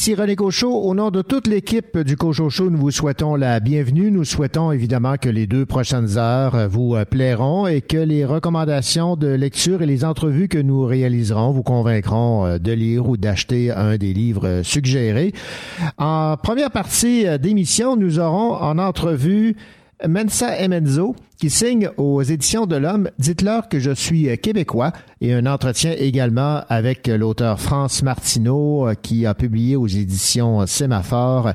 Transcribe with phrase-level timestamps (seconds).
[0.00, 0.72] Ici René Cochot.
[0.72, 4.10] Au nom de toute l'équipe du Cochot Show, nous vous souhaitons la bienvenue.
[4.10, 9.14] Nous souhaitons évidemment que les deux prochaines heures vous euh, plairont et que les recommandations
[9.16, 13.72] de lecture et les entrevues que nous réaliserons vous convaincront euh, de lire ou d'acheter
[13.72, 15.34] un des livres euh, suggérés.
[15.98, 19.54] En première partie d'émission, nous aurons en entrevue
[20.08, 25.46] Mensa Emenzo, qui signe aux éditions de l'Homme Dites-leur que je suis québécois et un
[25.46, 31.52] entretien également avec l'auteur France Martineau qui a publié aux éditions Sémaphore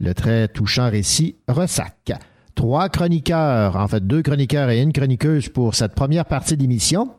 [0.00, 2.12] le très touchant récit Ressac.
[2.54, 7.10] Trois chroniqueurs, en fait deux chroniqueurs et une chroniqueuse pour cette première partie d'émission.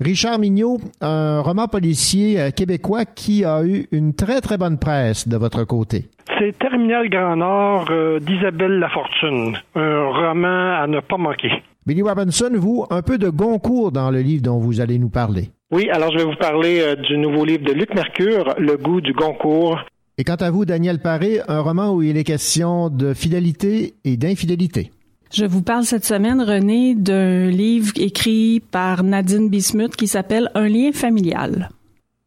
[0.00, 5.36] Richard Mignot, un roman policier québécois qui a eu une très très bonne presse de
[5.36, 6.06] votre côté
[6.40, 11.50] c'est Terminal Grand Nord euh, d'Isabelle Lafortune, un roman à ne pas manquer.
[11.86, 15.50] Billy Robinson, vous, un peu de Goncourt dans le livre dont vous allez nous parler.
[15.70, 19.00] Oui, alors je vais vous parler euh, du nouveau livre de Luc Mercure, Le goût
[19.00, 19.80] du Goncourt.
[20.16, 24.16] Et quant à vous, Daniel Paré, un roman où il est question de fidélité et
[24.16, 24.90] d'infidélité.
[25.32, 30.68] Je vous parle cette semaine, René, d'un livre écrit par Nadine Bismuth qui s'appelle Un
[30.68, 31.70] lien familial.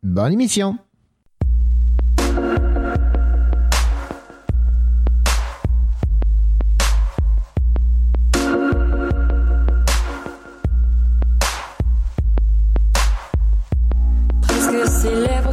[0.04, 0.78] Bonne émission.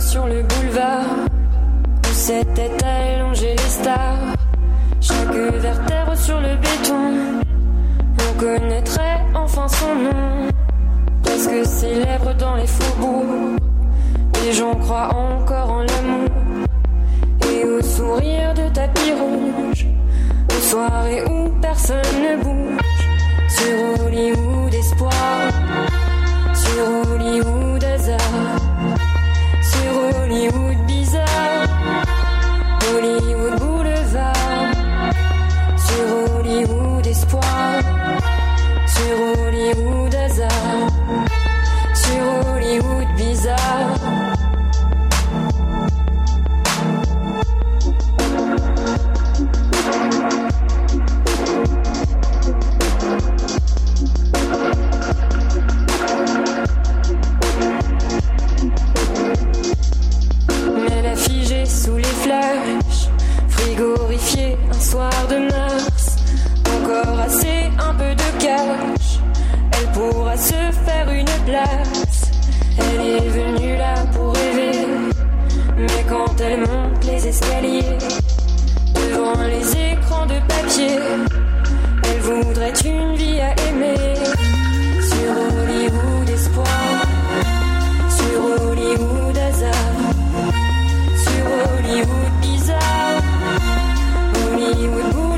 [0.01, 1.05] sur le boulevard
[2.09, 4.19] où s'était allongé les stars.
[8.41, 10.49] Connaîtrait enfin son nom.
[11.23, 13.59] Presque célèbre dans les faubourgs,
[14.43, 16.28] les gens croient encore en l'amour
[17.53, 19.87] et au sourire de tapis rouge.
[20.49, 22.81] Aux soirées où personne ne bouge,
[23.49, 25.51] sur Hollywood espoir,
[26.55, 28.61] sur Hollywood hasard.
[30.22, 31.67] Hollywood bizarre,
[32.95, 33.69] Hollywood
[42.70, 44.31] Bizarre.
[63.48, 66.16] frigorifié un soir de mars.
[66.66, 69.19] Encore assez, un peu de cash.
[69.72, 70.54] Elle pourra se
[70.84, 72.19] faire une place.
[72.80, 74.86] Elle est venue là pour rêver.
[75.76, 77.98] Mais quand elle monte les escaliers,
[78.94, 80.98] devant les écrans de papier,
[82.04, 84.14] elle voudrait une vie à aimer.
[85.10, 87.02] Sur Hollywood espoir,
[88.18, 89.97] sur Hollywood hasard,
[91.24, 92.30] sur Hollywood
[94.62, 95.29] Hollywood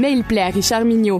[0.00, 1.18] mais il plaît à Richard Mignot.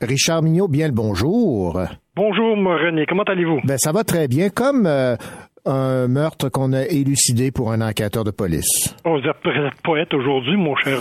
[0.00, 1.80] Richard Mignot, bien le bonjour.
[2.14, 3.04] Bonjour, René.
[3.06, 3.60] Comment allez-vous?
[3.64, 4.48] Ben, ça va très bien.
[4.50, 5.16] Comme euh,
[5.66, 8.94] un meurtre qu'on a élucidé pour un enquêteur de police.
[9.04, 9.18] Oh,
[10.12, 11.00] aujourd'hui, mon cher.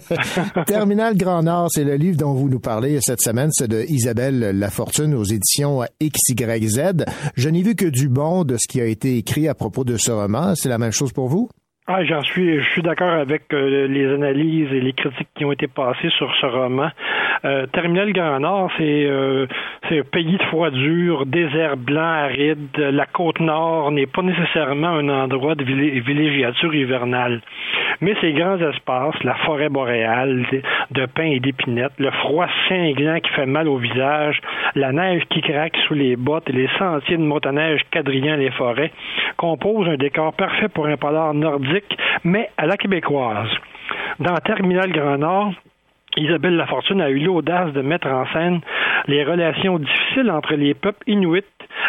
[0.66, 3.50] Terminal Grand Nord, c'est le livre dont vous nous parlez cette semaine.
[3.52, 7.04] C'est de Isabelle Lafortune aux éditions XYZ.
[7.36, 9.96] Je n'ai vu que du bon de ce qui a été écrit à propos de
[9.96, 10.54] ce roman.
[10.54, 11.48] C'est la même chose pour vous?
[11.86, 15.52] Ah, j'en suis, je suis d'accord avec euh, les analyses et les critiques qui ont
[15.52, 16.88] été passées sur ce roman.
[17.44, 19.46] Euh, Terminal Grand Nord, c'est euh,
[19.86, 22.74] c'est un pays de froid dur, désert blanc aride.
[22.78, 27.42] La côte nord n'est pas nécessairement un endroit de villégiature hivernale.
[28.00, 30.46] Mais ces grands espaces, la forêt boréale
[30.90, 34.40] de pins et d'épinettes, le froid cinglant qui fait mal au visage,
[34.74, 38.90] la neige qui craque sous les bottes et les sentiers de motoneige quadrillant les forêts,
[39.36, 41.73] composent un décor parfait pour un polar nordique,
[42.24, 43.50] mais à la québécoise.
[44.20, 45.52] Dans Terminal Grand Nord,
[46.16, 48.60] Isabelle Lafortune a eu l'audace de mettre en scène
[49.08, 51.42] les relations difficiles entre les peuples inuits,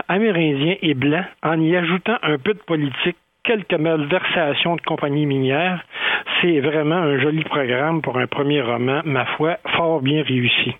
[0.07, 5.85] amérindiens et blancs en y ajoutant un peu de politique, quelques malversations de compagnies minières.
[6.41, 10.73] C'est vraiment un joli programme pour un premier roman, ma foi, fort bien réussi.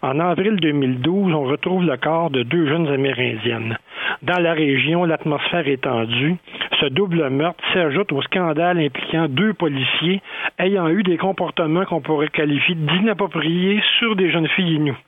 [0.00, 3.76] En avril 2012, on retrouve le corps de deux jeunes Amérindiennes.
[4.22, 6.36] Dans la région, l'atmosphère est tendue.
[6.80, 10.22] Ce double meurtre s'ajoute au scandale impliquant deux policiers
[10.58, 14.98] ayant eu des comportements qu'on pourrait qualifier d'inappropriés sur des jeunes filles inoues.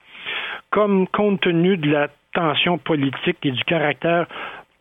[0.70, 4.26] Comme compte tenu de la tension politique et du caractère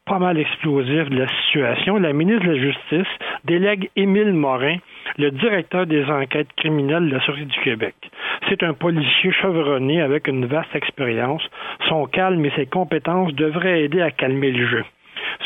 [0.05, 3.13] pas mal explosif de la situation, la ministre de la Justice
[3.45, 4.77] délègue Émile Morin,
[5.19, 7.93] le directeur des enquêtes criminelles de la Sûreté du Québec.
[8.49, 11.43] C'est un policier chevronné avec une vaste expérience.
[11.87, 14.83] Son calme et ses compétences devraient aider à calmer le jeu.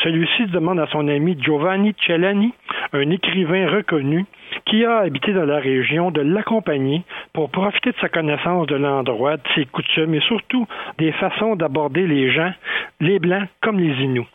[0.02, 2.52] Celui-ci demande à son ami Giovanni Cellani,
[2.92, 4.26] un écrivain reconnu,
[4.66, 7.02] qui a habité dans la région, de l'accompagner
[7.32, 10.66] pour profiter de sa connaissance de l'endroit, de ses coutumes et surtout
[10.98, 12.52] des façons d'aborder les gens,
[13.00, 14.26] les Blancs comme les Inuits.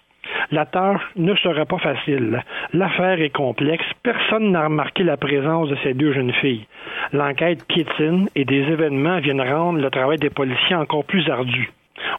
[0.51, 2.44] La tâche ne sera pas facile.
[2.74, 3.86] L'affaire est complexe.
[4.04, 6.66] Personne n'a remarqué la présence de ces deux jeunes filles.
[7.13, 11.72] L'enquête piétine et des événements viennent rendre le travail des policiers encore plus ardu.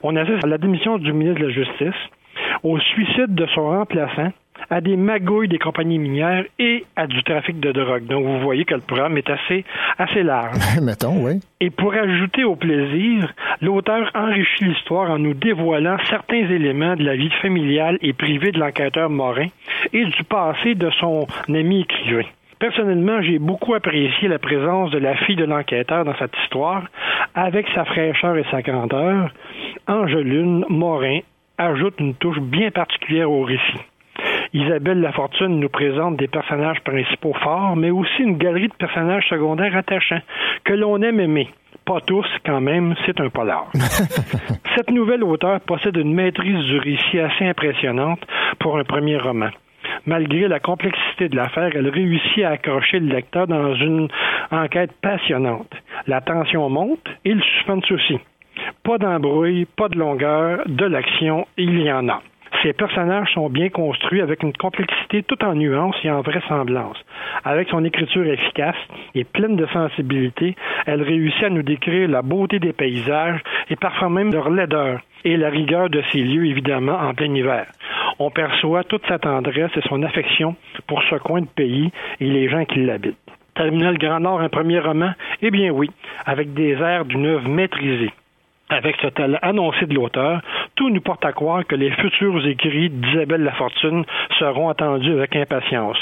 [0.03, 2.01] On assiste à la démission du ministre de la Justice,
[2.63, 4.33] au suicide de son remplaçant,
[4.69, 8.07] à des magouilles des compagnies minières et à du trafic de drogue.
[8.07, 9.65] Donc, vous voyez que le programme est assez,
[9.99, 10.57] assez large.
[10.83, 11.41] Mettons, oui.
[11.61, 13.33] Et pour ajouter au plaisir,
[13.63, 18.59] l'auteur enrichit l'histoire en nous dévoilant certains éléments de la vie familiale et privée de
[18.59, 19.49] l'enquêteur Morin
[19.93, 22.29] et du passé de son ami écrivain.
[22.59, 26.85] Personnellement, j'ai beaucoup apprécié la présence de la fille de l'enquêteur dans cette histoire,
[27.35, 29.31] avec sa fraîcheur et sa grandeur.
[29.87, 31.21] Angeline Morin
[31.61, 33.81] ajoute une touche bien particulière au récit.
[34.53, 39.77] Isabelle Lafortune nous présente des personnages principaux forts, mais aussi une galerie de personnages secondaires
[39.77, 40.23] attachants
[40.65, 41.49] que l'on aime aimer.
[41.85, 43.71] Pas tous, quand même, c'est un polar.
[44.77, 48.21] Cette nouvelle auteure possède une maîtrise du récit assez impressionnante
[48.59, 49.51] pour un premier roman.
[50.07, 54.09] Malgré la complexité de l'affaire, elle réussit à accrocher le lecteur dans une
[54.51, 55.73] enquête passionnante.
[56.07, 58.19] La tension monte et le suspense aussi.
[58.83, 62.23] Pas d'embrouille, pas de longueur, de l'action, il y en a.
[62.63, 66.99] Ces personnages sont bien construits avec une complexité tout en nuances et en vraisemblance.
[67.45, 68.77] Avec son écriture efficace
[69.15, 73.41] et pleine de sensibilité, elle réussit à nous décrire la beauté des paysages
[73.71, 77.67] et parfois même leur laideur et la rigueur de ces lieux, évidemment, en plein hiver.
[78.19, 80.55] On perçoit toute sa tendresse et son affection
[80.87, 81.91] pour ce coin de pays
[82.21, 83.17] et les gens qui l'habitent.
[83.55, 85.13] Terminal Grand Nord, un premier roman?
[85.41, 85.91] Eh bien oui,
[86.27, 88.11] avec des airs d'une œuvre maîtrisée.
[88.71, 90.41] Avec ce talent annoncé de l'auteur,
[90.77, 94.05] tout nous porte à croire que les futurs écrits d'Isabelle Lafortune
[94.39, 95.99] seront attendus avec impatience.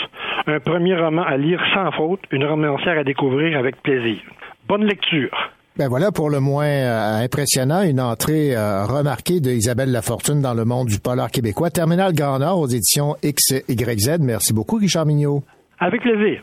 [0.46, 4.18] Un premier roman à lire sans faute, une romancière à découvrir avec plaisir.
[4.68, 5.30] Bonne lecture.
[5.78, 10.52] Ben voilà pour le moins euh, impressionnant, une entrée euh, remarquée de Isabelle Lafortune dans
[10.52, 11.70] le monde du polar québécois.
[11.70, 14.18] Terminal Grand Nord aux éditions XYZ.
[14.20, 15.42] Merci beaucoup, Richard Mignot.
[15.78, 16.42] Avec plaisir.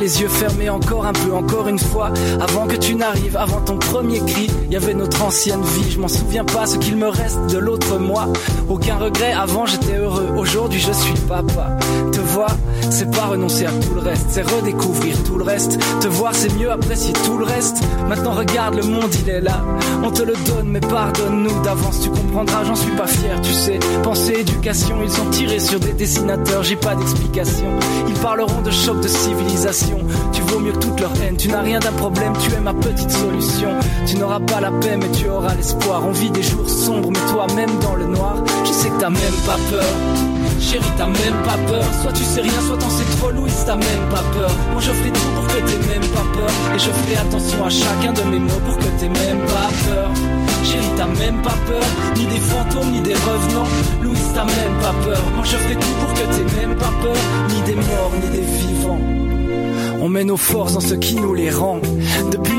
[0.00, 3.76] Les yeux fermés encore un peu, encore une fois, avant que tu n'arrives, avant ton
[3.76, 4.48] premier cri.
[4.66, 7.58] Il y avait notre ancienne vie, je m'en souviens pas ce qu'il me reste de
[7.58, 8.26] l'autre moi.
[8.68, 11.76] Aucun regret, avant j'étais heureux, aujourd'hui je suis papa.
[12.12, 12.56] Te voir,
[12.88, 15.78] c'est pas renoncer à tout le reste, c'est redécouvrir tout le reste.
[16.00, 17.76] Te voir, c'est mieux apprécier tout le reste.
[18.08, 19.62] Maintenant regarde, le monde il est là.
[20.02, 23.78] On te le donne, mais pardonne-nous d'avance, tu comprendras, j'en suis pas fier, tu sais.
[24.02, 27.66] Pensée, éducation, ils ont tiré sur des dessinateurs, j'ai pas d'explication.
[28.08, 29.08] Ils parleront de choc de
[30.32, 32.74] tu vaux mieux que toute leur haine, tu n'as rien d'un problème, tu es ma
[32.74, 33.70] petite solution.
[34.06, 36.02] Tu n'auras pas la paix, mais tu auras l'espoir.
[36.06, 39.38] On vit des jours sombres, mais toi-même dans le noir, je sais que t'as même
[39.46, 39.94] pas peur.
[40.60, 41.84] Chérie, t'as même pas peur.
[42.02, 44.50] Soit tu sais rien, soit t'en sais trop, Louis, t'as même pas peur.
[44.72, 46.50] Moi je ferai tout pour que t'aies même pas peur.
[46.74, 50.10] Et je ferai attention à chacun de mes mots pour que t'aies même pas peur.
[50.64, 51.84] Chérie, t'as même pas peur,
[52.16, 53.68] ni des fantômes, ni des revenants.
[54.02, 55.22] Louis, t'as même pas peur.
[55.34, 57.16] Moi je ferai tout pour que t'aies même pas peur,
[57.48, 59.00] ni des morts, ni des vivants.
[60.02, 61.80] On met nos forces dans ce qui nous les rend.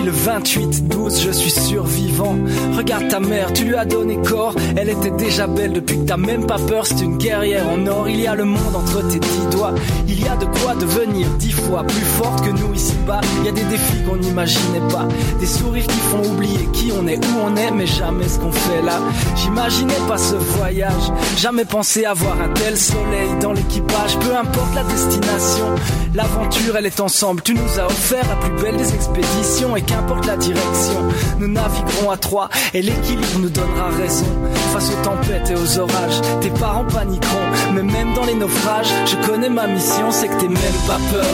[0.03, 2.37] Le 28-12, je suis survivant.
[2.77, 4.55] Regarde ta mère, tu lui as donné corps.
[4.75, 6.85] Elle était déjà belle depuis que t'as même pas peur.
[6.85, 8.09] C'est une guerrière en or.
[8.09, 9.73] Il y a le monde entre tes dix doigts.
[10.07, 13.21] Il y a de quoi devenir dix fois plus forte que nous ici-bas.
[13.39, 15.07] Il y a des défis qu'on n'imaginait pas.
[15.39, 18.51] Des sourires qui font oublier qui on est, où on est, mais jamais ce qu'on
[18.51, 18.99] fait là.
[19.35, 21.11] J'imaginais pas ce voyage.
[21.37, 24.17] Jamais pensé avoir un tel soleil dans l'équipage.
[24.19, 25.65] Peu importe la destination,
[26.13, 30.37] l'aventure elle est ensemble tu nous as offert la plus belle des expéditions qu'importe la
[30.37, 31.07] direction,
[31.39, 34.25] nous naviguerons à trois et l'équilibre nous donnera raison.
[34.73, 39.15] Face aux tempêtes et aux orages, tes parents paniqueront, mais même dans les naufrages, je
[39.27, 41.25] connais ma mission, c'est que t'es même pas peur.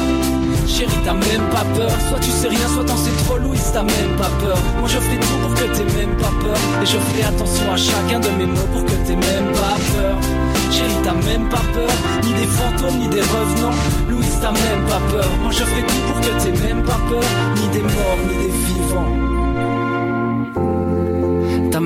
[0.68, 1.92] Chérie, t'as même pas peur.
[2.10, 4.58] Soit tu sais rien, soit t'en sais trop, Louis, t'as même pas peur.
[4.80, 6.58] Moi, je ferai tout pour que t'aies même pas peur.
[6.82, 10.47] Et je ferai attention à chacun de mes mots pour que t'aies même pas peur.
[10.72, 11.90] Chérie, t'as même pas peur.
[12.24, 13.78] Ni des fantômes, ni des revenants.
[14.10, 15.30] Louis, t'as même pas peur.
[15.42, 17.24] Moi, je ferai tout pour que t'aies même pas peur.
[17.56, 19.37] Ni des morts, ni des vivants.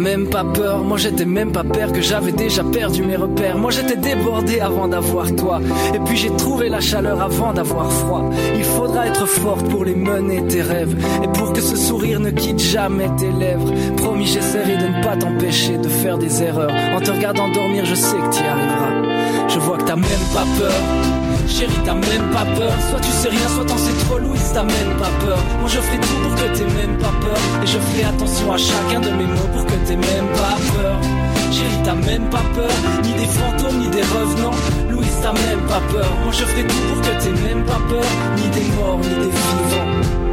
[0.02, 3.60] Même pas peur, moi j'étais même pas père que j'avais déjà perdu mes repères.
[3.60, 5.62] Moi j'étais débordé avant d'avoir toi.
[5.94, 8.28] Et puis j'ai trouvé la chaleur avant d'avoir froid.
[8.58, 10.96] Il faudra être forte pour les mener tes rêves.
[11.24, 13.72] Et pour que ce sourire ne quitte jamais tes lèvres.
[13.98, 16.72] Promis, j'essaierai de ne pas t'empêcher de faire des erreurs.
[16.96, 19.48] En te regardant dormir, je sais que t'y arriveras.
[19.50, 21.21] Je vois que t'as même pas peur.
[21.52, 22.74] Chérie, t'as même pas peur.
[22.90, 25.38] Soit tu sais rien, soit t'en sais trop, Louise, t'as même pas peur.
[25.60, 27.38] Moi je ferai tout pour que t'aies même pas peur.
[27.64, 30.96] Et je ferai attention à chacun de mes mots pour que t'aies même pas peur.
[31.52, 32.72] Chérie, t'as même pas peur.
[33.04, 34.58] Ni des fantômes, ni des revenants.
[34.90, 36.10] Louise, t'as même pas peur.
[36.24, 38.06] Moi je ferai tout pour que t'aies même pas peur.
[38.38, 40.31] Ni des morts, ni des vivants.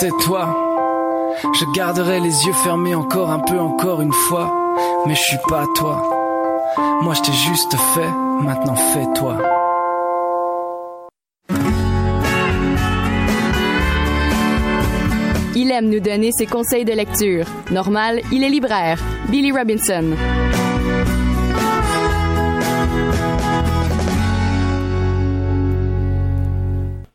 [0.00, 4.54] J'étais toi, je garderais les yeux fermés encore un peu, encore une fois.
[5.06, 6.02] Mais je suis pas toi.
[7.02, 8.10] Moi je t'ai juste fait,
[8.42, 9.38] maintenant fais-toi.
[15.56, 17.46] Il aime nous donner ses conseils de lecture.
[17.70, 19.00] Normal, il est libraire.
[19.28, 20.14] Billy Robinson.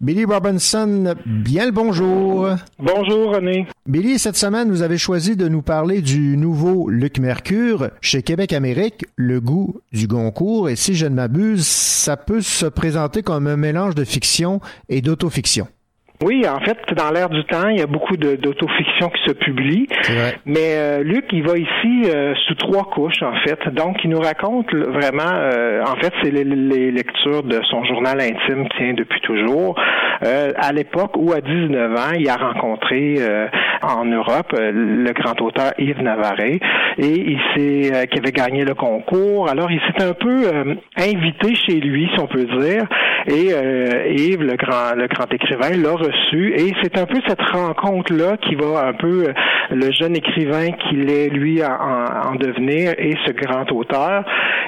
[0.04, 2.50] Billy Robinson, bien le bonjour.
[2.78, 3.68] Bonjour René.
[3.88, 8.52] Billy, cette semaine, vous avez choisi de nous parler du nouveau Luc Mercure chez Québec
[8.52, 10.68] Amérique, Le goût du Goncourt.
[10.68, 15.00] Et si je ne m'abuse, ça peut se présenter comme un mélange de fiction et
[15.00, 15.70] d'autofiction.
[16.24, 19.88] Oui, en fait, dans l'air du temps, il y a beaucoup d'autofiction qui se publie.
[20.46, 23.60] Mais euh, Luc, il va ici euh, sous trois couches, en fait.
[23.74, 26.44] Donc, il nous raconte vraiment, euh, en fait, c'est les,
[26.92, 29.76] lectures de son journal intime, tient depuis toujours.
[30.22, 33.16] à l'époque où, à 19 ans, il a rencontré
[33.82, 36.60] en Europe le grand auteur Yves Navarre et
[36.98, 39.50] il s'est qui avait gagné le concours.
[39.50, 42.84] Alors, il s'est un peu invité chez lui, si on peut dire.
[43.28, 43.52] Et
[44.16, 45.94] Yves, le grand, le grand écrivain, l'a
[46.34, 49.34] et c'est un peu cette rencontre-là qui va un peu euh,
[49.72, 54.24] le jeune écrivain qu'il est, lui, en, en, devenir et ce grand auteur.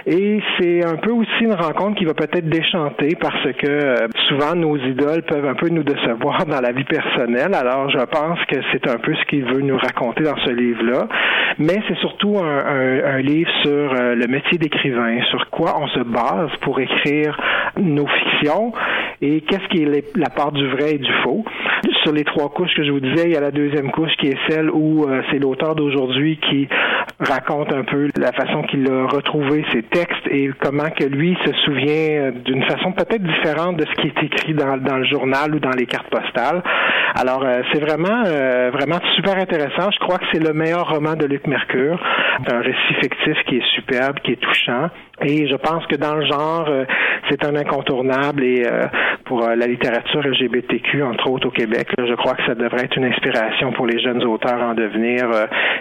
[0.05, 4.55] Et c'est un peu aussi une rencontre qui va peut-être déchanter parce que euh, souvent
[4.55, 7.55] nos idoles peuvent un peu nous décevoir dans la vie personnelle.
[7.55, 11.07] Alors je pense que c'est un peu ce qu'il veut nous raconter dans ce livre-là.
[11.57, 15.87] Mais c'est surtout un, un, un, livre sur euh, le métier d'écrivain, sur quoi on
[15.87, 17.39] se base pour écrire
[17.77, 18.44] nos fictions
[19.21, 21.43] et qu'est-ce qui est la part du vrai et du faux.
[22.03, 24.27] Sur les trois couches que je vous disais, il y a la deuxième couche qui
[24.27, 26.67] est celle où euh, c'est l'auteur d'aujourd'hui qui
[27.19, 31.53] raconte un peu la façon qu'il a retrouvé ses textes et comment que lui se
[31.63, 35.71] souvient d'une façon peut-être différente de ce qui est écrit dans, le journal ou dans
[35.71, 36.61] les cartes postales.
[37.15, 39.89] Alors, euh, c'est vraiment, euh, vraiment super intéressant.
[39.91, 41.99] Je crois que c'est le meilleur roman de Luc Mercure.
[42.51, 44.89] Un récit fictif qui est superbe, qui est touchant.
[45.21, 46.83] Et je pense que dans le genre, euh,
[47.29, 48.63] c'est un incontournable et
[49.25, 53.05] pour la littérature LGBTQ, entre autres au Québec, je crois que ça devrait être une
[53.05, 55.25] inspiration pour les jeunes auteurs en devenir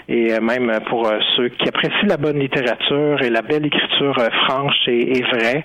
[0.09, 5.23] et même pour ceux qui apprécient la bonne littérature et la belle écriture franche et,
[5.23, 5.65] vraie.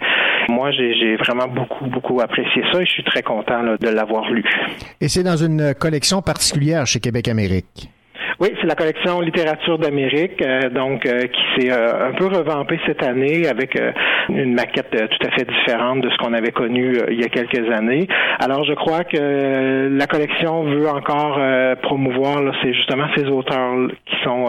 [0.50, 4.44] Moi, j'ai vraiment beaucoup, beaucoup apprécié ça et je suis très content de l'avoir lu.
[5.02, 7.90] Et c'est dans une collection particulière chez Québec Amérique.
[8.40, 12.80] Oui, c'est la collection littérature d'Amérique, euh, donc euh, qui s'est euh, un peu revampée
[12.86, 13.78] cette année avec
[14.30, 17.70] une maquette tout à fait différente de ce qu'on avait connu il y a quelques
[17.72, 18.08] années.
[18.40, 21.40] Alors, je crois que la collection veut encore
[21.82, 24.46] promouvoir, c'est justement ces auteurs qui sont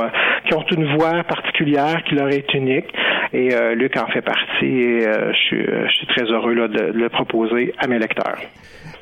[0.47, 2.93] qui ont une voix particulière qui leur est unique.
[3.33, 4.67] Et Luc en fait partie.
[4.67, 8.39] Et je suis, je, suis, très heureux là, de le proposer à mes lecteurs.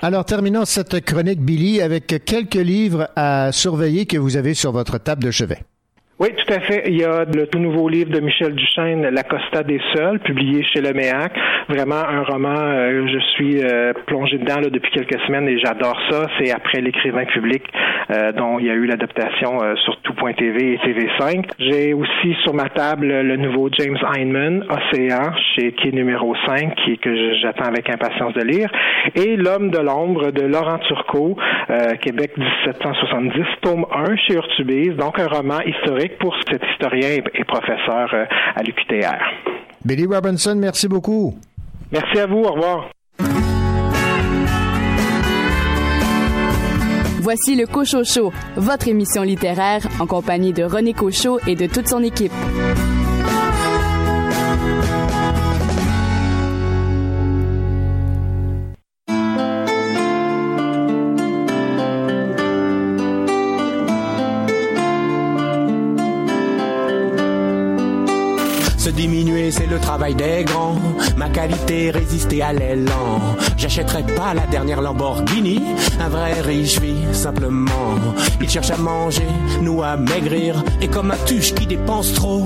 [0.01, 4.99] Alors, terminons cette chronique, Billy, avec quelques livres à surveiller que vous avez sur votre
[4.99, 5.65] table de chevet.
[6.21, 6.83] Oui, tout à fait.
[6.89, 10.65] Il y a le tout nouveau livre de Michel Duchesne, La Costa des Seuls, publié
[10.65, 11.33] chez Le Méac.
[11.69, 15.97] Vraiment un roman, euh, je suis euh, plongé dedans là, depuis quelques semaines et j'adore
[16.11, 16.27] ça.
[16.37, 17.63] C'est après l'écrivain public
[18.11, 21.51] euh, dont il y a eu l'adaptation sur tout.tv et TV5.
[21.61, 26.75] J'ai aussi sur ma table le nouveau James Heinemann, Océan, chez qui est numéro 5,
[26.85, 28.69] qui, que j'attends avec impatience de lire.
[29.15, 31.37] Et L'homme de l'ombre de Laurent Turcot,
[32.01, 34.97] Québec 1770, tome 1 chez Urtubise.
[34.97, 38.25] Donc un roman historique pour cet historien et professeur euh,
[38.57, 39.23] à l'UQTR.
[39.85, 41.35] Billy Robinson, merci beaucoup.
[41.93, 42.43] Merci à vous.
[42.43, 42.91] Au revoir.
[47.21, 52.03] Voici le Cochot votre émission littéraire en compagnie de René Cochot et de toute son
[52.03, 52.33] équipe.
[68.99, 70.75] Diminuer, c'est le travail des grands.
[71.17, 73.21] Ma qualité, résister à l'élan.
[73.57, 75.63] J'achèterai pas la dernière Lamborghini.
[76.01, 77.95] Un vrai riche vit simplement.
[78.41, 79.29] Il cherche à manger,
[79.63, 80.65] nous à maigrir.
[80.81, 82.45] Et comme un tuche qui dépense trop.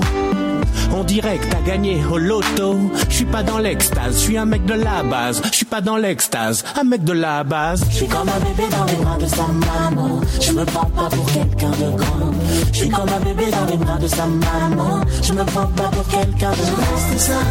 [1.01, 2.77] Dirait que t'as gagné au loto.
[3.09, 5.41] Je suis pas dans l'extase, je suis un mec de la base.
[5.51, 7.83] Je suis pas dans l'extase, un mec de la base.
[7.89, 10.21] Je suis comme un bébé dans les bras de sa maman.
[10.41, 12.31] Je me prends pas pour quelqu'un de grand.
[12.71, 15.01] Je suis comme un bébé dans les bras de sa maman.
[15.21, 16.97] Je me prends pas pour quelqu'un de grand.
[16.97, 17.47] Je reste simple.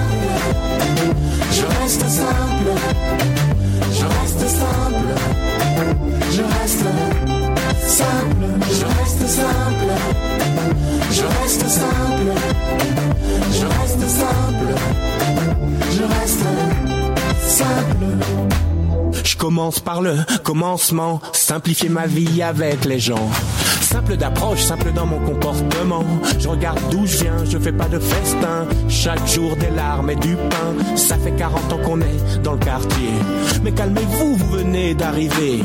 [1.52, 3.61] Je reste simple.
[3.94, 5.14] Je reste simple.
[6.30, 6.86] Je reste
[7.86, 8.46] simple.
[8.70, 9.92] Je reste simple.
[11.10, 12.32] Je reste simple.
[13.52, 14.74] Je reste simple.
[15.90, 16.46] Je reste
[17.48, 18.71] simple.
[19.24, 23.30] Je commence par le commencement, simplifier ma vie avec les gens.
[23.80, 26.04] Simple d'approche, simple dans mon comportement.
[26.38, 28.66] Je regarde d'où je viens, je fais pas de festin.
[28.88, 30.96] Chaque jour des larmes et du pain.
[30.96, 33.10] Ça fait 40 ans qu'on est dans le quartier.
[33.62, 35.62] Mais calmez-vous, vous venez d'arriver.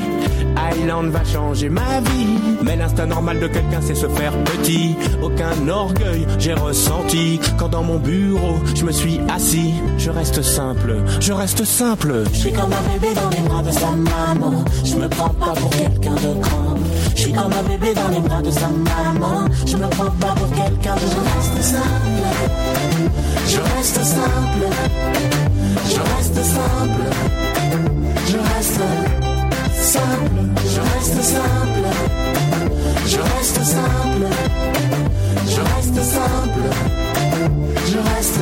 [0.73, 2.37] Island va changer ma vie.
[2.61, 4.95] Mais l'instinct normal de quelqu'un, c'est se faire petit.
[5.21, 7.39] Aucun orgueil, j'ai ressenti.
[7.57, 9.73] Quand dans mon bureau, je me suis assis.
[9.97, 12.23] Je reste simple, je reste simple.
[12.33, 14.63] Je suis comme un bébé dans les bras de sa maman.
[14.83, 16.75] Je me prends pas pour quelqu'un de grand.
[17.15, 19.47] Je suis comme un bébé dans les bras de sa maman.
[19.65, 22.27] Je me prends pas pour quelqu'un de Je reste simple.
[23.47, 24.67] Je reste simple.
[25.89, 27.01] Je reste simple.
[28.27, 29.36] Je reste
[29.81, 30.41] simple.
[30.65, 31.87] Je reste simple.
[33.05, 34.27] Je reste simple.
[35.47, 36.61] Je reste simple.
[37.87, 38.39] Je reste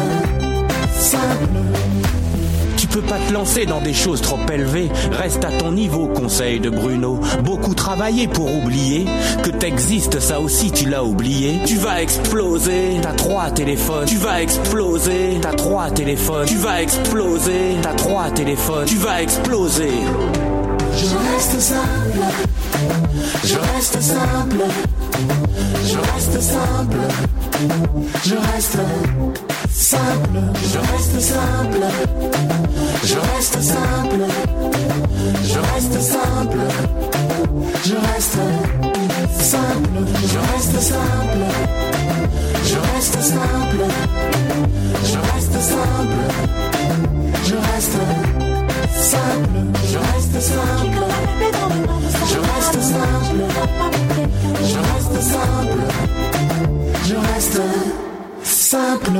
[0.99, 1.65] simple
[2.95, 4.89] peux pas te lancer dans des choses trop élevées.
[5.11, 7.19] Reste à ton niveau, conseil de Bruno.
[7.43, 9.05] Beaucoup travailler pour oublier
[9.43, 11.59] que t'existes, ça aussi tu l'as oublié.
[11.65, 14.05] Tu vas exploser, t'as trois téléphones.
[14.05, 16.45] Tu vas exploser, t'as trois téléphones.
[16.45, 18.85] Tu vas exploser, t'as trois téléphones.
[18.85, 19.91] Tu vas exploser.
[20.97, 22.25] Je reste simple.
[23.43, 24.65] Je reste simple.
[25.85, 26.97] Je reste simple.
[28.25, 28.79] Je reste
[29.71, 30.39] simple.
[30.71, 31.87] Je reste simple.
[33.03, 34.27] Je reste simple.
[35.43, 36.67] Je reste simple.
[37.83, 38.41] Je reste
[39.31, 39.99] simple.
[40.25, 41.45] Je reste simple.
[42.63, 43.85] Je reste simple.
[45.03, 46.17] Je reste simple.
[47.43, 48.44] Je reste
[48.89, 49.75] simple.
[49.99, 50.97] reste simple.
[52.31, 53.39] Je reste simple.
[54.63, 55.79] Je reste simple.
[57.05, 57.61] Je reste
[58.43, 59.19] simple.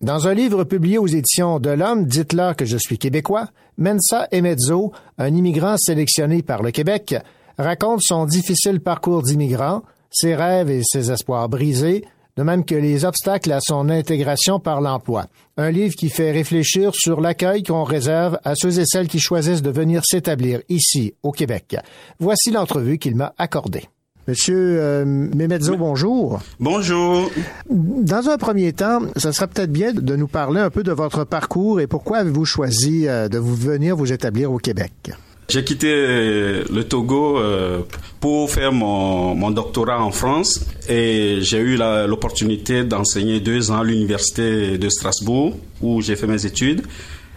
[0.00, 4.92] Dans un livre publié aux éditions de l'Homme, dites-leur que je suis québécois, Mensa Emezzo,
[5.18, 7.16] un immigrant sélectionné par le Québec,
[7.58, 12.04] raconte son difficile parcours d'immigrant, ses rêves et ses espoirs brisés,
[12.36, 15.26] de même que les obstacles à son intégration par l'emploi.
[15.56, 19.62] Un livre qui fait réfléchir sur l'accueil qu'on réserve à ceux et celles qui choisissent
[19.62, 21.76] de venir s'établir ici, au Québec.
[22.18, 23.88] Voici l'entrevue qu'il m'a accordée.
[24.28, 26.40] Monsieur euh, Memezzo, bonjour.
[26.60, 27.30] Bonjour.
[27.68, 31.24] Dans un premier temps, ce serait peut-être bien de nous parler un peu de votre
[31.24, 35.12] parcours et pourquoi avez-vous choisi euh, de vous venir vous établir au Québec?
[35.50, 37.80] J'ai quitté euh, le Togo euh,
[38.20, 44.78] pour faire mon, doctorat en France et j'ai eu l'opportunité d'enseigner deux ans à l'université
[44.78, 46.82] de Strasbourg où j'ai fait mes études.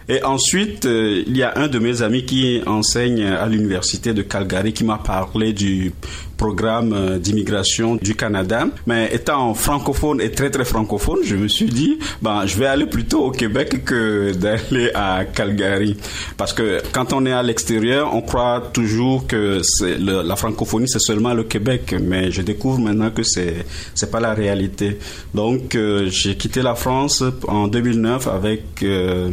[0.08, 4.22] Et ensuite, euh, il y a un de mes amis qui enseigne à l'université de
[4.22, 5.92] Calgary qui m'a parlé du
[6.36, 8.66] programme euh, d'immigration du Canada.
[8.86, 12.86] Mais étant francophone et très très francophone, je me suis dit, ben, je vais aller
[12.86, 15.96] plutôt au Québec que d'aller à Calgary.
[16.36, 19.60] Parce que quand on est à l'extérieur, on croit toujours que
[19.98, 21.94] la francophonie, c'est seulement le Québec.
[22.00, 24.98] Mais je découvre maintenant que c'est, c'est pas la réalité.
[25.34, 29.30] Donc, euh, j'ai quitté la France en 2009 avec euh,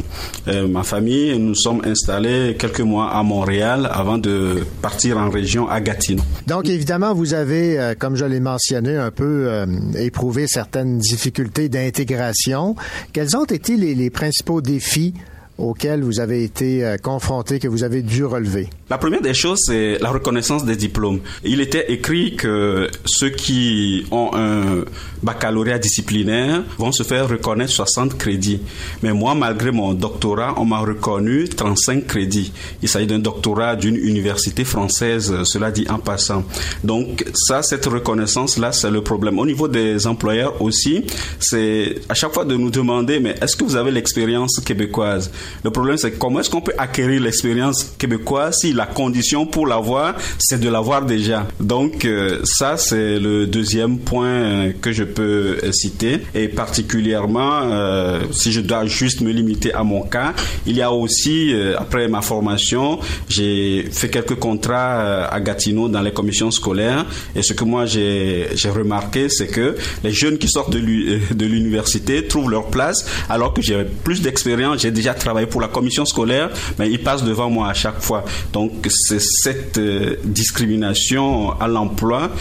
[0.68, 5.82] ma famille nous sommes installés quelques mois à Montréal avant de partir en région à
[5.82, 6.24] Gatineau.
[6.48, 10.98] Donc, évidemment, Évidemment, vous avez, euh, comme je l'ai mentionné, un peu euh, éprouvé certaines
[10.98, 12.76] difficultés d'intégration.
[13.14, 15.14] Quels ont été les, les principaux défis
[15.58, 18.68] auxquels vous avez été euh, confronté, que vous avez dû relever?
[18.92, 21.22] La première des choses, c'est la reconnaissance des diplômes.
[21.46, 24.84] Il était écrit que ceux qui ont un
[25.24, 28.60] baccalauréat disciplinaire vont se faire reconnaître 60 crédits.
[29.02, 32.52] Mais moi, malgré mon doctorat, on m'a reconnu 35 crédits.
[32.82, 36.44] Il s'agit d'un doctorat d'une université française, cela dit en passant.
[36.84, 39.40] Donc ça, cette reconnaissance-là, c'est le problème.
[39.40, 41.06] Au niveau des employeurs aussi,
[41.40, 45.32] c'est à chaque fois de nous demander, mais est-ce que vous avez l'expérience québécoise?
[45.64, 50.16] Le problème, c'est comment est-ce qu'on peut acquérir l'expérience québécoise si la condition pour l'avoir,
[50.40, 51.40] c'est de l'avoir déjà.
[51.60, 56.14] Donc euh, ça, c'est le deuxième point que je peux citer.
[56.34, 60.34] Et particulièrement, euh, si je dois juste me limiter à mon cas,
[60.66, 65.88] il y a aussi, euh, après ma formation, j'ai fait quelques contrats euh, à Gatineau
[65.88, 67.06] dans les commissions scolaires.
[67.36, 72.50] Et ce que moi j'ai remarqué, c'est que les jeunes qui sortent de l'université trouvent
[72.50, 76.90] leur place, alors que j'ai plus d'expérience, j'ai déjà travaillé pour la commission scolaire, mais
[76.90, 78.24] ils passent devant moi à chaque fois.
[78.54, 79.80] Donc c'est cette
[80.24, 82.32] discrimination à l'emploi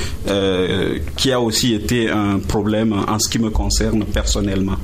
[1.17, 4.77] qui a aussi été un problème en ce qui me concerne personnellement.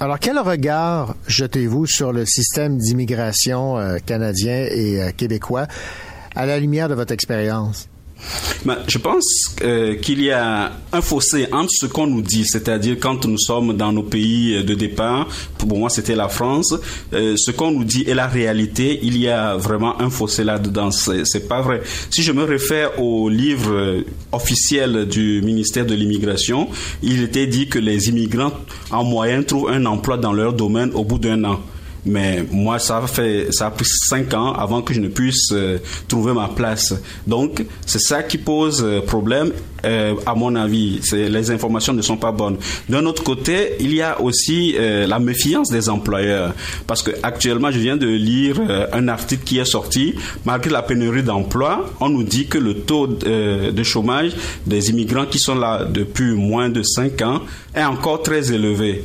[0.00, 5.66] Alors, quel regard jetez-vous sur le système d'immigration euh, canadien et euh, québécois
[6.34, 7.88] à la lumière de votre expérience?
[8.86, 13.26] Je pense euh, qu'il y a un fossé entre ce qu'on nous dit, c'est-à-dire quand
[13.26, 16.74] nous sommes dans nos pays de départ, pour moi c'était la France,
[17.12, 20.90] euh, ce qu'on nous dit et la réalité, il y a vraiment un fossé là-dedans.
[20.90, 21.82] C'est pas vrai.
[22.10, 26.68] Si je me réfère au livre officiel du ministère de l'immigration,
[27.02, 28.52] il était dit que les immigrants
[28.90, 31.60] en moyenne trouvent un emploi dans leur domaine au bout d'un an.
[32.06, 35.78] Mais moi, ça fait, ça a pris cinq ans avant que je ne puisse euh,
[36.06, 36.94] trouver ma place.
[37.26, 39.52] Donc, c'est ça qui pose euh, problème.
[39.84, 42.56] Euh, à mon avis, les informations ne sont pas bonnes.
[42.88, 46.54] D'un autre côté, il y a aussi la méfiance des employeurs,
[46.86, 48.62] parce que actuellement, je viens de lire
[48.94, 50.14] un article qui est sorti.
[50.46, 54.32] Malgré la pénurie d'emplois, on nous dit que le taux de chômage
[54.66, 57.42] des immigrants qui sont là depuis moins de cinq ans
[57.74, 59.04] est encore très élevé.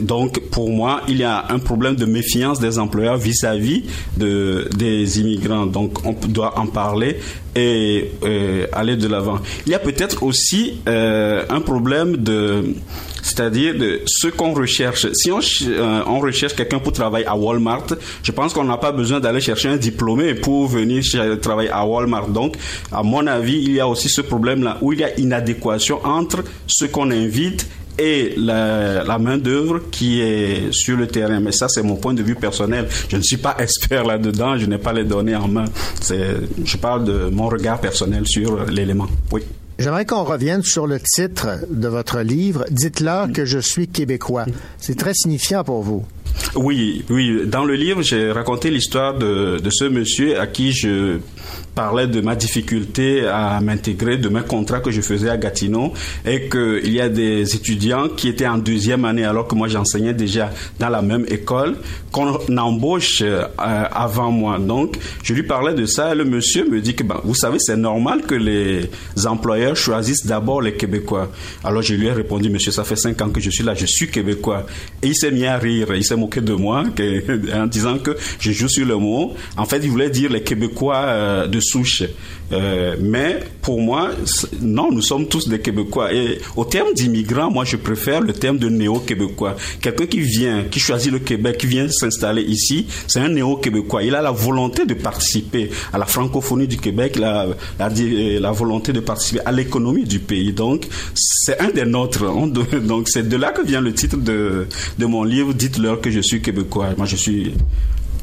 [0.00, 3.84] Donc, pour moi, il y a un problème de méfiance des employeurs vis-à-vis
[4.16, 5.66] de, des immigrants.
[5.66, 7.18] Donc, on doit en parler
[7.54, 9.38] et euh, aller de l'avant.
[9.66, 12.74] Il y a peut-être aussi euh, un problème de,
[13.22, 15.06] c'est-à-dire de ce qu'on recherche.
[15.12, 17.86] Si euh, on recherche quelqu'un pour travailler à Walmart,
[18.22, 21.02] je pense qu'on n'a pas besoin d'aller chercher un diplômé pour venir
[21.42, 22.28] travailler à Walmart.
[22.28, 22.56] Donc,
[22.90, 26.42] à mon avis, il y a aussi ce problème-là où il y a inadéquation entre
[26.66, 27.66] ce qu'on invite
[27.98, 31.40] et la, main-d'œuvre qui est sur le terrain.
[31.40, 32.88] Mais ça, c'est mon point de vue personnel.
[33.08, 35.64] Je ne suis pas expert là-dedans, je n'ai pas les données en main.
[36.10, 39.08] Je parle de mon regard personnel sur l'élément.
[39.32, 39.42] Oui.
[39.78, 42.64] J'aimerais qu'on revienne sur le titre de votre livre.
[42.70, 44.46] Dites-leur que je suis québécois.
[44.78, 46.04] C'est très signifiant pour vous.
[46.54, 47.42] Oui, oui.
[47.46, 51.18] Dans le livre, j'ai raconté l'histoire de, ce monsieur à qui je
[51.74, 55.92] parlais de ma difficulté à m'intégrer, de mes contrats que je faisais à Gatineau
[56.24, 60.14] et qu'il y a des étudiants qui étaient en deuxième année alors que moi j'enseignais
[60.14, 61.76] déjà dans la même école,
[62.12, 64.58] qu'on embauche euh, avant moi.
[64.58, 67.58] Donc, je lui parlais de ça et le monsieur me dit que, ben, vous savez,
[67.58, 68.88] c'est normal que les
[69.26, 71.30] employeurs choisissent d'abord les Québécois.
[71.62, 73.84] Alors, je lui ai répondu, monsieur, ça fait cinq ans que je suis là, je
[73.84, 74.64] suis Québécois.
[75.02, 76.84] Et il s'est mis à rire, il s'est moqué de moi
[77.54, 79.34] en disant que je joue sur le mot.
[79.56, 82.02] En fait, il voulait dire les Québécois euh, de souche.
[82.52, 84.10] Euh, mais pour moi,
[84.60, 86.12] non, nous sommes tous des Québécois.
[86.12, 89.56] Et au terme d'immigrant, moi, je préfère le terme de néo-québécois.
[89.80, 94.04] Quelqu'un qui vient, qui choisit le Québec, qui vient s'installer ici, c'est un néo-québécois.
[94.04, 97.46] Il a la volonté de participer à la francophonie du Québec, la,
[97.78, 100.52] la volonté de participer à l'économie du pays.
[100.52, 102.24] Donc, c'est un des nôtres.
[102.86, 104.66] Donc, c'est de là que vient le titre de
[105.06, 106.90] mon livre, Dites-leur que je suis québécois.
[106.96, 107.54] Moi, je suis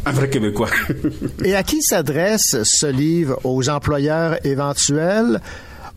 [0.06, 0.70] un vrai Québécois.
[1.44, 5.39] Et à qui s'adresse ce livre Aux employeurs éventuels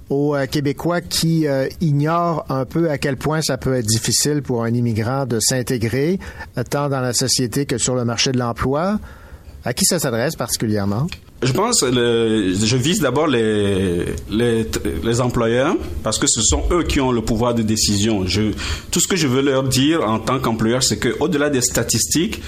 [0.08, 4.42] aux euh, Québécois qui euh, ignorent un peu à quel point ça peut être difficile
[4.42, 6.18] pour un immigrant de s'intégrer,
[6.56, 8.98] euh, tant dans la société que sur le marché de l'emploi?
[9.64, 11.08] À qui ça s'adresse particulièrement?
[11.42, 14.66] Je pense, le, je vise d'abord les, les,
[15.02, 18.26] les, employeurs parce que ce sont eux qui ont le pouvoir de décision.
[18.26, 18.52] Je,
[18.90, 22.40] tout ce que je veux leur dire en tant qu'employeur, c'est que au-delà des statistiques,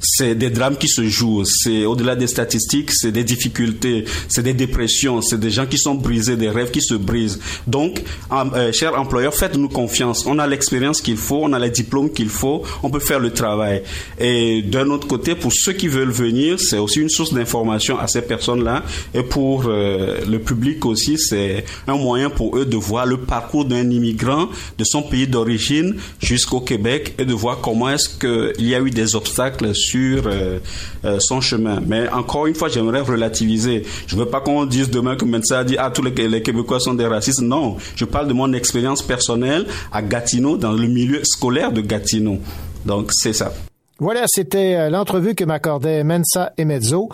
[0.00, 1.44] c'est des drames qui se jouent.
[1.44, 5.94] C'est au-delà des statistiques, c'est des difficultés, c'est des dépressions, c'est des gens qui sont
[5.94, 7.38] brisés, des rêves qui se brisent.
[7.66, 10.24] Donc, euh, chers employeurs, faites-nous confiance.
[10.26, 13.30] On a l'expérience qu'il faut, on a les diplômes qu'il faut, on peut faire le
[13.30, 13.82] travail.
[14.18, 18.06] Et d'un autre côté, pour ceux qui veulent venir, c'est aussi une source d'information à
[18.06, 18.84] ces personnes-là.
[19.14, 23.64] Et pour euh, le public aussi, c'est un moyen pour eux de voir le parcours
[23.64, 28.74] d'un immigrant de son pays d'origine jusqu'au Québec et de voir comment est-ce qu'il y
[28.74, 30.58] a eu des obstacles euh,
[31.04, 31.80] euh, son chemin.
[31.86, 33.82] Mais encore une fois, j'aimerais relativiser.
[34.06, 36.42] Je ne veux pas qu'on dise demain que Mensa a dit ah tous les, les,
[36.42, 37.40] Québécois sont des racistes.
[37.40, 42.38] Non, je parle de mon expérience personnelle à Gatineau, dans le milieu scolaire de Gatineau.
[42.84, 43.52] Donc c'est ça.
[43.98, 47.10] Voilà, c'était euh, l'entrevue que m'accordait Mensa Emezzo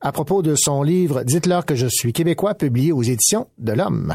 [0.00, 4.14] à propos de son livre Dites-leur que je suis québécois, publié aux éditions de l'Homme.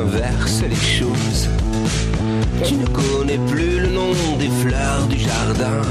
[0.00, 1.48] inverse les choses.
[2.64, 5.82] Tu ne connais plus le nom des fleurs du jardin.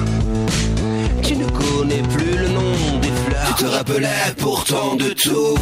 [1.22, 3.56] Tu ne connais plus le nom des fleurs.
[3.58, 5.58] Tu te rappelais pourtant de tout.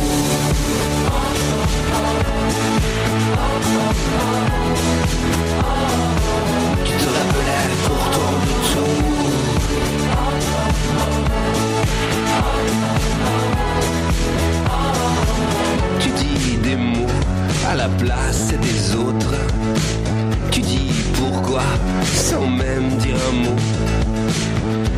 [6.85, 9.17] Tu te rappelais pourtant de tout.
[17.69, 19.35] à la place des autres.
[20.51, 21.63] Tu dis pourquoi
[22.13, 23.55] sans même dire un mot.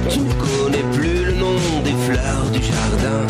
[0.09, 3.21] Tu ne connais plus le nom des fleurs du jardin.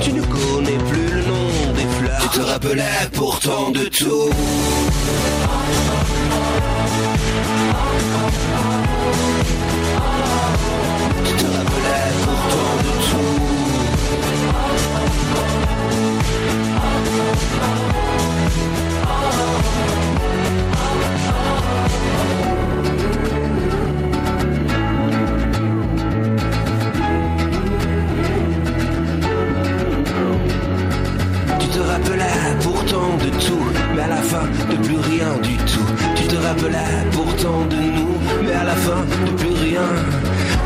[0.00, 2.20] Tu ne connais plus le nom des fleurs.
[2.22, 4.30] Tu te rappelais pourtant de tout.
[11.24, 13.57] Tu te rappelais pourtant de tout.
[31.60, 32.24] Tu te rappelais
[32.62, 35.86] pourtant de tout, mais à la fin de plus rien du tout.
[36.16, 36.78] Tu te rappelais
[37.12, 40.37] pourtant de nous, mais à la fin de plus rien.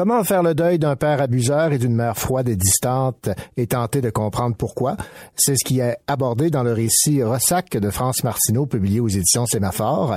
[0.00, 4.00] Comment faire le deuil d'un père abuseur et d'une mère froide et distante et tenter
[4.00, 4.96] de comprendre pourquoi?
[5.36, 9.44] C'est ce qui est abordé dans le récit Ressac de France Martineau, publié aux éditions
[9.44, 10.16] Sémaphore.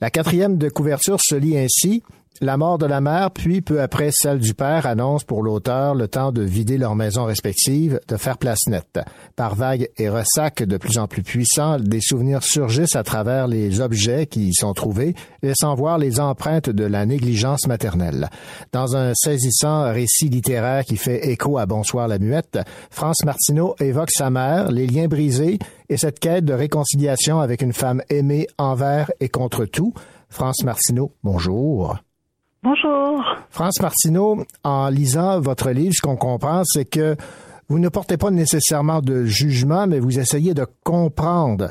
[0.00, 2.04] La quatrième de couverture se lit ainsi.
[2.40, 6.06] La mort de la mère, puis peu après celle du père, annonce pour l'auteur le
[6.06, 9.00] temps de vider leurs maisons respectives, de faire place nette.
[9.34, 13.80] Par vagues et ressacs de plus en plus puissants, des souvenirs surgissent à travers les
[13.80, 18.30] objets qui y sont trouvés, laissant voir les empreintes de la négligence maternelle.
[18.70, 24.12] Dans un saisissant récit littéraire qui fait écho à Bonsoir la muette, France Martineau évoque
[24.12, 29.10] sa mère, les liens brisés et cette quête de réconciliation avec une femme aimée envers
[29.18, 29.92] et contre tout.
[30.28, 31.98] France Martineau, bonjour.
[32.62, 33.24] Bonjour.
[33.50, 37.16] France Martineau, en lisant votre livre, ce qu'on comprend, c'est que
[37.68, 41.68] vous ne portez pas nécessairement de jugement, mais vous essayez de comprendre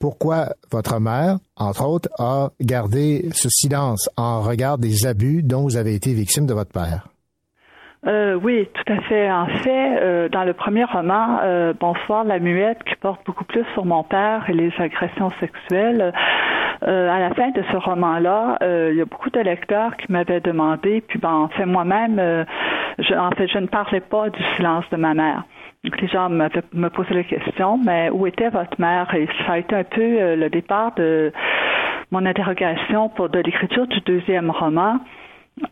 [0.00, 5.76] pourquoi votre mère, entre autres, a gardé ce silence en regard des abus dont vous
[5.76, 7.08] avez été victime de votre père.
[8.06, 9.30] Euh, oui, tout à fait.
[9.30, 13.64] En fait, euh, dans le premier roman, euh, Bonsoir la muette, qui porte beaucoup plus
[13.74, 16.12] sur mon père et les agressions sexuelles,
[16.82, 20.10] euh, à la fin de ce roman-là, euh, il y a beaucoup de lecteurs qui
[20.10, 22.44] m'avaient demandé, puis ben, en fait moi-même, euh,
[22.98, 25.44] je, en fait, je ne parlais pas du silence de ma mère.
[25.84, 29.12] Donc, les gens me posaient la question, mais où était votre mère?
[29.14, 31.32] Et ça a été un peu le départ de
[32.10, 34.98] mon interrogation pour de l'écriture du deuxième roman.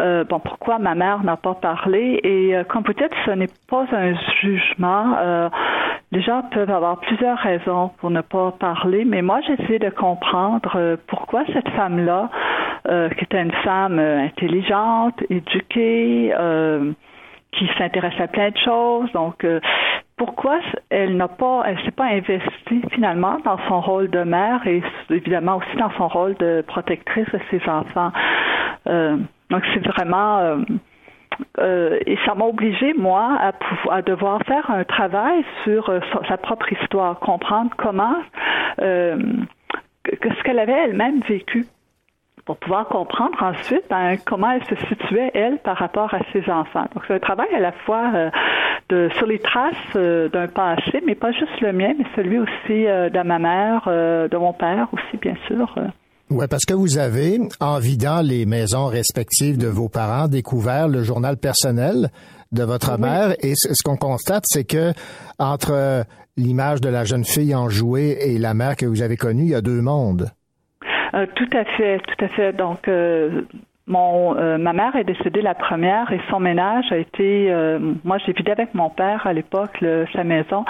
[0.00, 2.18] Euh, bon, pourquoi ma mère n'a pas parlé?
[2.22, 5.50] Et euh, comme peut-être ce n'est pas un jugement, euh,
[6.10, 9.90] les gens peuvent avoir plusieurs raisons pour ne pas parler, mais moi j'ai essayé de
[9.90, 12.30] comprendre pourquoi cette femme-là,
[13.16, 16.32] qui était une femme intelligente, éduquée,
[17.52, 19.44] qui s'intéresse à plein de choses, donc
[20.16, 24.82] pourquoi elle n'a pas, elle s'est pas investie finalement dans son rôle de mère et
[25.10, 28.12] évidemment aussi dans son rôle de protectrice de ses enfants?
[29.50, 30.56] Donc c'est vraiment euh,
[31.58, 36.00] euh, et ça m'a obligé moi à, pouvoir, à devoir faire un travail sur euh,
[36.28, 38.16] sa propre histoire, comprendre comment
[38.78, 41.66] ce qu'elle avait elle-même vécu
[42.44, 46.86] pour pouvoir comprendre ensuite ben, comment elle se situait, elle, par rapport à ses enfants.
[46.94, 48.30] Donc, c'est un travail à la fois
[48.90, 53.22] de, sur les traces d'un passé, mais pas juste le mien, mais celui aussi de
[53.22, 55.74] ma mère, de mon père aussi, bien sûr.
[56.34, 61.04] Oui, parce que vous avez, en vidant les maisons respectives de vos parents, découvert le
[61.04, 62.08] journal personnel
[62.50, 63.36] de votre mère.
[63.40, 64.92] Et ce qu'on constate, c'est que
[65.38, 66.04] entre
[66.36, 69.50] l'image de la jeune fille en jouet et la mère que vous avez connue, il
[69.50, 70.28] y a deux mondes.
[71.14, 72.52] Euh, tout à fait, tout à fait.
[72.52, 73.42] Donc, euh,
[73.86, 78.16] mon, euh, ma mère est décédée la première et son ménage a été, euh, moi
[78.24, 80.64] j'ai vidé avec mon père à l'époque sa maison.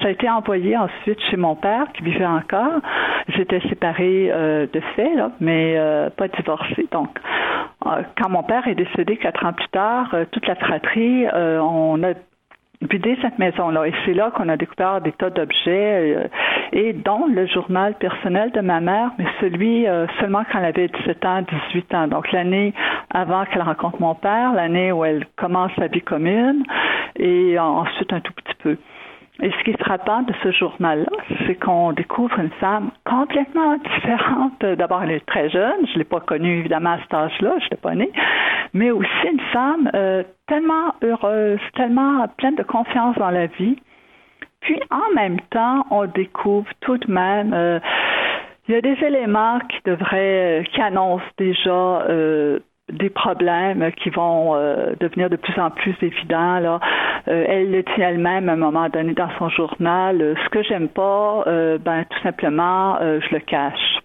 [0.00, 2.80] Ça a été envoyé ensuite chez mon père qui vivait encore.
[3.28, 5.76] J'étais séparée euh, de fait, là, mais
[6.16, 6.88] pas divorcée.
[6.90, 7.08] Donc,
[7.80, 12.14] quand mon père est décédé quatre ans plus tard, toute la fratrie, on a
[12.98, 13.86] dès cette maison-là.
[13.86, 16.28] Et c'est là qu'on a découvert des tas d'objets, euh,
[16.72, 20.88] et dont le journal personnel de ma mère, mais celui euh, seulement quand elle avait
[20.88, 22.08] 17 ans, 18 ans.
[22.08, 22.72] Donc l'année
[23.10, 26.64] avant qu'elle rencontre mon père, l'année où elle commence sa vie commune,
[27.16, 28.76] et ensuite un tout petit peu.
[29.42, 31.10] Et ce qui est frappant de ce journal-là,
[31.46, 34.64] c'est qu'on découvre une femme complètement différente.
[34.64, 37.76] D'abord, elle est très jeune, je l'ai pas connue évidemment à cet âge-là, je l'ai
[37.76, 38.12] pas née,
[38.74, 43.76] mais aussi une femme euh, tellement heureuse, tellement pleine de confiance dans la vie.
[44.60, 47.80] Puis en même temps, on découvre tout de même euh,
[48.66, 52.60] il y a des éléments qui devraient, qui annoncent déjà euh,
[52.92, 56.58] des problèmes qui vont euh, devenir de plus en plus évidents.
[56.58, 56.80] Là.
[57.28, 60.20] Euh, elle le dit elle-même à un moment donné dans son journal.
[60.20, 63.98] Euh, ce que j'aime pas, ben tout simplement, je le cache.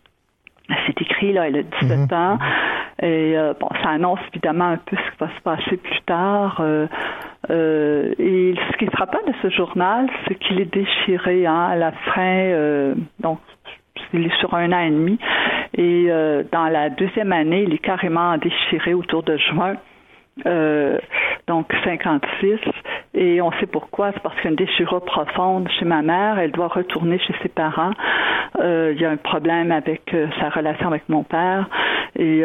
[0.85, 2.17] C'est écrit là, elle a 17 mhm.
[2.17, 2.37] ans.
[3.01, 6.61] Et bon, ça annonce évidemment un peu ce qui va se passer plus tard.
[7.49, 11.91] et ce qui est frappant de ce journal, c'est qu'il est déchiré hein, à la
[11.91, 12.93] fin.
[13.19, 13.39] donc
[14.13, 15.19] il est sur un an et demi.
[15.77, 19.75] Et euh, dans la deuxième année, il est carrément déchiré autour de juin.
[20.45, 20.97] Euh,
[21.47, 22.59] donc 56
[23.13, 24.11] et on sait pourquoi.
[24.13, 26.39] C'est parce qu'il y a une déchirure profonde chez ma mère.
[26.39, 27.91] Elle doit retourner chez ses parents.
[28.59, 31.67] Euh, il y a un problème avec sa relation avec mon père.
[32.17, 32.43] Et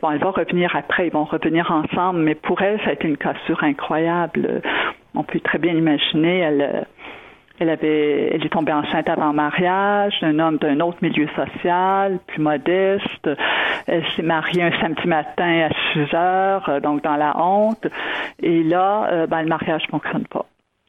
[0.00, 1.08] bon elle va revenir après.
[1.08, 2.20] Ils vont revenir ensemble.
[2.20, 4.62] Mais pour elle ça a été une cassure incroyable.
[5.14, 6.38] On peut très bien imaginer.
[6.38, 6.86] Elle
[7.62, 12.42] elle avait, elle est tombée enceinte avant mariage, d'un homme d'un autre milieu social, plus
[12.42, 13.30] modeste.
[13.86, 17.86] Elle s'est mariée un samedi matin à 6 heures, euh, donc dans la honte.
[18.42, 20.44] Et là, euh, ben, le mariage fonctionne pas.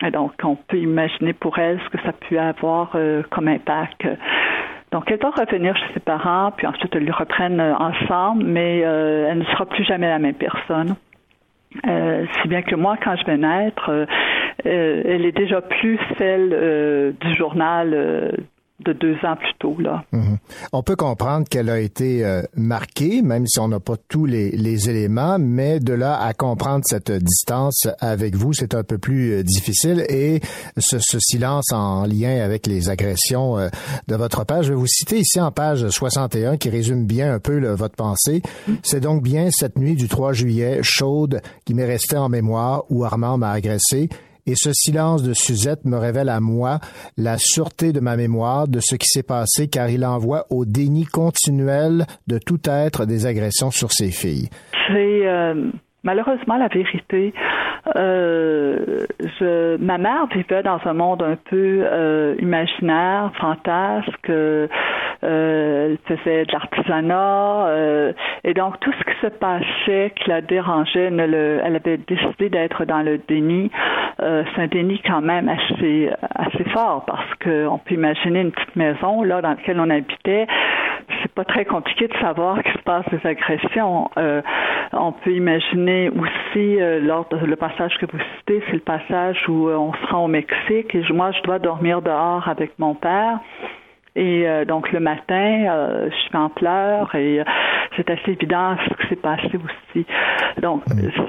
[0.05, 4.07] Et donc, on peut imaginer pour elle ce que ça peut avoir euh, comme impact.
[4.91, 9.39] Donc, elle doit revenir chez ses parents, puis ensuite, elles lui reprennent ensemble, mais elle
[9.39, 10.95] ne sera plus jamais la même personne.
[11.74, 14.05] Si bien que moi, quand je vais naître,
[14.66, 18.34] euh, euh, elle est déjà plus celle du journal
[18.84, 19.76] de deux ans plus tôt.
[19.80, 20.04] Là.
[20.12, 20.38] Mhm.
[20.72, 24.89] On peut comprendre qu'elle a été euh, marquée, même si on n'a pas tous les,
[24.89, 29.43] éléments, mais de là à comprendre cette distance avec vous, c'est un peu plus euh,
[29.43, 30.06] difficile.
[30.10, 30.41] Et
[30.78, 33.70] ce, ce, silence en lien avec les agressions euh,
[34.08, 37.39] de votre père, je vais vous citer ici en page 61 qui résume bien un
[37.39, 38.41] peu votre pensée.
[38.82, 43.06] C'est donc bien cette nuit du 3 juillet, chaude, qui m'est restée en mémoire, où
[43.06, 44.10] Armand m'a agressé
[44.45, 46.79] et ce silence de Suzette me révèle à moi
[47.17, 51.05] la sûreté de ma mémoire de ce qui s'est passé car il envoie au déni
[51.05, 54.49] continuel de tout être des agressions sur ses filles.
[54.89, 55.71] Euh,
[56.04, 57.34] malheureusement la vérité.
[57.95, 59.06] Euh,
[59.80, 64.30] ma mère vivait dans un monde un peu euh, imaginaire, fantasque.
[64.30, 64.68] Euh,
[65.22, 67.70] elle faisait de l'artisanat
[68.43, 73.01] et donc tout ce qui se passait qui la dérangeait, elle avait décidé d'être dans
[73.01, 73.72] le déni.
[74.18, 79.24] C'est un déni quand même assez assez fort parce qu'on peut imaginer une petite maison
[79.24, 80.45] là dans laquelle on habitait.
[81.22, 84.10] C'est pas très compliqué de savoir qu'il se passe des agressions.
[84.91, 89.69] On peut imaginer aussi lors de le passage que vous citez, c'est le passage où
[89.69, 93.39] on se rend au Mexique et moi je dois dormir dehors avec mon père.
[94.15, 97.43] Et euh, donc le matin, euh, je suis en pleurs et euh,
[97.95, 100.05] c'est assez évident ce qui s'est passé aussi.
[100.61, 100.83] Donc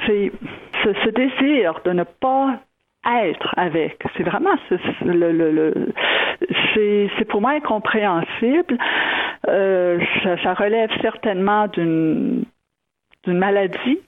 [0.06, 0.32] c'est
[0.82, 2.58] ce, désir de ne pas
[3.06, 4.02] être avec.
[4.16, 4.50] C'est vraiment
[6.74, 8.76] c'est pour moi incompréhensible.
[9.46, 12.44] ça, ça relève certainement d'une
[13.24, 14.00] d'une maladie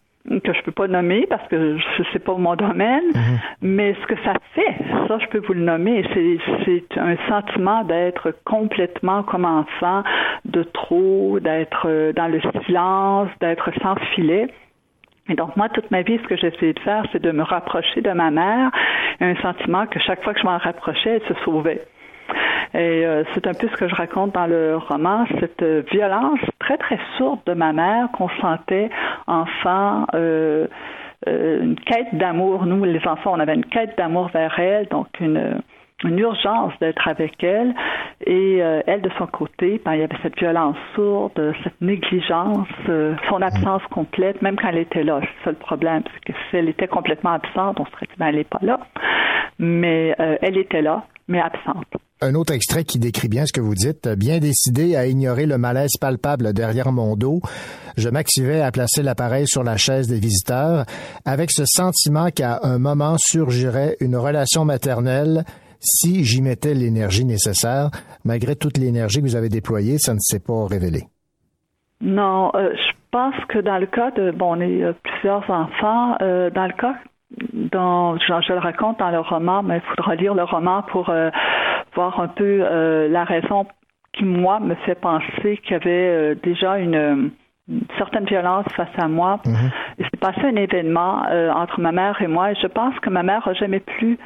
[0.43, 1.79] que je peux pas nommer parce que
[2.13, 3.39] c'est pas mon domaine, mhm.
[3.63, 4.77] mais ce que ça fait,
[5.09, 6.05] ça je peux vous le nommer,
[6.65, 10.03] c'est un sentiment d'être complètement comme enfant,
[10.45, 14.49] de trop, d'être euh, dans le silence, d'être sans filet.
[15.29, 17.43] Et donc, moi, toute ma vie, ce que j'ai essayé de faire, c'est de me
[17.43, 18.71] rapprocher de ma mère.
[19.21, 21.85] Un sentiment que chaque fois que je m'en rapprochais, elle se sauvait.
[22.77, 26.77] Et euh, c'est un peu ce que je raconte dans le roman, cette violence très
[26.77, 28.91] très sourde de ma mère qu'on sentait
[29.27, 30.07] enfant.
[30.15, 30.67] Euh,
[31.27, 32.67] euh, une quête d'amour.
[32.67, 35.63] Nous, les enfants, on avait une quête d'amour vers elle, donc une,
[36.05, 37.75] une urgence d'être avec elle.
[38.27, 42.69] Et elle, de son côté, ben, il y avait cette violence sourde, cette négligence,
[43.29, 45.21] son absence complète, même quand elle était là.
[45.23, 48.27] C'est ça le problème, parce que si elle était complètement absente, on serait dit, ben,
[48.27, 48.79] elle n'est pas là.
[49.59, 51.87] Mais elle était là, mais absente.
[52.23, 54.09] Un autre extrait qui décrit bien ce que vous dites.
[54.09, 57.41] Bien décidé à ignorer le malaise palpable derrière mon dos,
[57.99, 60.85] je m'activais à placer l'appareil sur la chaise des visiteurs
[61.27, 65.45] avec ce sentiment qu'à un moment surgirait une relation maternelle
[65.81, 67.91] si j'y mettais l'énergie nécessaire.
[68.25, 71.05] Malgré toute l'énergie que vous avez déployée, ça ne s'est pas révélé.
[72.01, 76.17] Non, euh, je pense que dans le cas de, bon, on est euh, plusieurs enfants,
[76.21, 76.95] euh, dans le cas
[77.53, 81.11] dont je, le raconte dans le roman, mais il faudra lire le roman pour
[81.97, 83.67] voir un peu euh, la raison
[84.13, 87.33] qui, moi, me fait penser qu'il y avait euh, déjà une,
[87.99, 89.41] certaine violence face à moi.
[89.45, 89.71] Mhm.
[89.99, 93.11] Il s'est passé un événement euh, entre ma mère et moi et je pense que
[93.11, 94.19] ma mère n'a jamais plus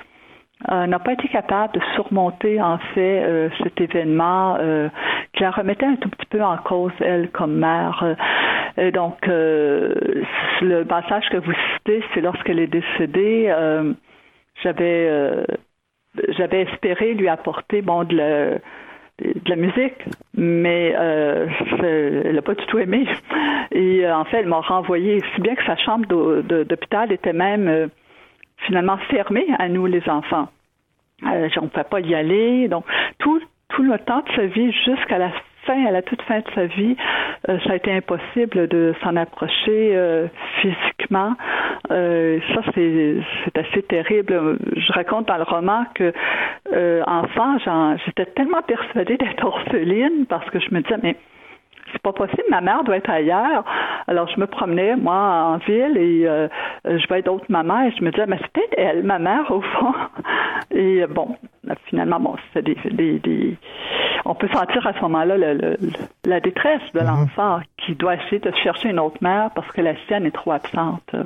[0.69, 4.59] n'a pas été capable de surmonter en fait cet événement
[5.33, 8.05] qui la remettait un tout petit peu en cause elle comme mère.
[8.77, 13.51] Et donc le passage que vous citez, c'est lorsqu'elle est décédée.
[14.63, 15.47] j'avais
[16.37, 18.61] j'avais espéré lui apporter bon de
[19.47, 20.03] la musique,
[20.35, 21.47] mais euh,
[21.83, 23.07] elle n'a pas du tout aimé.
[23.73, 27.69] Et euh, en fait, elle m'a renvoyé, si bien que sa chambre d'hôpital était même
[27.69, 27.89] euh,
[28.67, 30.49] finalement fermée à nous, les enfants.
[31.23, 32.69] on ne pouvait pas y aller.
[32.69, 32.85] Donc,
[33.19, 35.31] tout, tout le temps de sa vie, jusqu'à la
[35.73, 36.97] à la toute fin de sa vie,
[37.49, 40.27] euh, ça a été impossible de s'en approcher euh,
[40.61, 41.35] physiquement.
[41.91, 43.17] Euh, ça, c'est,
[43.59, 44.59] assez terrible.
[44.77, 46.13] Je raconte dans le roman que
[47.07, 47.59] enfant,
[48.07, 51.17] j'étais tellement persuadée d'être orpheline parce que je me disais, mais
[51.93, 53.65] c'est pas possible, ma mère doit être ailleurs.
[54.07, 56.49] Alors je me promenais, moi, en ville et euh,
[56.85, 59.61] je voyais d'autres mamans et je me disais, mais c'est peut-être elle, ma mère, au
[59.61, 59.95] fond.
[60.73, 61.37] Et bon,
[61.87, 62.77] finalement, bon, c'est des,
[63.19, 63.57] des,
[64.25, 65.37] On peut sentir à ce moment-là
[66.25, 67.07] la détresse de mhm.
[67.07, 70.53] l'enfant qui doit essayer de chercher une autre mère parce que la sienne est trop
[70.53, 71.17] absente.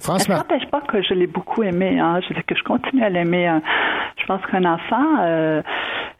[0.00, 2.00] Ça n'empêche pas que je l'ai beaucoup aimé.
[2.00, 2.20] Hein.
[2.28, 3.46] Je que je continue à l'aimer.
[3.46, 3.62] Hein.
[4.16, 5.62] Je pense qu'un enfant, euh,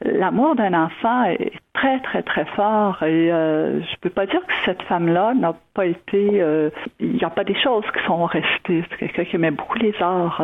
[0.03, 3.03] l'amour d'un enfant est très, très, très fort.
[3.03, 6.41] Et euh, je peux pas dire que cette femme-là n'a pas été...
[6.43, 8.85] Euh, il n'y a pas des choses qui sont restées.
[8.91, 10.43] C'est quelqu'un qui aimait beaucoup les arts.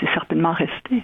[0.00, 1.02] c'est certainement resté.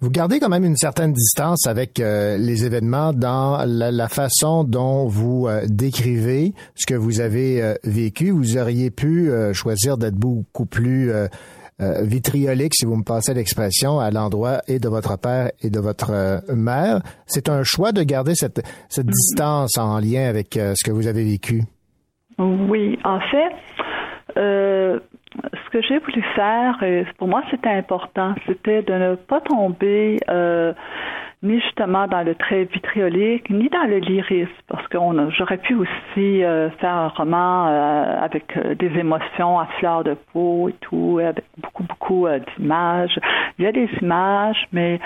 [0.00, 5.06] Vous gardez quand même une certaine distance avec euh, les événements dans la, façon dont
[5.06, 8.30] vous euh, décrivez ce que vous avez euh, vécu.
[8.30, 11.10] Vous auriez pu choisir d'être beaucoup plus
[11.78, 16.42] vitriolique, si vous me passez l'expression, à l'endroit et de votre père et de votre
[16.52, 17.00] mère.
[17.26, 19.10] C'est un choix de garder cette, cette mm-hmm.
[19.10, 21.62] distance en lien avec ce que vous avez vécu.
[22.38, 23.84] Oui, en fait,
[24.38, 30.18] ce que j'ai voulu faire, et pour moi c'était important, c'était de ne pas tomber
[30.30, 30.72] euh,
[31.42, 34.98] ni justement dans le trait vitriolique, ni dans le lyrisme, parce que
[35.36, 40.68] j'aurais pu aussi euh, faire un roman euh, avec des émotions à fleur de peau
[40.68, 42.26] et tout, avec beaucoup, beaucoup
[42.56, 43.18] d'images.
[43.58, 45.00] Il y a des images, mais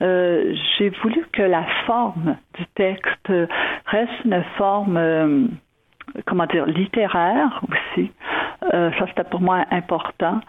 [0.00, 3.32] j'ai voulu que la forme du texte
[3.86, 5.48] reste une forme
[6.26, 8.10] comment dire, littéraire aussi.
[8.74, 10.40] Euh, ça, c'était pour moi important.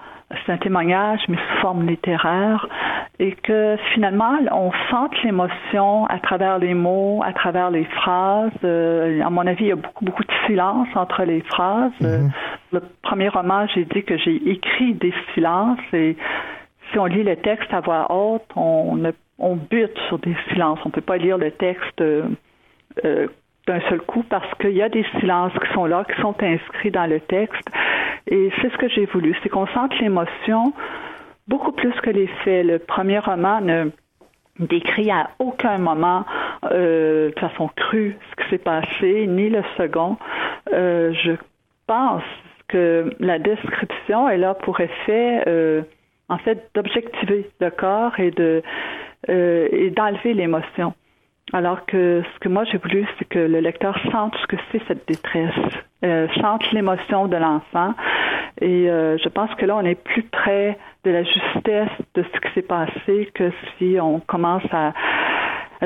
[0.45, 2.67] C'est un témoignage, mais sous forme littéraire.
[3.19, 8.51] Et que finalement, on sente l'émotion à travers les mots, à travers les phrases.
[8.63, 11.91] Euh, à mon avis, il y a beaucoup, beaucoup de silence entre les phrases.
[11.99, 12.31] Mm-hmm.
[12.73, 16.15] le premier roman, j'ai dit que j'ai écrit des silences et
[16.91, 19.01] si on lit le texte à voix haute, on,
[19.37, 20.79] on bute sur des silences.
[20.85, 23.27] On ne peut pas lire le texte euh,
[23.69, 26.89] d'un seul coup parce qu'il y a des silences qui sont là, qui sont inscrits
[26.89, 27.69] dans le texte.
[28.25, 30.73] Et c'est ce que j'ai voulu, c'est qu'on sente l'émotion
[31.47, 32.65] beaucoup plus que les faits.
[32.65, 33.91] Le premier roman ne
[34.59, 36.25] décrit à aucun moment
[36.71, 40.17] euh, de façon crue ce qui s'est passé, ni le second.
[40.73, 41.33] Euh, je
[41.85, 42.23] pense
[42.67, 45.83] que la description est là pour effet, euh,
[46.27, 48.63] en fait, d'objectiver le corps et de
[49.27, 50.93] et d'enlever l'émotion.
[51.51, 54.81] Alors que ce que moi j'ai voulu, c'est que le lecteur sente ce que c'est
[54.87, 55.53] cette détresse,
[56.05, 57.95] euh, sente l'émotion de l'enfant.
[58.61, 62.39] Et euh, je pense que là, on est plus près de la justesse de ce
[62.39, 64.93] qui s'est passé que si on commence à,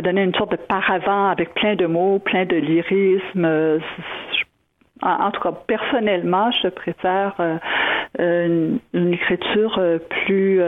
[0.02, 3.80] donner une sorte de paravent avec plein de mots, plein de lyrisme.
[5.04, 7.36] En, tout cas, personnellement, je préfère
[8.20, 10.60] euh, une, écriture plus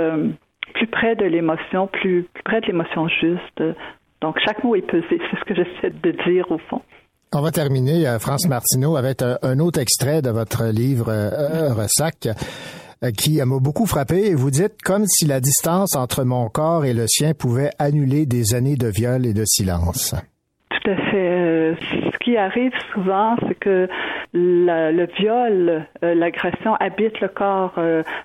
[0.76, 3.64] plus près de l'émotion, plus près de l'émotion juste.
[4.22, 5.06] Donc, chaque mot est pesé.
[5.10, 6.82] C'est ce que j'essaie de dire au fond.
[7.38, 12.28] On va terminer, euh, France Martineau, avec un, autre extrait de votre livre euh, Ressac
[13.04, 14.34] euh, qui m'a beaucoup frappé.
[14.34, 18.56] Vous dites comme si la distance entre mon corps et le sien pouvait annuler des
[18.56, 20.16] années de viol et de silence.
[20.70, 21.76] Tout à fait.
[21.82, 23.90] Ce qui arrive souvent, c'est que
[24.34, 27.78] le viol, l'agression habite le corps,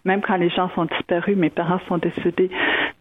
[0.04, 2.50] même quand les gens sont disparus, mes parents sont décédés.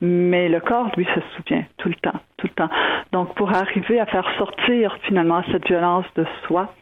[0.02, 2.70] Mais le corps, lui, se souvient tout le temps tout le temps.
[3.12, 6.74] Donc, pour arriver à faire sortir finalement cette violence de soi,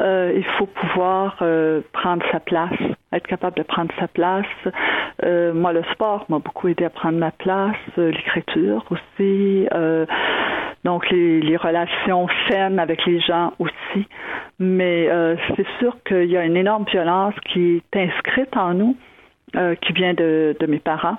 [0.00, 2.78] euh, il faut pouvoir euh, prendre sa place,
[3.12, 4.46] être capable de prendre sa place.
[5.24, 9.66] Euh, moi, le sport m'a beaucoup aidé à prendre ma place, l'écriture aussi,
[10.84, 14.06] donc les, relations saines avec les gens aussi.
[14.58, 15.08] Mais
[15.56, 18.96] c'est sûr qu'il y a une énorme violence qui est inscrite en nous,
[19.80, 21.16] qui vient de mes parents.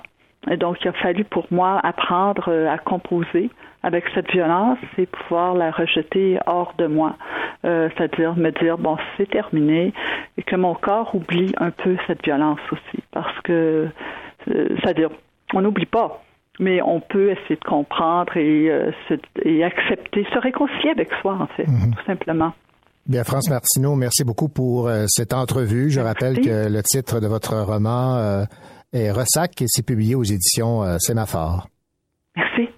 [0.50, 3.50] Et donc, il a fallu pour moi apprendre à composer
[3.82, 7.16] avec cette violence, c'est pouvoir la rejeter hors de moi.
[7.64, 9.92] Euh, c'est-à-dire me dire, bon, c'est terminé,
[10.36, 13.02] et que mon corps oublie un peu cette violence aussi.
[13.12, 13.88] Parce que,
[14.50, 15.10] euh, c'est-à-dire,
[15.54, 16.22] on n'oublie pas,
[16.60, 18.90] mais on peut essayer de comprendre et, euh,
[19.44, 21.94] et accepter, se réconcilier avec soi, en fait, mhm.
[21.94, 22.52] tout simplement.
[23.06, 25.88] Bien, France Martineau, merci beaucoup pour cette entrevue.
[25.88, 28.44] Je rappelle que le titre de votre roman
[28.92, 31.68] est Ressac et c'est publié aux éditions Sémaphore.
[32.36, 32.68] Merci.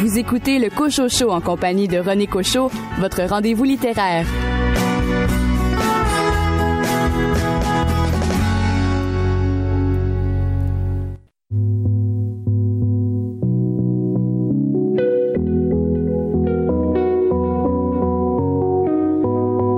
[0.00, 4.26] Vous écoutez le Cocho Show en compagnie de René Cochot, votre rendez-vous littéraire.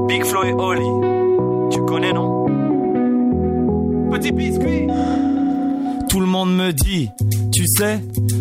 [0.09, 0.89] Big Flo et Oli,
[6.75, 8.01] tu sais,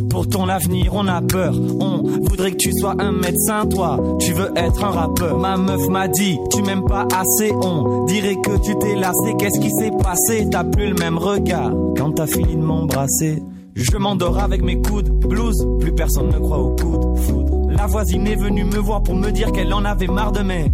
[0.09, 1.53] pour ton avenir on a peur.
[1.79, 5.38] On voudrait que tu sois un médecin, toi, tu veux être un rappeur.
[5.39, 9.36] Ma meuf m'a dit, tu m'aimes pas assez, on dirait que tu t'es lassé.
[9.38, 10.47] Qu'est-ce qui s'est passé?
[10.49, 13.41] T'as plus le même regard quand t'as fini de m'embrasser.
[13.73, 17.69] Je m'endors avec mes coudes, blues, plus personne ne croit au coude, foudre.
[17.69, 20.71] La voisine est venue me voir pour me dire qu'elle en avait marre de mes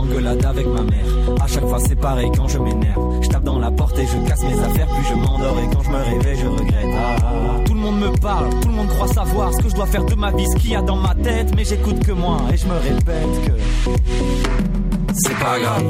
[0.00, 1.04] engueulade avec ma mère.
[1.40, 3.22] À chaque fois c'est pareil quand je m'énerve.
[3.22, 5.82] Je tape dans la porte et je casse mes affaires, puis je m'endors et quand
[5.82, 6.94] je me réveille je regrette.
[6.94, 7.60] Ah, ah, ah.
[7.66, 10.04] Tout le monde me parle, tout le monde croit savoir ce que je dois faire
[10.04, 12.56] de ma vie, ce qu'il y a dans ma tête, mais j'écoute que moi et
[12.56, 13.52] je me répète que
[15.14, 15.84] c'est pas grave.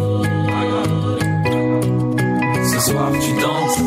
[2.73, 3.79] Ce soir tu danses,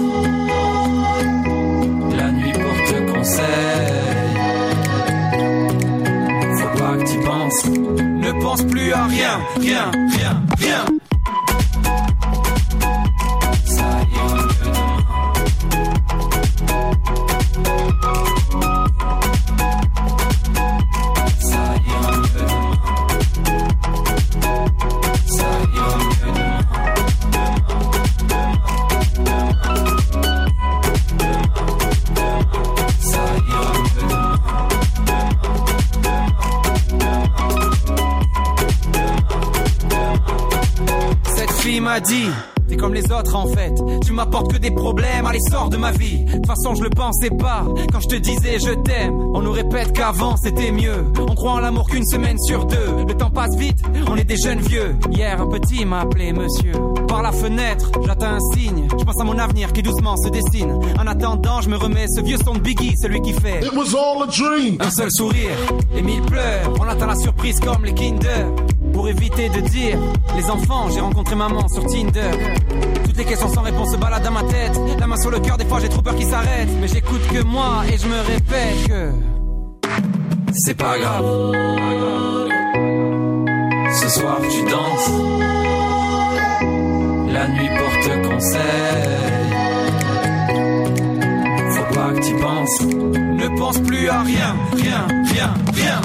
[2.17, 3.43] la nuit porte conseil.
[6.57, 7.63] Faut pas que tu penses,
[8.43, 11.02] pense plus à rien, rien, rien, rien.
[42.03, 42.29] Dit
[42.67, 43.73] T'es comme les autres en fait.
[44.05, 46.23] Tu m'apportes que des problèmes Allez sors de ma vie.
[46.23, 47.65] De toute façon je le pensais pas.
[47.91, 51.03] Quand je te disais je t'aime On nous répète qu'avant c'était mieux.
[51.19, 53.03] On croit en l'amour qu'une semaine sur deux.
[53.05, 53.79] Le temps passe vite
[54.09, 54.95] On est des jeunes vieux.
[55.11, 56.71] Hier un petit m'a appelé monsieur.
[57.07, 58.87] Par la fenêtre j'attends un signe.
[58.97, 60.79] Je pense à mon avenir qui doucement se dessine.
[60.99, 63.93] En attendant je me remets ce vieux son de Biggie Celui qui fait It was
[63.93, 64.77] all a dream.
[64.79, 65.51] un seul sourire
[65.97, 66.71] et mille pleurs.
[66.79, 68.47] On attend la surprise comme les Kinder.
[68.93, 69.97] Pour éviter de dire
[70.35, 72.31] les enfants, j'ai rencontré maman sur Tinder.
[73.03, 74.79] Toutes les questions sans réponse se baladent dans ma tête.
[74.99, 76.69] La main sur le cœur, des fois j'ai trop peur qu'ils s'arrêtent.
[76.79, 79.11] Mais j'écoute que moi et je me répète que
[80.53, 81.25] c'est pas grave.
[83.93, 85.11] Ce soir tu danses.
[87.31, 88.61] La nuit porte conseil.
[91.71, 92.81] Faut pas que tu penses.
[92.81, 96.01] Ne pense plus à rien, rien, rien, rien.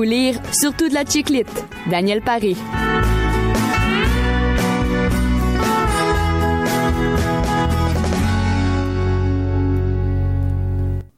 [0.00, 1.64] Beaucoup lire, surtout de la chiclite.
[1.90, 2.56] Daniel Paré.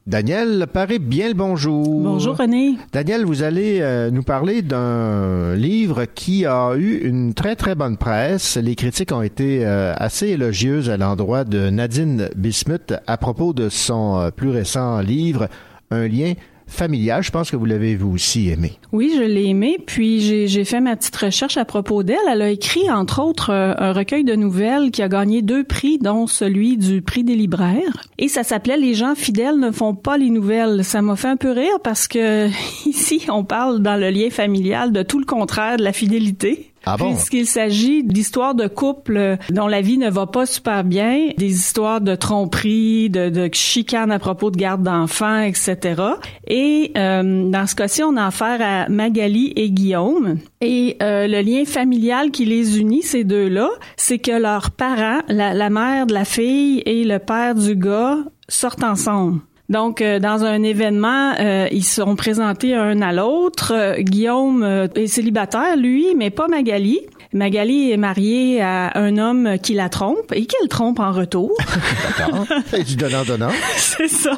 [0.05, 2.01] Daniel Paré, bien le bonjour.
[2.01, 2.75] Bonjour René.
[2.91, 7.97] Daniel, vous allez euh, nous parler d'un livre qui a eu une très très bonne
[7.97, 8.57] presse.
[8.57, 13.69] Les critiques ont été euh, assez élogieuses à l'endroit de Nadine Bismuth à propos de
[13.69, 15.47] son euh, plus récent livre,
[15.89, 16.33] Un lien
[16.73, 17.23] familial.
[17.23, 18.73] Je pense que vous l'avez vous aussi aimé.
[18.91, 19.77] Oui, je l'ai aimé.
[19.85, 22.17] Puis j'ai j'ai fait ma petite recherche à propos d'elle.
[22.29, 25.97] Elle a écrit, entre autres, euh, un recueil de nouvelles qui a gagné deux prix,
[25.97, 28.03] dont celui du prix des libraires.
[28.17, 30.83] Et ça s'appelait Les gens fidèles ne font pas les nouvelles.
[30.83, 32.47] Ça m'a fait un peu rire parce que
[32.85, 36.72] ici, on parle dans le lien familial de tout le contraire de la fidélité.
[36.85, 37.13] Ah bon?
[37.13, 42.01] Puisqu'il s'agit d'histoires de couples dont la vie ne va pas super bien, des histoires
[42.01, 46.01] de tromperie, de, de chicanes à propos de garde d'enfants, etc.
[46.47, 50.39] Et euh, dans ce cas-ci, on a affaire à Magali et Guillaume.
[50.61, 55.53] Et euh, le lien familial qui les unit, ces deux-là, c'est que leurs parents, la,
[55.53, 58.17] la mère de la fille et le père du gars,
[58.49, 59.39] sortent ensemble.
[59.69, 63.73] Donc, euh, dans un événement, euh, ils sont présentés un à l'autre.
[63.73, 66.99] Euh, Guillaume euh, est célibataire, lui, mais pas Magali.
[67.33, 71.51] Magali est mariée à un homme qui la trompe et qui le trompe en retour.
[72.17, 72.45] D'accord.
[72.85, 73.51] Du donnant-donnant.
[73.77, 74.35] C'est ça.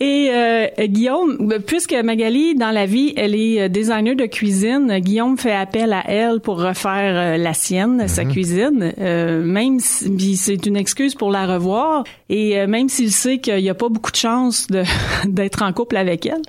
[0.00, 4.98] Et euh, Guillaume, ben, puisque Magali, dans la vie, elle est euh, designer de cuisine,
[5.00, 10.36] Guillaume fait appel à elle pour refaire euh, la sienne, sa cuisine, euh, même si
[10.36, 12.04] c'est une excuse pour la revoir.
[12.28, 14.66] Et même s'il sait qu'il n'y a pas beaucoup de chance
[15.24, 16.42] d'être en couple avec elle.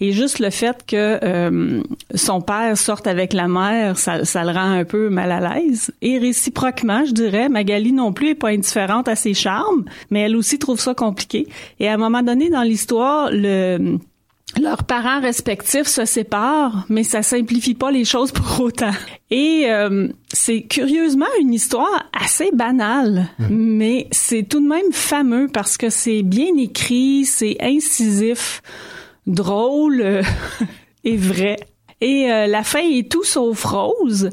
[0.00, 1.82] Et juste le fait que euh,
[2.14, 5.92] son père sorte avec la mère, ça, ça le rend un peu mal à l'aise.
[6.02, 10.36] Et réciproquement, je dirais, Magali non plus est pas indifférente à ses charmes, mais elle
[10.36, 11.48] aussi trouve ça compliqué.
[11.80, 13.98] Et à un moment donné dans l'histoire, le
[14.60, 18.92] leurs parents respectifs se séparent, mais ça simplifie pas les choses pour autant.
[19.30, 25.76] Et euh, c'est curieusement une histoire assez banale, mais c'est tout de même fameux parce
[25.76, 28.62] que c'est bien écrit, c'est incisif,
[29.26, 30.22] drôle euh,
[31.04, 31.56] et vrai.
[32.02, 34.28] Et euh, la fin est tout sauf rose,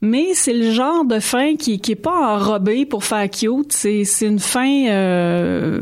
[0.00, 3.72] mais c'est le genre de fin qui, qui est pas enrobée pour faire cute.
[3.72, 5.80] C'est, c'est une fin euh,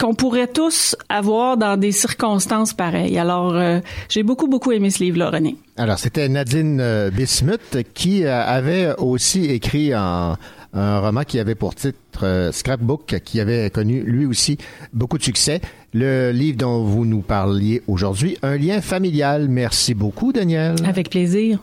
[0.00, 3.18] qu'on pourrait tous avoir dans des circonstances pareilles.
[3.18, 5.56] Alors, euh, j'ai beaucoup, beaucoup aimé ce livre-là, René.
[5.76, 10.38] Alors, c'était Nadine euh, Bismuth qui euh, avait aussi écrit un,
[10.76, 14.58] un roman qui avait pour titre euh, Scrapbook, qui avait connu lui aussi
[14.92, 15.60] beaucoup de succès.
[15.94, 19.48] Le livre dont vous nous parliez aujourd'hui, Un lien familial.
[19.48, 20.76] Merci beaucoup, Daniel.
[20.86, 21.60] Avec plaisir.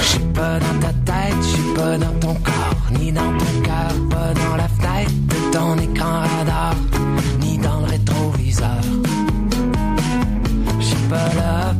[0.00, 3.60] Je suis pas dans ta tête, je suis pas dans ton corps, ni dans ton
[3.62, 6.74] cœur, pas dans la fenêtre de ton écran radar,
[7.40, 8.80] ni dans le rétroviseur.
[10.78, 11.74] Je suis pas là.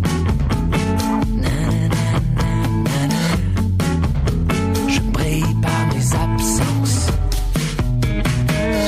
[6.15, 7.07] Absences.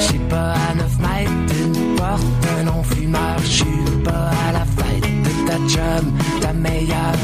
[0.00, 2.22] Suis pas à 9 mètres d'une porte,
[2.58, 3.38] un non-fumeur.
[3.42, 7.18] Je suis pas à la fête de ta chum, ta meilleure,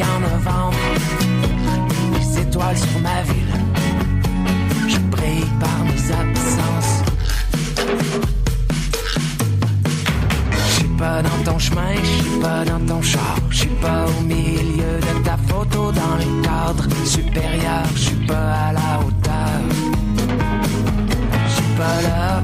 [0.00, 0.76] en novembre.
[2.18, 3.54] Les étoiles sur ma ville.
[4.88, 7.02] Je brille par mes absences.
[10.66, 14.06] Je suis pas dans ton chemin, je suis pas dans ton char, je suis pas
[14.06, 19.60] au milieu de ta photo dans le cadre supérieur, je suis pas à la hauteur.
[21.46, 22.42] Je suis pas là.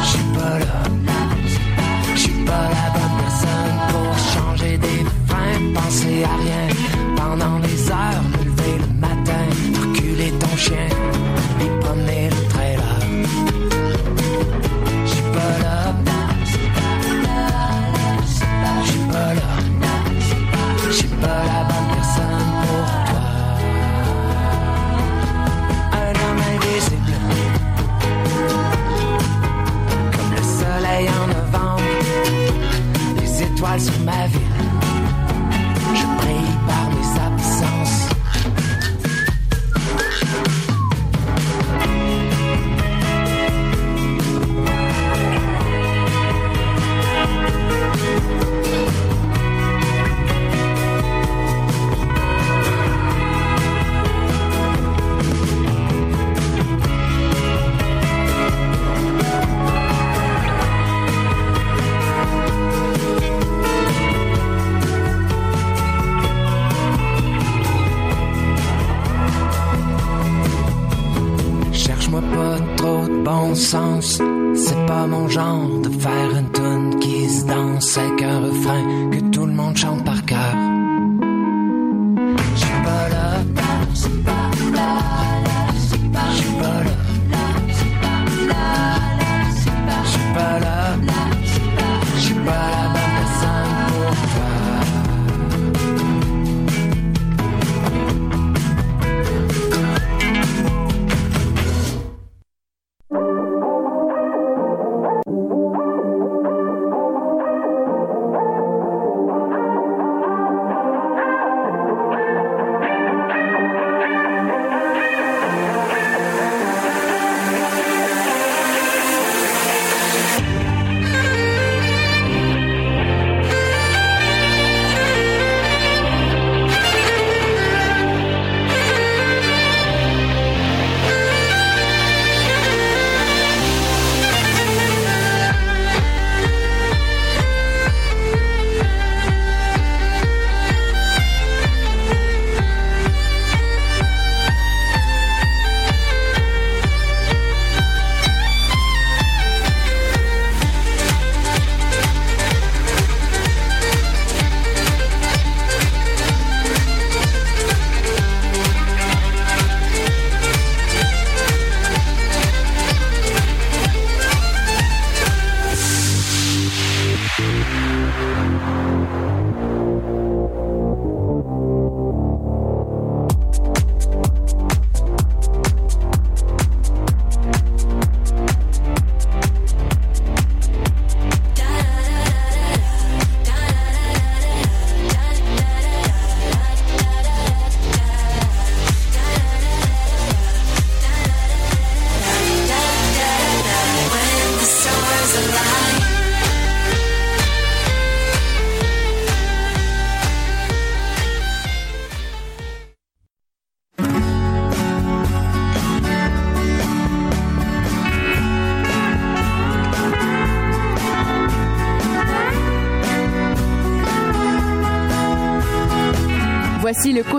[0.00, 1.01] Je suis pas là.
[5.74, 6.68] Penser à rien
[7.16, 9.44] pendant les heures, me lever le matin,
[9.80, 10.88] reculer ton chien,
[11.58, 12.98] puis promener le trailer.
[15.04, 15.94] Je suis pas là.
[18.84, 19.52] Je suis pas là.
[20.86, 21.51] Je suis pas la bonne personne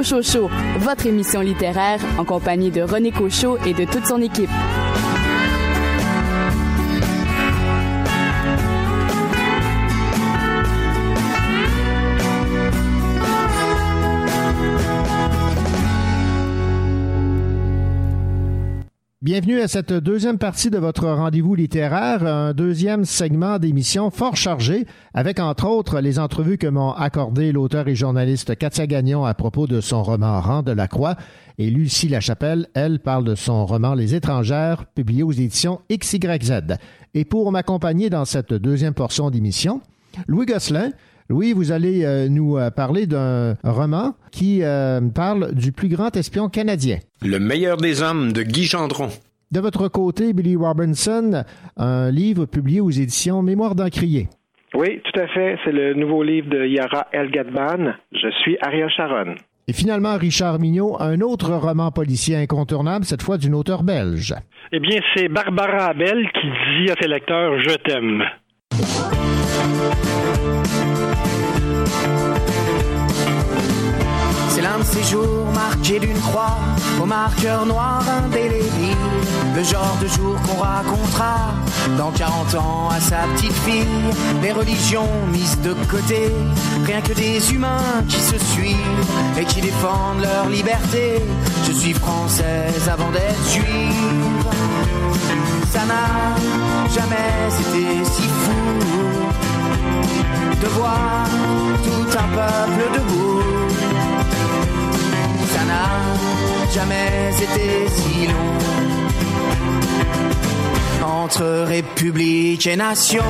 [0.03, 0.49] Cochocho,
[0.79, 4.49] votre émission littéraire en compagnie de René Cochot et de toute son équipe.
[19.33, 24.85] Bienvenue à cette deuxième partie de votre rendez-vous littéraire, un deuxième segment d'émission fort chargé,
[25.15, 29.65] avec entre autres les entrevues que m'ont accordé l'auteur et journaliste Katia Gagnon à propos
[29.65, 31.15] de son roman Rang de la Croix,
[31.57, 36.77] et Lucie Lachapelle, elle, parle de son roman Les étrangères, publié aux éditions XYZ.
[37.15, 39.81] Et pour m'accompagner dans cette deuxième portion d'émission,
[40.27, 40.91] Louis Gosselin,
[41.29, 46.15] Louis, vous allez euh, nous euh, parler d'un roman qui euh, parle du plus grand
[46.15, 46.97] espion canadien.
[47.21, 49.09] Le meilleur des hommes de Guy Gendron.
[49.51, 51.43] De votre côté, Billy Robinson,
[51.77, 54.27] un livre publié aux éditions Mémoire d'Encrier.
[54.73, 55.57] Oui, tout à fait.
[55.63, 57.93] C'est le nouveau livre de Yara El Gadban.
[58.11, 59.35] Je suis Ariel Sharon.
[59.67, 64.33] Et finalement, Richard Mignot, un autre roman policier incontournable, cette fois d'une auteure belge.
[64.73, 66.47] Eh bien, c'est Barbara Abel qui
[66.81, 68.23] dit à ses lecteurs Je t'aime.
[74.49, 76.57] C'est l'un de ces jours marqués d'une croix,
[77.01, 78.95] au marqueur noir indélébile.
[79.55, 81.53] Le genre de jour qu'on racontera
[81.97, 83.85] dans 40 ans à sa petite fille.
[84.41, 86.31] Les religions mises de côté,
[86.85, 91.21] rien que des humains qui se suivent et qui défendent leur liberté.
[91.67, 94.43] Je suis française avant d'être juive.
[95.71, 96.35] Ça n'a
[96.93, 99.22] jamais été si fou
[100.61, 101.25] de voir
[101.83, 103.41] tout un peuple debout.
[105.53, 105.89] Ça n'a
[106.73, 108.53] jamais été si long
[111.23, 113.23] entre république et nation.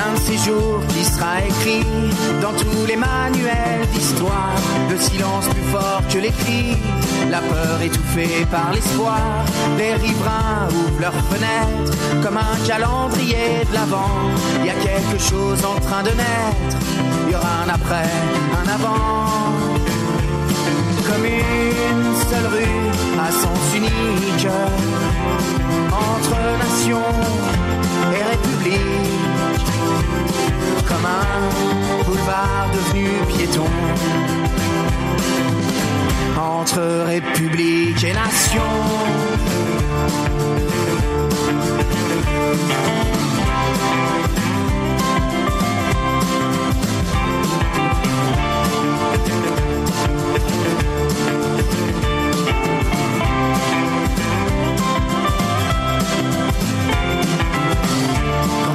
[0.00, 0.50] L'un de ces
[0.94, 1.84] qui sera écrit
[2.40, 4.54] dans tous les manuels d'histoire.
[4.88, 6.74] Le silence plus fort que les cris,
[7.30, 9.20] la peur étouffée par l'espoir.
[9.76, 11.92] Les riverains ouvrent leurs fenêtres
[12.22, 14.16] comme un calendrier de l'avant.
[14.60, 16.76] Il y a quelque chose en train de naître.
[17.26, 18.10] Il y aura un après,
[18.60, 19.52] un avant.
[21.08, 22.89] Comme une seule rue
[23.22, 24.46] à sens unique
[25.92, 27.02] entre nation
[28.16, 29.64] et république
[30.88, 33.66] comme un boulevard devenu piéton
[36.36, 38.62] entre république et nation.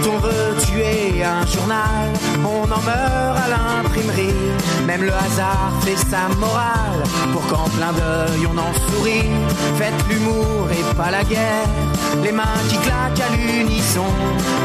[0.07, 2.11] On veut tuer un journal,
[2.43, 4.33] on en meurt à l'imprimerie.
[4.85, 9.29] Même le hasard fait sa morale pour qu'en plein d'œil on en sourit.
[9.77, 11.67] Faites l'humour et pas la guerre.
[12.23, 14.05] Les mains qui claquent à l'unisson.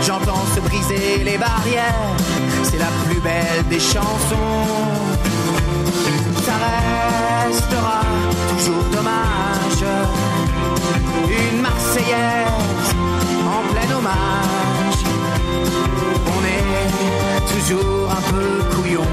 [0.02, 2.16] J'entends se briser les barrières.
[2.62, 4.60] C'est la plus belle des chansons.
[6.44, 6.54] Ça
[7.48, 8.00] restera
[8.50, 9.84] toujours dommage.
[11.28, 12.94] Une Marseillaise
[13.46, 14.79] en plein hommage.
[16.26, 19.06] On est toujours un peu couillon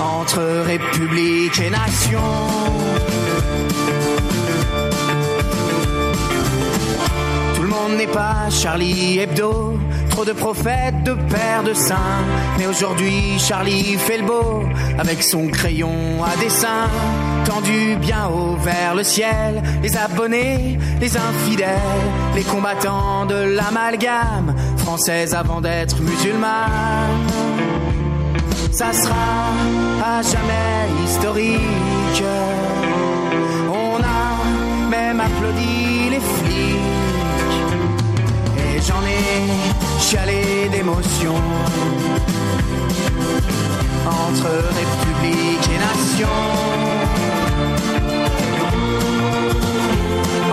[0.00, 2.20] entre république et nation.
[7.54, 9.78] Tout le monde n'est pas Charlie Hebdo.
[10.10, 12.24] Trop de prophètes, de pères, de saints.
[12.58, 14.62] Mais aujourd'hui, Charlie fait le beau
[14.98, 16.88] avec son crayon à dessin.
[17.44, 19.62] Tendu bien haut vers le ciel.
[19.82, 24.54] Les abonnés, les infidèles, les combattants de l'amalgame.
[24.78, 27.26] Française avant d'être musulmane.
[28.72, 29.52] Ça sera
[30.04, 32.24] à jamais historique.
[33.70, 36.93] On a même applaudi les flics.
[38.86, 41.34] J'en ai chialé d'émotion.
[44.06, 46.28] Entre république et nation.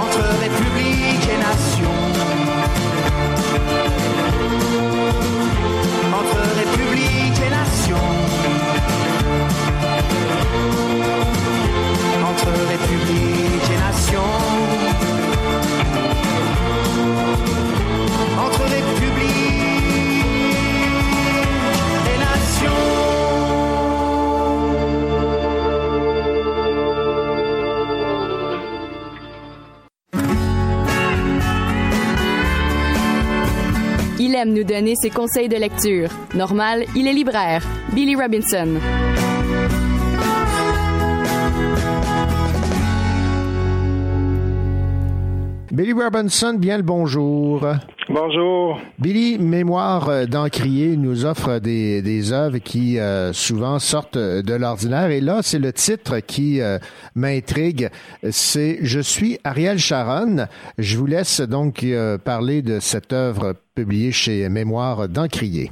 [0.04, 1.96] Entre république et nation.
[6.20, 8.04] Entre république et nation.
[12.30, 14.51] Entre république et nation.
[34.36, 36.10] Aime nous donner ses conseils de lecture.
[36.36, 37.64] Normal, il est libraire.
[37.94, 38.80] Billy Robinson.
[45.72, 47.66] Billy Robinson, bien le bonjour.
[48.14, 48.82] Bonjour.
[49.00, 55.12] Billy, Mémoire d'Encrier nous offre des, des œuvres qui euh, souvent sortent de l'ordinaire.
[55.12, 56.78] Et là, c'est le titre qui euh,
[57.16, 57.90] m'intrigue.
[58.30, 60.48] C'est Je suis Ariel Sharon.
[60.78, 65.72] Je vous laisse donc euh, parler de cette œuvre publiée chez Mémoire d'Encrier.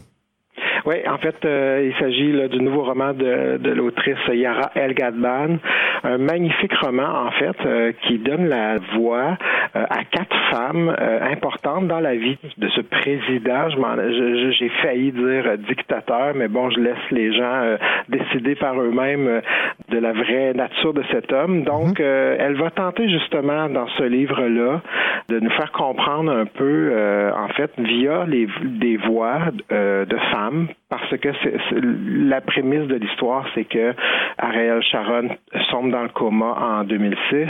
[0.90, 4.96] Oui, en fait, euh, il s'agit là, du nouveau roman de, de l'autrice Yara El
[4.96, 5.58] Gadban,
[6.04, 9.38] un magnifique roman en fait euh, qui donne la voix
[9.76, 10.90] euh, à quatre femmes
[11.32, 13.70] importantes dans la vie de ce président.
[13.70, 17.78] Je m'en- je- J'ai failli dire dictateur, mais bon, je laisse les gens
[18.10, 19.42] décider par eux-mêmes
[19.90, 21.64] de la vraie nature de cet homme.
[21.66, 24.82] Donc, euh, elle va tenter justement dans ce livre-là
[25.30, 29.38] de nous faire comprendre un peu, euh, en fait, via les, des voix
[29.72, 33.94] euh, de femmes, parce que c'est- la prémisse de l'histoire, c'est que
[34.38, 35.30] Ariel Sharon
[35.70, 37.50] sombre dans le coma en 2006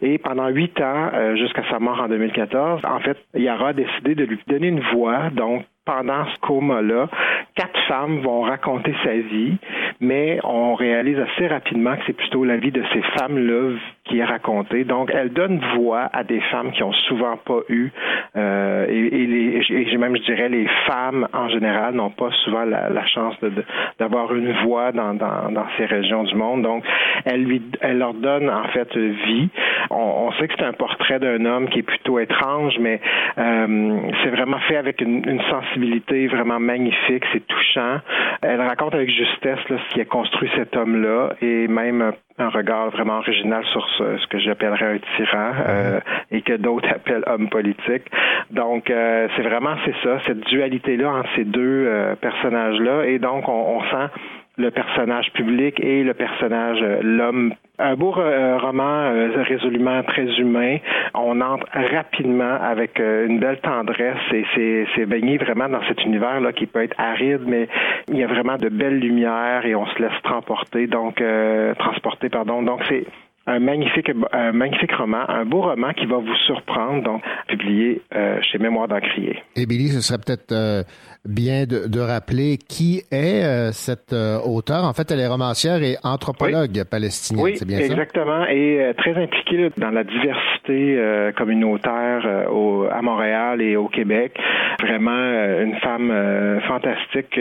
[0.00, 4.14] et pendant huit ans, euh, jusqu'à sa mort en 2014, en fait, Yara a décidé
[4.14, 7.08] de lui donner une voix, donc pendant ce coma-là,
[7.56, 9.56] quatre femmes vont raconter sa vie,
[10.00, 14.24] mais on réalise assez rapidement que c'est plutôt la vie de ces femmes-là qui est
[14.24, 14.84] racontée.
[14.84, 17.90] Donc, elle donne voix à des femmes qui ont souvent pas eu,
[18.36, 22.64] euh, et, et, les, et même, je dirais, les femmes en général n'ont pas souvent
[22.64, 23.64] la, la chance de- de-
[24.00, 26.62] d'avoir une voix dans, dans, dans ces régions du monde.
[26.62, 26.84] Donc,
[27.24, 29.48] elle, lui, elle leur donne en fait vie.
[29.90, 29.96] On,
[30.28, 33.00] on sait que c'est un portrait d'un homme qui est plutôt étrange, mais
[33.38, 37.98] euh, c'est vraiment fait avec une, une sensibilité vraiment magnifique, c'est touchant.
[38.42, 42.90] Elle raconte avec justesse là, ce qui a construit cet homme-là et même un, regard
[42.90, 47.48] vraiment original sur ce, ce que j'appellerais un tyran euh, et que d'autres appellent homme
[47.48, 48.04] politique.
[48.50, 53.06] Donc, euh, c'est vraiment c'est ça, cette dualité-là entre ces deux euh, personnages-là.
[53.06, 54.12] Et donc, on, on sent
[54.56, 57.54] le personnage public et le personnage, euh, l'homme.
[57.78, 60.76] Un beau euh, roman euh, résolument très humain.
[61.14, 66.66] On entre rapidement avec une belle tendresse et c'est, baigné vraiment dans cet univers-là qui
[66.66, 67.68] peut être aride, mais
[68.08, 72.28] il y a vraiment de belles lumières et on se laisse transporter, donc euh, transporter,
[72.28, 72.62] pardon.
[72.62, 73.04] Donc c'est
[73.46, 78.38] un magnifique, un magnifique roman, un beau roman qui va vous surprendre, donc publié euh,
[78.42, 79.42] chez Mémoire d'Encrier.
[79.56, 80.82] Et Billy, ce serait peut-être euh,
[81.24, 84.84] bien de, de rappeler qui est euh, cette euh, auteure.
[84.84, 89.14] En fait, elle est romancière et anthropologue palestinienne, Oui, c'est bien exactement, et euh, très
[89.14, 94.36] impliquée dans la diversité euh, communautaire euh, au, à Montréal et au Québec.
[94.80, 97.38] Vraiment euh, une femme euh, fantastique.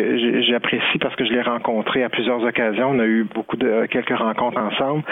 [0.49, 2.89] J'apprécie parce que je l'ai rencontrée à plusieurs occasions.
[2.91, 5.03] On a eu beaucoup de quelques rencontres ensemble,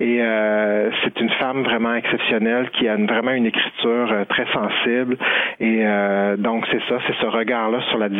[0.00, 4.44] et euh, c'est une femme vraiment exceptionnelle qui a une- vraiment une écriture euh, très
[4.52, 5.16] sensible.
[5.60, 8.17] Et euh, donc c'est ça, c'est ce regard-là sur la diversité,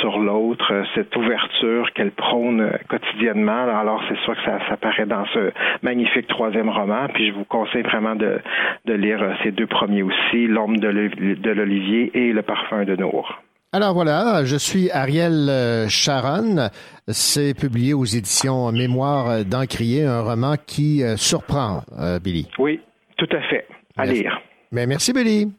[0.00, 3.64] sur l'autre, euh, cette ouverture qu'elle prône euh, quotidiennement.
[3.78, 7.08] Alors c'est sûr que ça, ça paraît dans ce magnifique troisième roman.
[7.12, 8.40] Puis je vous conseille vraiment de,
[8.86, 12.84] de lire euh, ces deux premiers aussi, L'ombre de l'Oliv- de l'Olivier et Le parfum
[12.84, 13.40] de Nour.
[13.72, 16.68] Alors voilà, je suis Ariel Sharon.
[17.06, 21.82] C'est publié aux éditions Mémoire d'Encrier, un roman qui surprend,
[22.22, 22.48] Billy.
[22.58, 22.80] Oui,
[23.16, 23.66] tout à fait.
[23.96, 24.22] À Merci.
[24.22, 24.40] lire.
[24.72, 25.52] Mais merci, Billy.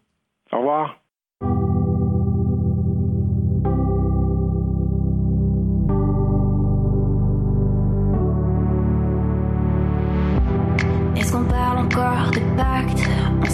[0.51, 1.00] Au revoir.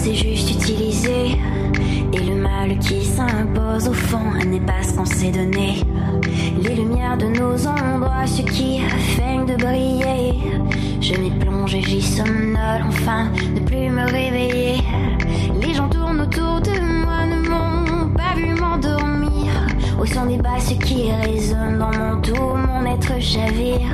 [0.08, 1.36] On s'est juste utilisé.
[2.14, 5.84] Et le mal qui s'impose au fond n'est pas ce qu'on s'est donné.
[6.62, 8.80] Les lumières de nos ombres, ce qui
[9.16, 10.32] feignent de briller.
[11.02, 14.76] Je m'y plonge et j'y somnole, enfin, ne plus me réveiller.
[15.60, 19.52] Les gens tournent autour de moi, ne m'ont pas vu m'endormir.
[20.00, 23.90] Au son des basses qui résonnent dans mon dos, mon être chavire.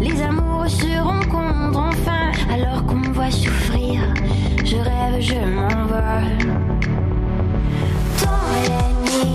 [0.00, 4.00] Les amours se rencontrent enfin, alors qu'on me voit souffrir.
[4.70, 6.44] Je rêve, je m'envole.
[8.20, 9.32] Dans la nuit,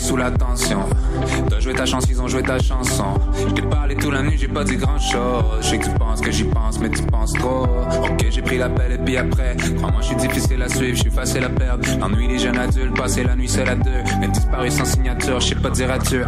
[0.00, 0.80] sous la tension.
[1.48, 3.04] T'as joué ta chance, ils ont joué ta chanson.
[3.38, 5.44] Je t'ai parlé toute la nuit, j'ai pas dit grand chose.
[5.60, 7.66] Je sais que tu penses que j'y pense, mais tu penses trop.
[8.02, 9.56] Ok, j'ai pris l'appel et puis après.
[9.76, 11.86] Crois-moi, je suis difficile à suivre, je suis facile à perdre.
[12.00, 13.90] L'ennui des jeunes adultes, passer la nuit seul à deux.
[14.20, 16.26] Mais disparu sans signature, je sais pas dire adieu.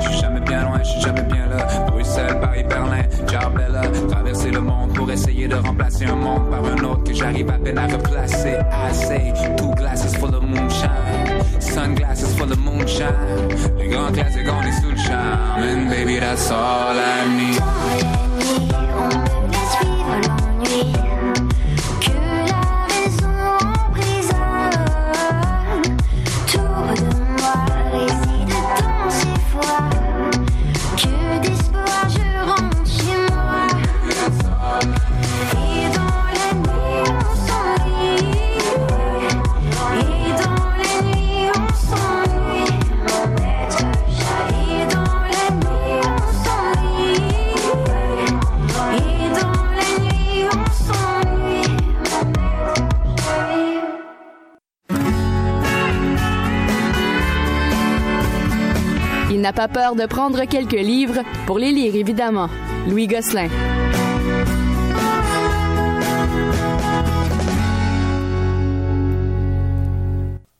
[0.00, 1.66] Je suis jamais bien loin, je suis jamais bien là.
[1.88, 3.82] Bruxelles, Paris, Berlin, Jarbella.
[4.08, 7.58] Traverser le monde pour essayer de remplacer un monde par un autre que j'arrive à
[7.58, 8.58] peine à replacer.
[8.72, 11.41] I say, two glasses full of moonshine.
[11.72, 13.16] Sunglasses full of moonshine.
[13.78, 15.62] Les grands classiques, on est sous le charme.
[15.62, 17.62] And baby, that's all I need.
[59.52, 61.20] N'a pas peur de prendre quelques livres?
[61.46, 62.48] Pour les lire, évidemment.
[62.88, 63.48] Louis Gosselin.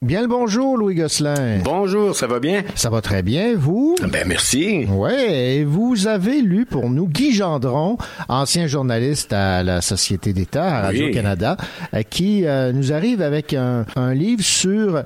[0.03, 1.61] Bien le bonjour, Louis Gosselin.
[1.65, 2.65] Bonjour, ça va bien?
[2.75, 3.95] Ça va très bien, vous?
[4.03, 4.85] Ben merci.
[4.91, 7.97] Ouais, et vous avez lu pour nous Guy Gendron,
[8.29, 10.99] ancien journaliste à la Société d'État, à Oui.
[10.99, 11.57] Radio-Canada,
[11.95, 15.05] euh, qui euh, nous arrive avec un, un livre sur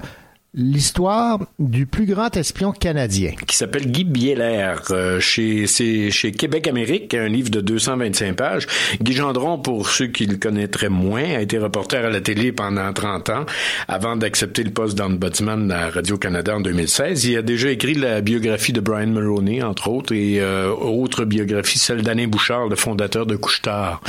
[0.57, 3.33] l'histoire du plus grand espion canadien.
[3.47, 8.67] Qui s'appelle Guy Bieler, euh, chez, c'est chez Québec Amérique, un livre de 225 pages.
[9.03, 12.91] Guy Gendron, pour ceux qui le connaîtraient moins, a été reporter à la télé pendant
[12.91, 13.47] 30 ans,
[13.87, 17.27] avant d'accepter le poste d'ombudsman à Radio-Canada en 2016.
[17.27, 21.79] Il a déjà écrit la biographie de Brian Mulroney, entre autres, et euh, autre biographie,
[21.79, 24.01] celle d'Alain Bouchard, le fondateur de Couche-Tard.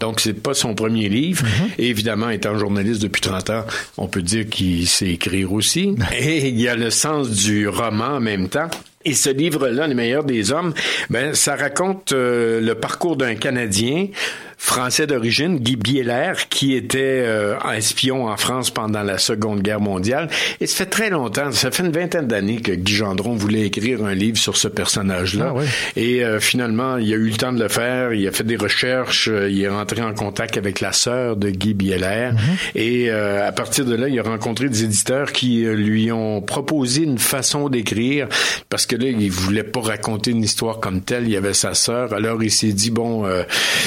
[0.00, 1.44] Donc, c'est pas son premier livre.
[1.78, 3.64] Et évidemment, étant journaliste depuis 30 ans,
[3.96, 5.95] on peut dire qu'il sait écrire aussi.
[6.18, 8.68] Et il y a le sens du roman en même temps.
[9.04, 10.74] Et ce livre-là, Les meilleurs des hommes,
[11.10, 14.08] ben, ça raconte euh, le parcours d'un Canadien
[14.56, 20.28] français d'origine, Guy Bieler, qui était euh, espion en France pendant la Seconde Guerre mondiale.
[20.60, 24.04] Et ça fait très longtemps, ça fait une vingtaine d'années que Guy Gendron voulait écrire
[24.04, 25.48] un livre sur ce personnage-là.
[25.50, 25.64] Ah oui.
[25.96, 28.56] Et euh, finalement, il a eu le temps de le faire, il a fait des
[28.56, 32.30] recherches, euh, il est rentré en contact avec la sœur de Guy Bieler.
[32.74, 36.40] Et euh, à partir de là, il a rencontré des éditeurs qui euh, lui ont
[36.40, 38.28] proposé une façon d'écrire,
[38.68, 41.74] parce que là, il voulait pas raconter une histoire comme telle, il y avait sa
[41.74, 42.12] sœur.
[42.12, 43.42] Alors il s'est dit, bon, euh,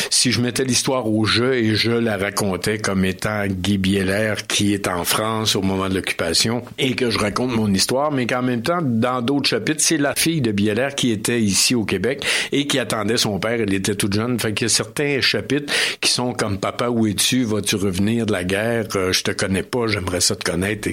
[0.09, 4.73] si je mettais l'histoire au jeu et je la racontais comme étant Guy Bieler qui
[4.73, 8.41] est en France au moment de l'occupation et que je raconte mon histoire, mais qu'en
[8.41, 12.25] même temps, dans d'autres chapitres, c'est la fille de Bieler qui était ici au Québec
[12.51, 13.59] et qui attendait son père.
[13.61, 14.39] Elle était toute jeune.
[14.39, 17.43] Fait qu'il y a certains chapitres qui sont comme Papa, où es-tu?
[17.43, 18.85] Vas-tu revenir de la guerre?
[18.95, 20.89] Euh, je te connais pas, j'aimerais ça te connaître.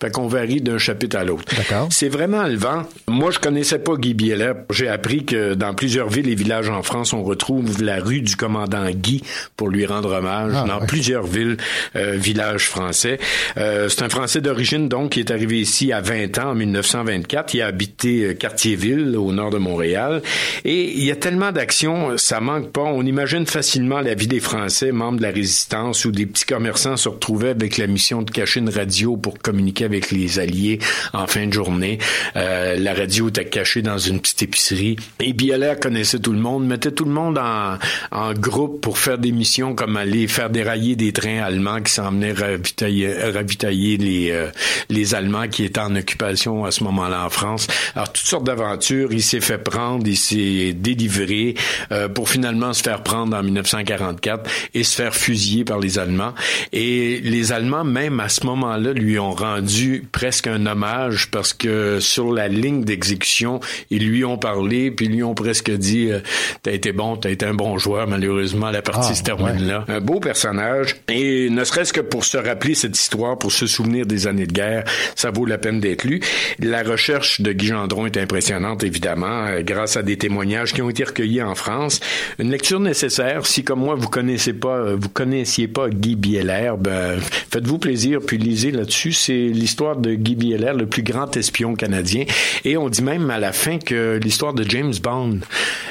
[0.00, 1.44] Fait qu'on varie d'un chapitre à l'autre.
[1.90, 2.82] C'est vraiment levant.
[3.08, 4.52] Moi, je connaissais pas Guy Bieler.
[4.70, 8.36] J'ai appris que dans plusieurs villes et villages en France, on retrouve la rue du
[8.36, 9.22] commandant Guy
[9.56, 10.86] pour lui rendre hommage Ah, dans ouais.
[10.86, 11.56] plusieurs villes,
[11.96, 13.18] euh, villages français.
[13.56, 17.54] Euh, c'est un Français d'origine, donc, qui est arrivé ici à 20 ans, en 1924.
[17.54, 20.22] Il a habité euh, Cartierville, au nord de Montréal.
[20.64, 22.82] Et il y a tellement d'actions, ça manque pas.
[22.82, 26.96] On imagine facilement la vie des Français, membres de la résistance, où des petits commerçants
[26.96, 30.78] se retrouvaient avec la mission de cacher une radio pour communiquer avec les Alliés
[31.12, 31.98] en fin de journée.
[32.36, 34.96] Euh, la radio était cachée dans une petite épicerie.
[35.20, 37.78] Et Bieler connaissait tout le monde, mettait tout le monde en,
[38.10, 42.10] en groupe pour faire des missions comme aller faire dérailler des trains allemands qui s'en
[42.10, 44.48] venaient ravitailler, ravitailler les, euh,
[44.88, 47.68] les Allemands qui étaient en occupation à ce moment-là en France.
[47.94, 49.12] Alors, toutes sortes d'aventures.
[49.12, 51.54] Il s'est fait prendre, il s'est délivré
[51.92, 56.34] euh, pour finalement se faire prendre en 1944 et se faire fusiller par les Allemands.
[56.72, 62.00] Et les Allemands, même à ce moment-là, lui ont rendu presque un hommage parce que
[62.00, 63.60] sur la ligne d'exécution,
[63.90, 66.18] ils lui ont parlé, puis lui ont presque dit euh,
[66.64, 69.84] T'as été bon, t'as été un bon joueur, malheureusement, partie Ah, se termine là.
[69.88, 70.96] Un beau personnage.
[71.08, 74.52] Et ne serait-ce que pour se rappeler cette histoire, pour se souvenir des années de
[74.52, 74.84] guerre,
[75.14, 76.20] ça vaut la peine d'être lu.
[76.58, 80.90] La recherche de Guy Gendron est impressionnante, évidemment, euh, grâce à des témoignages qui ont
[80.90, 82.00] été recueillis en France.
[82.38, 83.46] Une lecture nécessaire.
[83.46, 87.18] Si, comme moi, vous connaissez pas, euh, vous connaissiez pas Guy Bieler, ben,
[87.50, 89.12] faites-vous plaisir, puis lisez là-dessus.
[89.12, 92.24] C'est l'histoire de Guy Bieler, le plus grand espion canadien.
[92.64, 95.38] Et on dit même à la fin que l'histoire de James Bond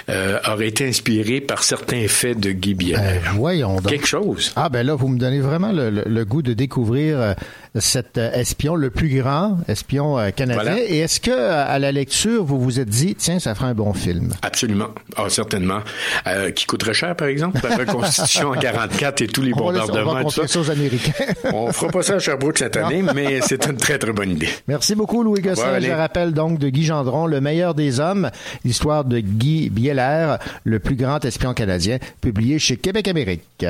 [0.10, 3.88] euh, aurait été inspirée par certains faits de Guy Ben, voyons donc.
[3.88, 4.51] Quelque chose.
[4.56, 7.34] Ah ben là, vous me donnez vraiment le, le- le goût de découvrir euh,
[7.75, 10.63] cet euh, espion, le plus grand espion euh, canadien.
[10.63, 10.79] Voilà.
[10.83, 13.93] Et est-ce que à la lecture, vous vous êtes dit, tiens, ça ferait un bon
[13.93, 14.33] film?
[14.41, 14.87] Absolument.
[15.15, 15.79] Ah, certainement.
[16.27, 19.71] Euh, qui coûterait cher, par exemple, la reconstitution en 44 et tous les laisser- on
[19.71, 20.29] va bombardements.
[20.29, 20.59] tout ça.
[20.59, 21.13] aux Américains.
[21.53, 24.49] On fera pas ça à Sherbrooke cette année, mais c'est une très, très bonne idée.
[24.67, 25.79] Merci beaucoup, Louis Gosselin.
[25.79, 28.29] Je rappelle donc de Guy Gendron, Le meilleur des hommes,
[28.65, 33.65] l'histoire de Guy Bieler, le plus grand espion canadien, publié chez Québec Amérique.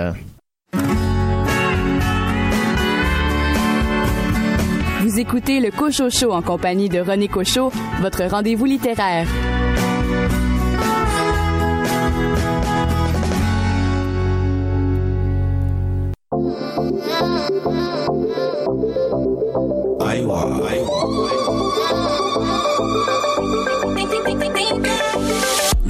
[5.19, 9.27] Vous écoutez le Cocho Show en compagnie de René Cocho, votre rendez-vous littéraire.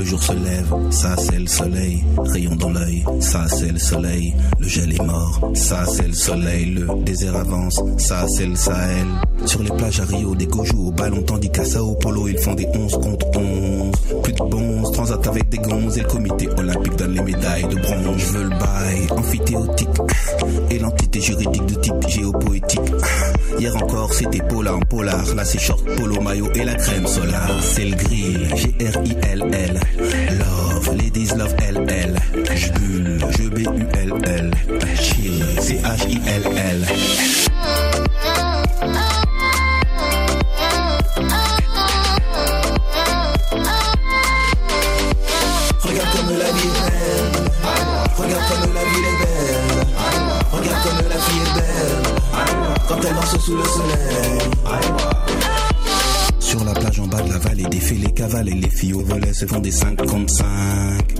[0.09, 2.03] Jour se lève, ça c'est le soleil.
[2.17, 4.33] Rayon dans l'œil, ça c'est le soleil.
[4.59, 6.65] Le gel est mort, ça c'est le soleil.
[6.65, 9.05] Le désert avance, ça c'est le Sahel.
[9.45, 12.39] Sur les plages à Rio, des go jouent au ballon, tandis qu'à Sao Paulo, ils
[12.39, 13.91] font des 11 contre 11.
[14.23, 15.97] Plus de bons, transat avec des gonzes.
[15.97, 18.17] Et le comité olympique donne les médailles de bronze.
[18.17, 19.89] Je veux le bail, amphithéotique.
[20.71, 22.91] Et l'entité juridique de type géopoétique.
[23.59, 25.35] Hier encore, c'était polar en polar.
[25.35, 27.57] Là, c'est short, polo, maillot et la crème solaire.
[27.61, 29.79] C'est le grill, G-R-I-L-L.
[29.99, 32.15] Love, ladies love L-L.
[32.55, 34.51] Je bulle, je B-U-L-L.
[34.95, 36.85] Chill, C-H-I-L-L.
[45.83, 47.51] Regarde comme la vie est belle.
[48.17, 49.67] Regarde comme la ville est belle.
[50.49, 51.97] Regarde comme la fille est belle.
[52.87, 55.18] Quand elle danse sous le soleil.
[56.49, 59.01] Sur la plage en bas de la vallée, défait les cavales et les filles au
[59.01, 60.45] volet se font des 5 contre 5.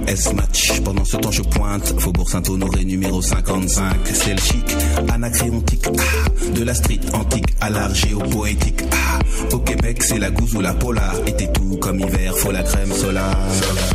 [0.08, 1.94] S-match, pendant ce temps je pointe.
[2.00, 3.94] Faubourg Saint-Honoré numéro 55.
[4.12, 4.76] C'est le chic,
[5.14, 5.86] anacréontique.
[5.86, 8.82] Ah, de la street antique à l'art géopoétique.
[8.92, 9.20] Ah,
[9.54, 11.14] au Québec, c'est la gousse ou la polar.
[11.28, 13.38] Été tout comme hiver, faut la crème solaire.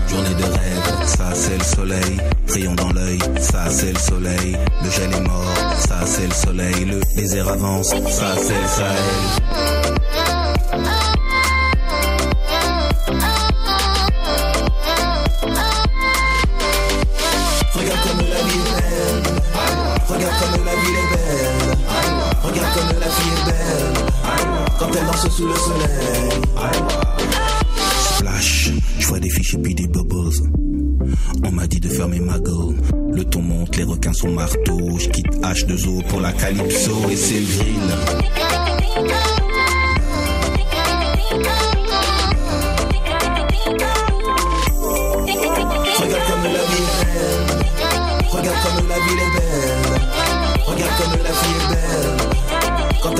[0.08, 2.16] Journée de rêve, ça c'est le soleil.
[2.46, 4.56] Rayon dans l'œil, ça c'est le soleil.
[4.84, 6.84] Le gel est mort, ça c'est le soleil.
[6.84, 10.03] Le désert avance, ça c'est le Sahel.
[25.30, 26.30] Sous le soleil.
[28.16, 30.30] Splash, je vois des fiches et puis des bubbles.
[31.44, 32.74] On m'a dit de fermer ma gueule.
[33.12, 34.98] Le ton monte, les requins sont marteaux.
[34.98, 37.40] Je quitte H2O pour la calypso et c'est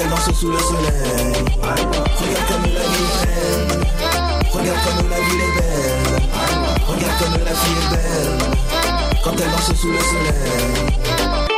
[0.00, 1.32] elle danse sous le soleil.
[1.62, 3.86] Regarde comme la vie est belle.
[4.52, 6.20] Regarde comme la ville est belle.
[6.88, 8.38] Regarde comme la fille est belle.
[9.22, 11.53] Quand elle danse sous le soleil.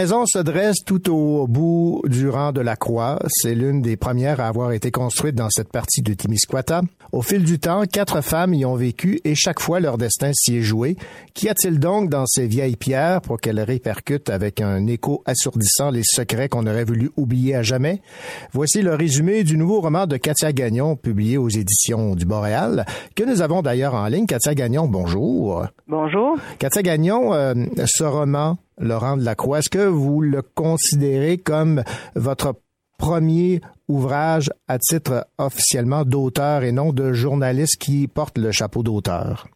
[0.00, 3.18] Maison se dresse tout au bout du rang de la croix.
[3.28, 6.80] C'est l'une des premières à avoir été construite dans cette partie de Timisquata.
[7.12, 10.56] Au fil du temps, quatre femmes y ont vécu et chaque fois leur destin s'y
[10.56, 10.96] est joué.
[11.34, 16.02] Qu'y a-t-il donc dans ces vieilles pierres pour qu'elles répercutent avec un écho assourdissant les
[16.02, 18.00] secrets qu'on aurait voulu oublier à jamais?
[18.54, 23.24] Voici le résumé du nouveau roman de Katia Gagnon, publié aux éditions du Boréal, que
[23.24, 24.24] nous avons d'ailleurs en ligne.
[24.24, 25.66] Katia Gagnon, bonjour.
[25.88, 26.38] Bonjour.
[26.58, 27.54] Katia Gagnon, euh,
[27.84, 31.84] ce roman, Laurent de la Croix, est-ce que vous le considérez comme
[32.14, 32.54] votre
[32.98, 39.46] premier ouvrage à titre officiellement d'auteur et non de journaliste qui porte le chapeau d'auteur?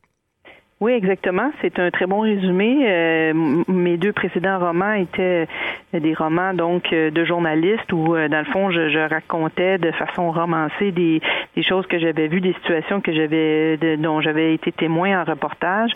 [0.84, 1.50] Oui, exactement.
[1.62, 2.84] C'est un très bon résumé.
[2.86, 3.32] Euh,
[3.68, 5.46] mes deux précédents romans étaient
[5.94, 9.90] des romans donc euh, de journalistes où, euh, dans le fond, je, je racontais de
[9.92, 11.22] façon romancée des,
[11.56, 15.24] des choses que j'avais vues, des situations que j'avais de- dont j'avais été témoin en
[15.24, 15.90] reportage.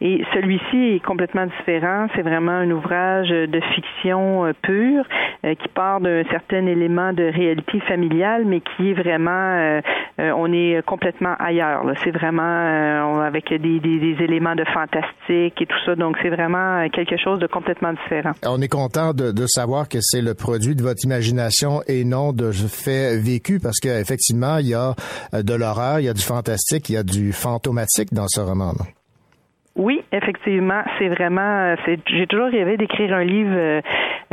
[0.00, 2.06] Et celui-ci est complètement différent.
[2.14, 5.04] C'est vraiment un ouvrage de fiction euh, pure
[5.44, 9.80] euh, qui part d'un certain élément de réalité familiale, mais qui est vraiment, euh,
[10.18, 11.84] euh, on est complètement ailleurs.
[11.84, 11.92] là.
[12.02, 15.94] C'est vraiment euh, avec des, des, des éléments de fantastique et tout ça.
[15.96, 18.32] Donc, c'est vraiment quelque chose de complètement différent.
[18.46, 22.32] On est content de, de savoir que c'est le produit de votre imagination et non
[22.32, 24.94] de faits vécus parce qu'effectivement, il y a
[25.32, 28.72] de l'horreur, il y a du fantastique, il y a du fantomatique dans ce roman.
[28.72, 28.86] -là.
[29.76, 31.74] Oui, effectivement, c'est vraiment.
[31.86, 33.80] J'ai toujours rêvé d'écrire un livre euh,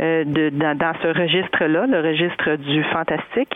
[0.00, 3.54] euh, de, dans, dans, ce registre-là, le registre du fantastique.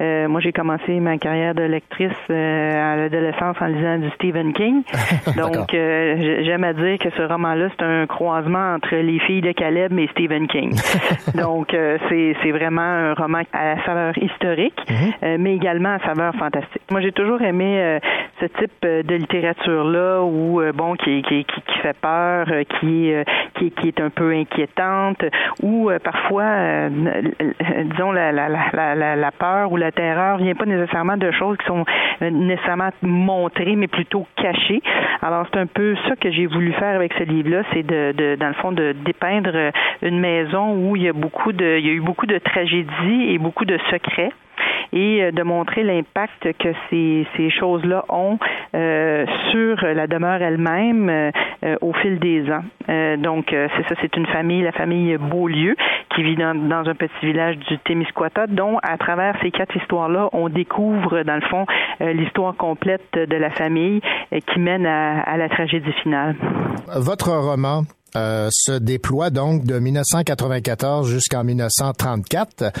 [0.00, 4.52] Euh, moi, j'ai commencé ma carrière de lectrice euh, à l'adolescence en lisant du Stephen
[4.54, 4.82] King.
[5.36, 9.52] Donc, euh, j'aime à dire que ce roman-là, c'est un croisement entre Les filles de
[9.52, 10.74] Caleb et Stephen King.
[11.34, 11.76] Donc,
[12.08, 15.38] c'est vraiment un roman à saveur historique, mm-hmm.
[15.38, 16.82] mais également à saveur fantastique.
[16.90, 17.98] Moi, j'ai toujours aimé
[18.40, 22.46] ce type de littérature-là où, bon, qui, qui, qui, qui, fait peur,
[22.80, 23.12] qui,
[23.54, 25.24] qui, qui est un peu inquiétante,
[25.62, 31.30] où parfois, disons, la, la, la, la, peur ou la terreur vient pas nécessairement de
[31.32, 31.84] choses qui sont
[32.22, 34.82] euh, nécessairement montrées, mais plutôt cachées.
[35.22, 38.36] Alors, c'est un peu ça que j'ai voulu faire avec ce livre-là, c'est de, de,
[38.36, 39.72] dans le fond, de dépeindre
[40.02, 43.32] une maison où il y a beaucoup de, il y a eu beaucoup de tragédies
[43.32, 44.32] et beaucoup de secrets
[44.92, 48.38] et euh, de montrer l'impact que ces, choses-là ont
[48.74, 52.64] euh, sur la demeure elle-même euh, au fil des ans.
[53.18, 55.74] donc, c'est ça, c'est une famille, la famille Beaulieu,
[56.14, 60.48] qui vit dans, un petit village du Témiscouata, dont à travers ces quatre histoires-là, on
[60.48, 61.66] découvre, dans le fond,
[62.00, 64.00] l'histoire complète de la famille
[64.46, 66.36] qui mène à la tragédie finale.
[66.96, 67.82] Votre roman,
[68.16, 72.72] euh, se déploie donc de 1994 jusqu'en 1934.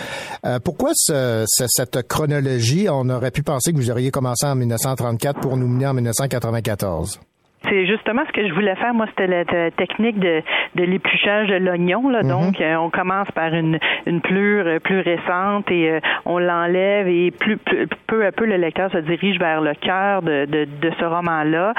[0.44, 2.88] Euh, pourquoi ce, cette chronologie?
[2.90, 7.20] On aurait pu penser que vous auriez commencé en 1934 pour nous mener en 1994.
[7.68, 8.94] C'est justement ce que je voulais faire.
[8.94, 10.42] Moi, c'était la, technique de,
[10.76, 12.08] de l'épluchage de l'oignon.
[12.08, 12.22] Là.
[12.22, 12.28] Mhm.
[12.28, 17.06] Donc, euh, on commence par une, une plure euh, plus récente et euh, on l'enlève
[17.06, 17.58] et plus,
[18.06, 21.74] peu à peu, le lecteur se dirige vers le cœur de, de, de ce roman-là,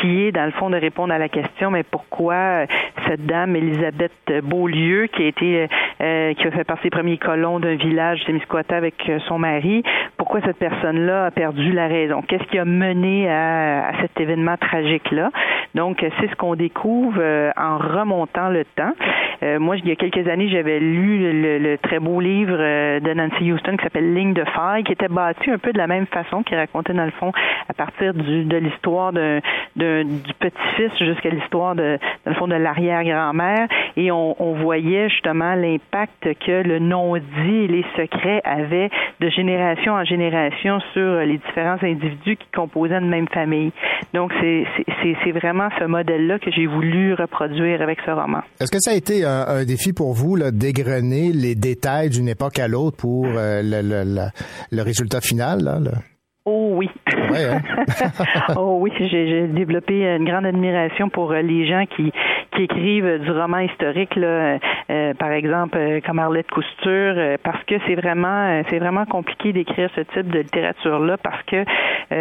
[0.00, 2.66] qui est, dans le fond, de répondre à la question, mais pourquoi
[3.06, 5.68] cette dame, Elisabeth Beaulieu, qui a été,
[5.98, 8.94] qui a fait partie des premiers colons d'un village Témiscouata avec
[9.28, 9.82] son mari,
[10.16, 12.22] pourquoi cette personne-là a perdu la raison?
[12.22, 15.09] Qu'est-ce qui a mené à, à cet événement tragique?
[15.74, 18.92] Donc, c'est ce qu'on découvre euh, en remontant le temps.
[19.42, 23.12] Euh, moi, il y a quelques années, j'avais lu le, très beau livre euh, de
[23.14, 26.06] Nancy Houston qui s'appelle Ligne de faille, qui était bâti un peu de la même
[26.06, 27.32] façon, qui racontait dans le fond
[27.68, 34.10] à partir de l'histoire du petit-fils jusqu'à l'histoire de, dans le fond de l'arrière-grand-mère, et
[34.10, 40.80] on, voyait justement l'impact que le non-dit et les secrets avaient de génération en génération
[40.92, 43.72] sur les différents individus qui composaient une même famille.
[44.12, 44.32] Donc,
[45.02, 48.40] c'est vraiment ce modèle-là que j'ai voulu reproduire avec ce roman.
[48.60, 52.58] Est-ce que ça a été un, un défi pour vous, d'égrener les détails d'une époque
[52.58, 54.28] à l'autre pour euh, le, le,
[54.70, 55.62] le, résultat final?
[55.62, 55.78] Là,
[56.46, 56.88] Oh oui.
[57.30, 57.60] Ouais, hein?
[58.56, 62.12] oh oui, j'ai développé une grande admiration pour euh, les gens qui,
[62.50, 64.58] qui écrivent du roman historique, là,
[64.90, 70.00] euh, par exemple comme Arlette Cousture, parce que c'est vraiment c'est vraiment compliqué d'écrire ce
[70.00, 71.64] type de littérature là parce que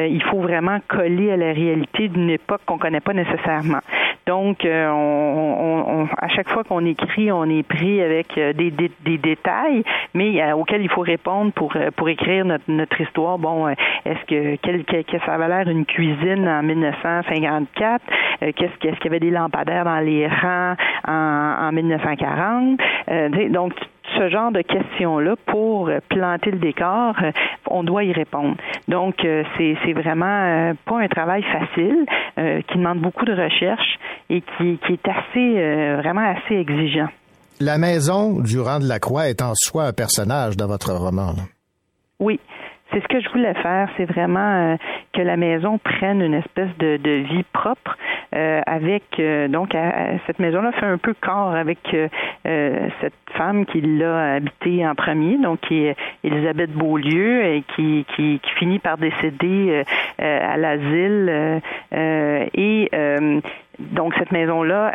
[0.08, 3.80] il faut vraiment coller à la réalité d'une époque qu'on connaît pas nécessairement.
[4.28, 9.18] Donc, on, on, à chaque fois qu'on écrit, on est pris avec des, des, des
[9.18, 9.84] détails,
[10.14, 13.40] mais auxquels il faut répondre pour pour écrire notre, notre histoire.
[13.40, 13.68] Bon,
[14.06, 18.02] est-ce que quel, que ça avait l'air une cuisine en 1954
[18.44, 20.76] euh, Qu'est-ce qu'il y avait des lampadaires dans les rangs
[21.08, 22.80] en, en 1940
[23.10, 23.74] euh, Donc
[24.18, 27.32] ce genre de questions-là pour planter le décor, euh,
[27.68, 28.56] on doit y répondre.
[28.88, 32.06] Donc, c'est, c'est vraiment pas un travail facile
[32.36, 37.10] qui demande beaucoup de recherche et qui, qui est assez, vraiment assez exigeant.
[37.60, 41.34] La maison du rang de la Croix est en soi un personnage dans votre roman.
[42.20, 42.40] Oui,
[42.92, 44.76] c'est ce que je voulais faire, c'est vraiment euh,
[45.14, 47.98] que la maison prenne une espèce de, vie propre
[48.36, 49.76] euh, avec euh, donc
[50.26, 51.80] cette maison-là fait un peu corps avec
[52.44, 58.80] cette femme qui l'a habitée en premier, donc qui est Elisabeth Beaulieu qui, qui finit
[58.80, 59.84] par décéder
[60.18, 61.62] à l'asile
[61.92, 62.90] et
[63.80, 64.94] donc cette maison-là,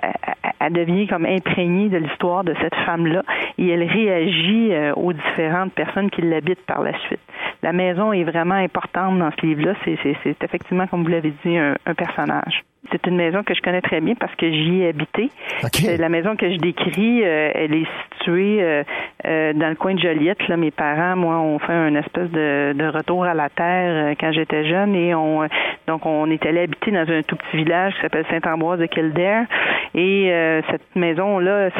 [0.61, 3.23] elle, devient comme imprégnée de l'histoire de cette femme-là
[3.59, 7.21] et elle réagit aux différentes personnes qui l'habitent par la suite
[7.65, 9.75] la maison est vraiment importante dans ce livre-là.
[9.85, 12.63] C'est effectivement, comme vous l'avez dit, un personnage.
[12.91, 15.31] C'est une maison que je connais très bien parce que j'y ai habité.
[15.99, 18.83] La maison que je décris, euh, elle est située euh,
[19.27, 20.47] euh, dans le coin de Joliette.
[20.49, 24.33] Là, mes parents, moi, ont fait un espèce de, de retour à la terre quand
[24.33, 25.47] j'étais jeune et on
[25.87, 29.45] donc on est allé habiter dans un tout petit village qui s'appelle Saint-Ambroise de Kildare.
[29.95, 30.33] Et
[30.71, 31.71] cette maison-là,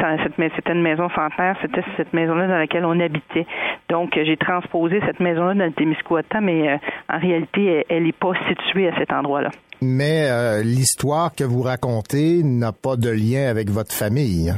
[0.55, 1.57] c'était une maison centenaire.
[1.61, 3.47] C'était cette maison-là dans laquelle on habitait.
[3.89, 6.79] Donc j'ai transposé cette maison-là dans le Témiscouata, mais
[7.09, 9.49] en réalité, elle n'est pas située à cet endroit-là.
[9.85, 14.53] Mais l'histoire l'histoire que vous racontez n'a pas de lien avec votre famille.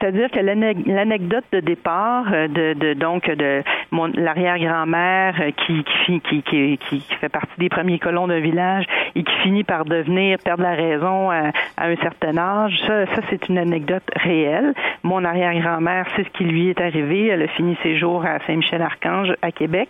[0.00, 6.20] C'est-à-dire que l'anecdote de départ euh, de, de donc de mon l'arrière-grand-mère euh, qui qui,
[6.20, 10.38] qui, qui, qui, fait partie des premiers colons d'un village et qui finit par devenir
[10.38, 14.72] perdre la raison à, un certain âge, ça, ça c'est une anecdote réelle.
[15.02, 17.26] Mon arrière-grand-mère, c'est ce qui lui est arrivé.
[17.26, 19.88] Elle a fini ses jours à Saint-Michel-Archange à Québec,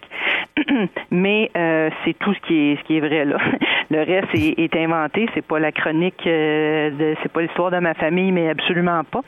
[1.11, 3.39] mais euh, c'est tout ce qui est ce qui est vrai là.
[3.91, 5.28] Le reste est, est inventé.
[5.35, 9.20] C'est pas la chronique, euh, c'est pas l'histoire de ma famille, mais absolument pas.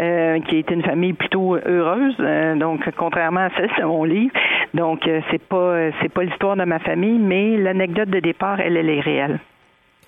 [0.00, 4.32] Euh, qui était une famille plutôt heureuse, euh, donc contrairement à celle de mon livre.
[4.72, 8.76] Donc euh, c'est pas c'est pas l'histoire de ma famille, mais l'anecdote de départ, elle,
[8.76, 9.40] elle est réelle.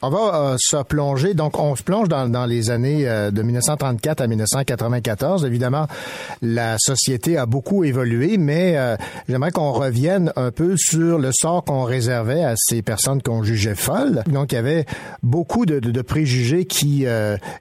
[0.02, 5.46] On va se plonger, donc on se plonge dans, les années de 1934 à 1994.
[5.46, 5.86] Évidemment,
[6.42, 8.76] la société a beaucoup évolué, mais
[9.26, 13.74] j'aimerais qu'on revienne un peu sur le sort qu'on réservait à ces personnes qu'on jugeait
[13.74, 14.22] folles.
[14.26, 14.84] Donc, il y avait
[15.22, 17.06] beaucoup de préjugés qui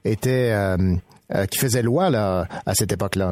[0.04, 0.52] étaient
[1.34, 3.32] euh, qui faisait loi là, à cette époque-là.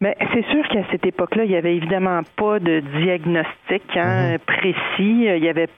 [0.00, 4.38] Mais c'est sûr qu'à cette époque-là, il n'y avait évidemment pas de diagnostic hein, mhm.
[4.40, 4.76] précis.
[4.98, 5.68] Il y avait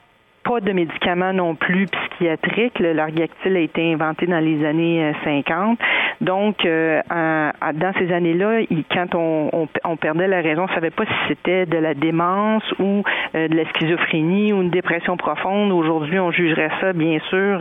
[0.43, 2.79] pas de médicaments non plus psychiatriques.
[2.79, 5.79] Le a été inventé dans les années 50.
[5.79, 5.83] Euh,
[6.21, 8.61] Donc, euh, dans ces années-là,
[8.91, 13.03] quand on, on, perdait la raison, on savait pas si c'était de la démence ou
[13.33, 15.71] de la schizophrénie ou une dépression profonde.
[15.71, 17.59] Aujourd'hui, on jugerait ça, bien sûr,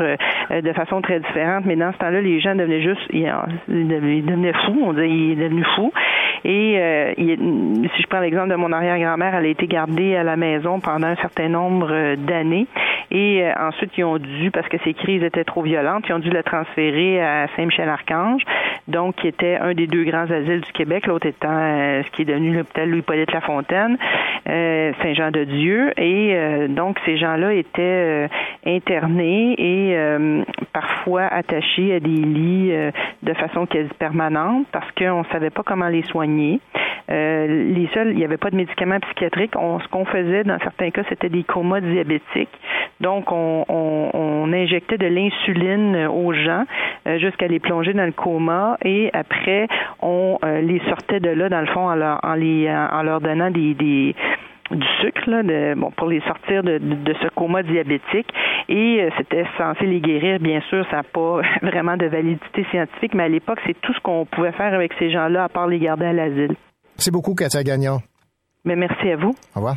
[0.50, 1.64] de façon très différente.
[1.66, 3.26] Mais dans ce temps-là, les gens devenaient juste, ils,
[3.68, 4.80] devenaient fous.
[4.82, 5.92] On disait, il est devenu fou.
[6.44, 10.36] Et euh, si je prends l'exemple de mon arrière-grand-mère, elle a été gardée à la
[10.36, 12.66] maison pendant un certain nombre euh, d'années.
[13.10, 16.18] Et euh, ensuite, ils ont dû, parce que ses crises étaient trop violentes, ils ont
[16.18, 18.42] dû la transférer à Saint-Michel-Archange,
[18.88, 22.26] donc qui était un des deux grands asiles du Québec, l'autre étant ce qui est
[22.26, 23.98] devenu l'hôpital Louis-Polyte Lafontaine,
[24.46, 25.92] Saint-Jean-de-Dieu.
[26.00, 28.28] Et donc, ces gens-là étaient
[28.64, 29.96] internés et
[30.72, 32.72] parfois attachés à des lits
[33.22, 36.60] de façon quasi permanente parce qu'on ne savait pas comment les soigner
[37.10, 39.52] euh, les seuls, il n'y avait pas de médicaments psychiatriques.
[39.54, 42.55] ce qu'on faisait dans certains cas, c'était des comas diabétiques.
[43.00, 46.64] Donc, on, injectait de l'insuline aux gens
[47.06, 49.66] euh, jusqu'à les plonger dans le coma et après,
[50.00, 53.74] on euh, les sortait de là, dans le fond, en leur, en leur donnant des,
[53.74, 56.80] du sucre là, bon, pour les sortir de,
[57.22, 58.28] ce coma diabétique.
[58.68, 63.24] Et c'était censé les guérir, bien sûr, ça n'a pas vraiment de validité scientifique, mais
[63.24, 66.06] à l'époque, c'est tout ce qu'on pouvait faire avec ces gens-là, à part les garder
[66.06, 66.54] à l'asile.
[66.96, 67.98] Merci beaucoup, Katia Gagnon.
[68.64, 69.34] Mais merci à vous.
[69.54, 69.76] Au revoir.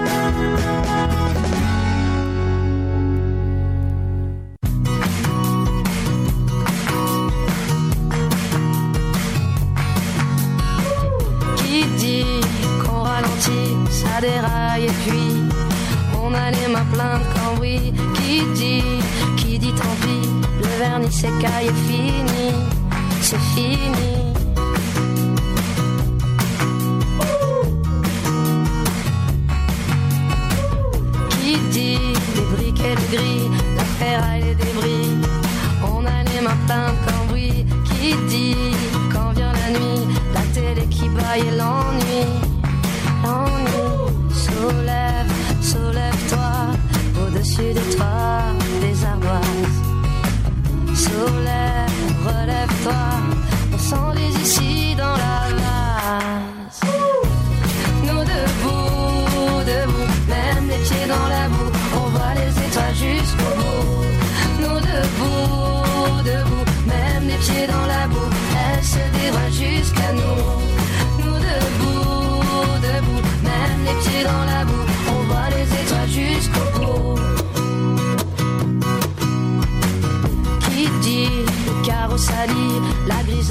[41.37, 42.25] Et l'ennui,
[43.23, 43.71] l'ennui.
[44.33, 45.31] Soulève,
[45.61, 46.51] soulève-toi
[47.21, 49.79] au-dessus des toits des ardoises.
[50.93, 51.91] Soulève
[52.25, 53.03] relève-toi,
[53.73, 54.80] on sent ça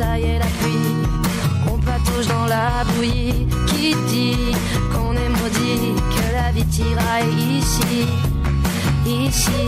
[0.01, 0.97] y est la pluie.
[1.71, 3.47] On patauge dans la bouillie.
[3.67, 4.53] Qui dit
[4.93, 8.07] qu'on est maudit, que la vie tiraille ici,
[9.07, 9.63] ici.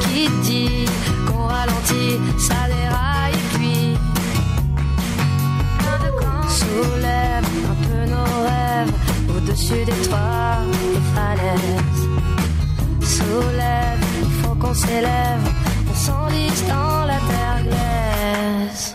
[0.00, 0.84] Qui dit
[1.26, 3.96] qu'on ralentit, ça déraille et puis
[6.48, 8.92] soulève un peu nos rêves
[9.36, 10.58] au-dessus des toits,
[10.92, 12.02] des falaises.
[13.00, 15.44] Soulève, il faut qu'on s'élève,
[15.90, 18.94] on s'enlise dans la terre glaise.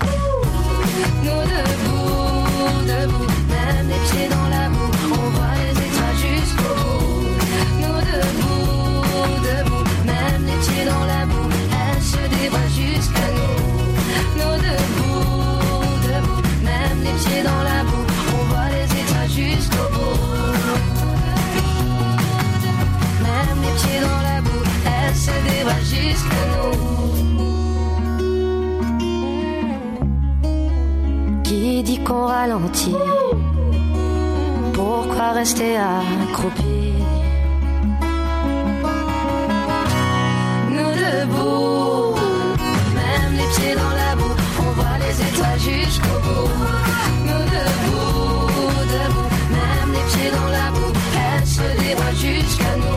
[1.24, 2.46] Nous debout,
[2.92, 7.30] debout, même les pieds dans la boue, on voit les étoiles jusqu'au bout.
[7.82, 9.04] Nous debout,
[9.48, 11.50] debout, même les pieds dans la boue,
[11.82, 13.60] elles se dévoilent jusqu'à nous.
[14.40, 20.20] Nous debout, debout, même les pieds dans la boue, on voit les étoiles jusqu'au bout.
[23.26, 26.41] Même les pieds dans la boue, elles se dévoilent jusqu'à.
[31.84, 32.96] Dit qu'on ralentit
[34.74, 36.94] Pourquoi rester accroupi?
[40.70, 42.16] Nous debout,
[42.94, 46.52] même les pieds dans la boue, on voit les étoiles jusqu'au bout.
[47.26, 48.48] Nous debout,
[48.94, 52.72] debout, même les pieds dans la boue, elles se dévoilent jusqu'à.
[52.78, 52.91] Nous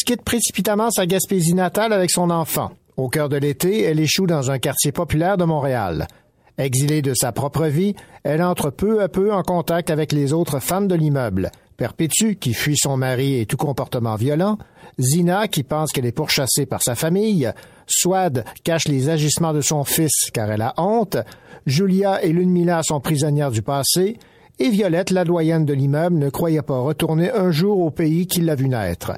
[0.00, 2.72] Quitte précipitamment sa Gaspésie natale avec son enfant.
[2.96, 6.08] Au cœur de l'été, elle échoue dans un quartier populaire de Montréal.
[6.58, 7.94] Exilée de sa propre vie,
[8.24, 11.50] elle entre peu à peu en contact avec les autres femmes de l'immeuble.
[11.76, 14.58] Perpétue, qui fuit son mari et tout comportement violent,
[14.98, 17.50] Zina, qui pense qu'elle est pourchassée par sa famille,
[17.86, 21.16] Swad cache les agissements de son fils car elle a honte,
[21.66, 24.18] Julia et Lunmila sont prisonnières du passé,
[24.62, 28.40] et Violette, la doyenne de l'immeuble, ne croyait pas retourner un jour au pays qui
[28.40, 29.12] l'a vu naître.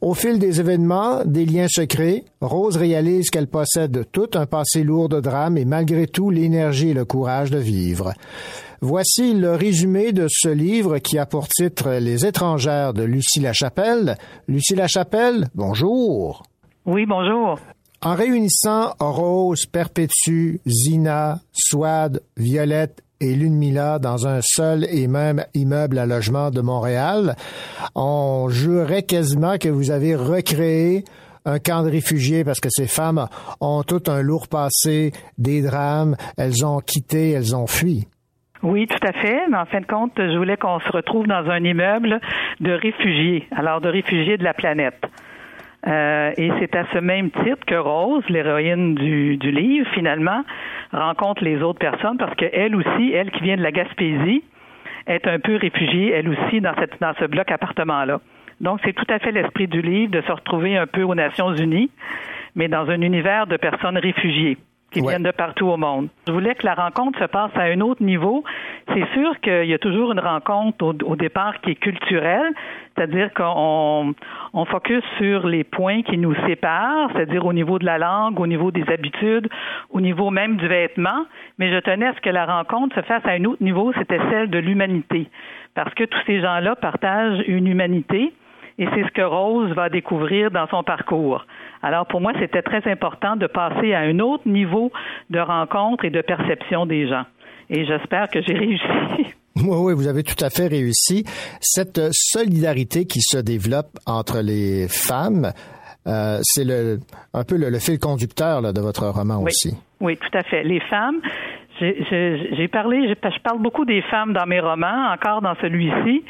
[0.00, 4.84] Au fil des événements, des liens se créent, Rose réalise qu'elle possède tout un passé
[4.84, 8.14] lourd de drame et malgré tout l'énergie et le courage de vivre.
[8.80, 14.16] Voici le résumé de ce livre qui a pour titre Les étrangères de Lucie Lachapelle.
[14.48, 16.42] Lucie Lachapelle, bonjour.
[16.86, 17.58] Oui, bonjour.
[18.00, 25.98] En réunissant Rose, Perpétue, Zina, Swad, Violette et Lunmila dans un seul et même immeuble
[25.98, 27.34] à logement de Montréal,
[27.94, 31.04] on jurerait quasiment que vous avez recréé
[31.44, 33.26] un camp de réfugiés parce que ces femmes
[33.60, 38.06] ont tout un lourd passé, des drames, elles ont quitté, elles ont fui.
[38.62, 39.46] Oui, tout à fait.
[39.48, 42.20] Mais en fin de compte, je voulais qu'on se retrouve dans un immeuble
[42.60, 45.00] de réfugiés, alors de réfugiés de la planète.
[45.86, 50.42] Euh, et c'est à ce même titre que Rose, l'héroïne du, livre, finalement,
[50.92, 54.42] rencontre les autres personnes parce qu'elle aussi, elle qui vient de la Gaspésie,
[55.06, 58.20] est un peu réfugiée, elle aussi, dans, cette, dans ce bloc appartement-là.
[58.60, 61.54] Donc, c'est tout à fait l'esprit du livre de se retrouver un peu aux Nations
[61.54, 61.90] Unies,
[62.56, 64.56] mais dans un univers de personnes réfugiées
[64.90, 65.08] qui Ouais.
[65.12, 66.08] viennent de partout au monde.
[66.26, 68.44] Je voulais que la rencontre se passe à un autre niveau.
[68.94, 72.52] C'est sûr qu'il y a toujours une rencontre au, au départ qui est culturelle,
[72.94, 74.14] c'est-à-dire qu'on
[74.54, 78.46] on focus sur les points qui nous séparent, c'est-à-dire au niveau de la langue, au
[78.46, 79.48] niveau des habitudes,
[79.90, 81.26] au niveau même du vêtement.
[81.58, 84.20] Mais je tenais à ce que la rencontre se fasse à un autre niveau, c'était
[84.30, 85.28] celle de l'humanité,
[85.74, 88.32] parce que tous ces gens-là partagent une humanité.
[88.78, 91.46] Et c'est ce que Rose va découvrir dans son parcours.
[91.82, 94.92] Alors pour moi, c'était très important de passer à un autre niveau
[95.30, 97.24] de rencontre et de perception des gens.
[97.70, 98.84] Et j'espère que j'ai réussi.
[99.56, 101.24] Oui, oui, vous avez tout à fait réussi.
[101.60, 105.52] Cette solidarité qui se développe entre les femmes,
[106.06, 106.98] euh, c'est le,
[107.32, 109.46] un peu le, le fil conducteur là, de votre roman Oui.
[109.46, 109.74] aussi.
[110.00, 110.62] Oui, tout à fait.
[110.62, 111.20] Les femmes,
[111.80, 116.24] j'ai- parlé, je parle beaucoup des femmes dans mes romans, encore dans celui-ci.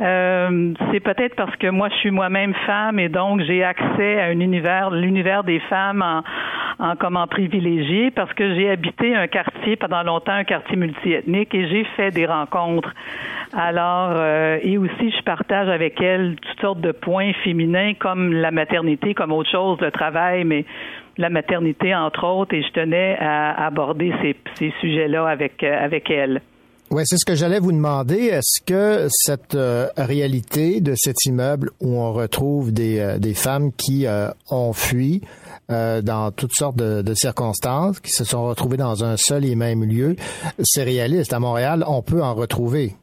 [0.00, 4.24] Euh, c'est peut-être parce que moi, je suis moi-même femme et donc j'ai accès à
[4.26, 6.22] un univers, l'univers des femmes en,
[6.84, 11.68] en comment privilégié, parce que j'ai habité un quartier pendant longtemps, un quartier multiethnique, et
[11.68, 12.92] j'ai fait des rencontres.
[13.54, 18.50] Alors, euh, et aussi, je partage avec elles toutes sortes de points féminins comme la
[18.50, 20.64] maternité, comme autre chose, le travail, mais
[21.18, 24.12] la maternité entre autres, et je tenais à aborder
[24.58, 26.40] ces, sujets-là avec euh, avec elles.
[26.90, 28.26] Oui, c'est ce que j'allais vous demander.
[28.26, 34.06] Est-ce que cette euh, réalité de cet immeuble où on retrouve des, euh, femmes qui
[34.50, 35.22] ont fui,
[35.70, 40.16] dans toutes sortes de, circonstances, qui se sont retrouvés dans un seul et même lieu.
[40.62, 41.32] C'est réaliste.
[41.32, 42.94] À Montréal, on peut en retrouver.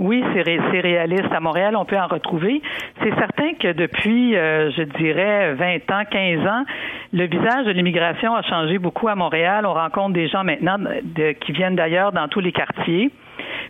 [0.00, 1.32] Oui, c'est réaliste.
[1.32, 2.60] À Montréal, on peut en retrouver.
[3.00, 6.64] C'est certain que depuis, euh, je dirais, 20 ans, 15 ans,
[7.12, 9.66] le visage de l'immigration a changé beaucoup à Montréal.
[9.66, 10.78] On rencontre des gens maintenant
[11.14, 13.12] qui viennent d'ailleurs dans tous les quartiers.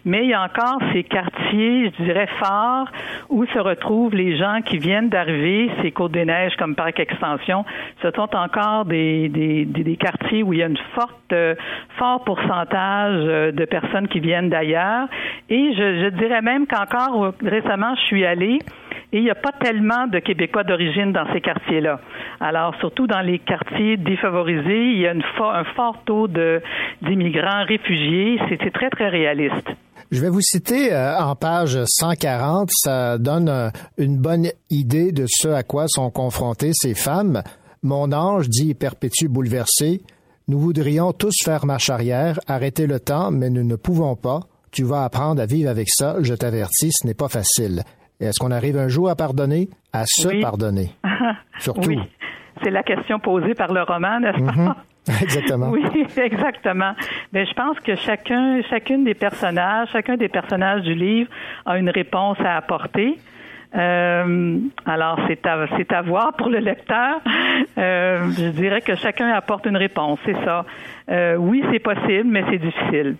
[0.04, 2.88] Mais il y a encore ces quartiers, je dirais, forts
[3.30, 7.64] où se retrouvent les gens qui viennent d'arriver, ces Côtes-des-Neiges comme Parc Extension.
[8.02, 11.34] Ce sont encore des, des, des, quartiers où il y a une forte,
[11.98, 15.08] fort pourcentage euh, de personnes qui viennent d'ailleurs.
[15.48, 18.58] Et je, je dirais même qu'encore récemment, je suis allée
[19.14, 22.00] et il n'y a pas tellement de Québécois d'origine dans ces quartiers-là.
[22.40, 28.40] Alors, surtout dans les quartiers défavorisés, il y a une un fort taux d'immigrants réfugiés.
[28.48, 29.70] C'est très, très réaliste.
[30.14, 35.24] Je vais vous citer euh, en page 140, ça donne euh, une bonne idée de
[35.28, 37.42] ce à quoi sont confrontées ces femmes.
[37.82, 40.02] Mon ange, dit Perpétue bouleversé,
[40.46, 44.42] nous voudrions tous faire marche arrière, arrêter le temps, mais nous ne pouvons pas.
[44.70, 47.82] Tu vas apprendre à vivre avec ça, je t'avertis, ce n'est pas facile.
[48.20, 49.68] Est-ce qu'on arrive un jour à pardonner?
[49.92, 50.90] À se pardonner.
[51.58, 51.88] Surtout.
[51.88, 51.98] Oui.
[52.62, 54.52] C'est la question posée par le roman, n'est-ce pas?
[54.52, 54.74] Mhm.
[55.22, 55.68] Exactement.
[55.70, 55.82] Oui,
[56.16, 56.94] exactement.
[57.32, 61.28] Mais je pense que chacun, chacune des personnages, chacun des personnages du livre
[61.66, 63.18] a une réponse à apporter.
[63.76, 67.20] Euh, alors, c'est à, c'est à voir pour le lecteur.
[67.76, 70.64] Euh, je dirais que chacun apporte une réponse, c'est ça.
[71.10, 73.16] Euh, oui, c'est possible, mais c'est difficile.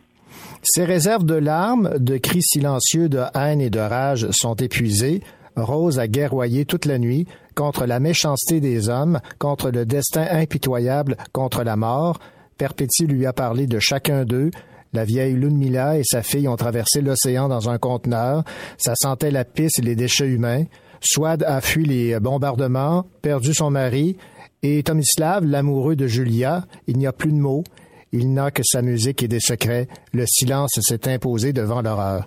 [0.62, 5.20] Ces réserves de larmes, de cris silencieux de haine et de rage sont épuisées.
[5.56, 11.16] Rose a guerroyé toute la nuit contre la méchanceté des hommes, contre le destin impitoyable,
[11.32, 12.18] contre la mort.
[12.58, 14.50] Perpétue lui a parlé de chacun d'eux.
[14.92, 18.44] La vieille Lunmila et sa fille ont traversé l'océan dans un conteneur.
[18.78, 20.64] Ça sentait la pisse et les déchets humains.
[21.00, 24.16] Swad a fui les bombardements, perdu son mari,
[24.62, 27.64] et Tomislav, l'amoureux de Julia, il n'y a plus de mots.
[28.12, 29.88] Il n'a que sa musique et des secrets.
[30.14, 32.26] Le silence s'est imposé devant l'horreur.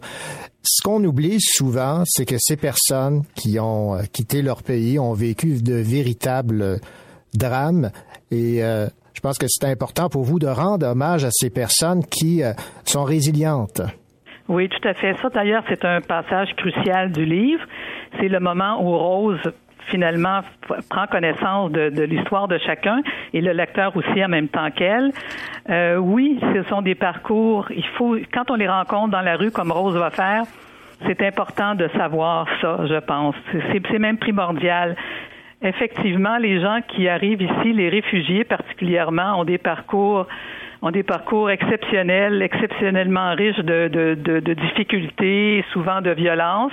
[0.70, 5.14] Ce qu'on oublie souvent, c'est que ces personnes qui ont euh, quitté leur pays ont
[5.14, 6.82] vécu de véritables
[7.34, 7.90] drames
[8.32, 12.04] et euh, je pense que c'est important pour vous de rendre hommage à ces personnes
[12.04, 12.52] qui euh,
[12.84, 13.82] sont résilientes.
[14.50, 15.16] Oui, tout à fait.
[15.22, 17.64] Ça, d'ailleurs, c'est un passage crucial du livre.
[18.20, 19.40] C'est le moment où Rose
[19.88, 20.42] finalement
[20.90, 23.02] prend connaissance de, l'histoire de chacun
[23.34, 25.12] et le lecteur aussi en même temps qu'elle.
[25.70, 27.68] Euh, oui, ce sont des parcours.
[27.72, 30.44] Il faut, quand on les rencontre dans la rue, comme Rose va faire,
[31.06, 33.36] c'est important de savoir ça, je pense.
[33.72, 34.96] C'est même primordial.
[35.62, 40.28] Effectivement, les gens qui arrivent ici, les réfugiés particulièrement, ont des parcours
[40.84, 46.72] ont des parcours exceptionnels, exceptionnellement riches de, de, de, de difficultés, souvent de violence.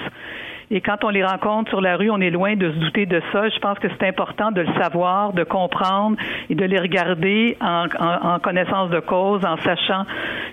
[0.74, 3.22] Et quand on les rencontre sur la rue, on est loin de se douter de
[3.32, 3.48] ça.
[3.48, 6.16] Je pense que c'est important de le savoir, de comprendre
[6.50, 10.02] et de les regarder en, connaissance de cause, en sachant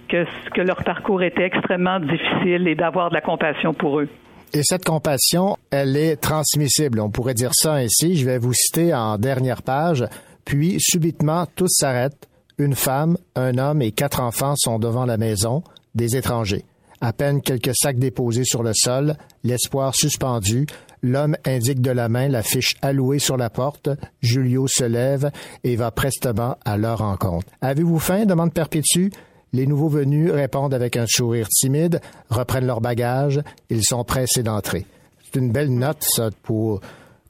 [0.08, 0.24] que,
[0.54, 4.10] que leur parcours était extrêmement difficile et d'avoir de la compassion pour eux.
[4.54, 7.00] Et cette compassion, elle est transmissible.
[7.00, 8.16] On pourrait dire ça ainsi.
[8.16, 10.06] Je vais vous citer en dernière page.
[10.46, 12.30] Puis, subitement, tout s'arrête.
[12.60, 15.64] Une femme, un homme et quatre enfants sont devant la maison,
[15.96, 16.64] des étrangers.
[17.02, 20.68] À peine quelques sacs déposés sur le sol, l'espoir suspendu,
[21.02, 23.90] l'homme indique de la main la fiche allouée sur la porte.
[24.22, 25.32] Julio se lève
[25.64, 27.48] et va prestement à leur rencontre.
[27.62, 28.26] Avez-vous faim?
[28.26, 29.10] demande Perpétue.
[29.52, 32.00] Les nouveaux venus répondent avec un sourire timide,
[32.30, 33.42] reprennent leur bagage.
[33.72, 34.86] Ils sont pressés d'entrer.
[35.24, 36.82] C'est une belle note, ça, pour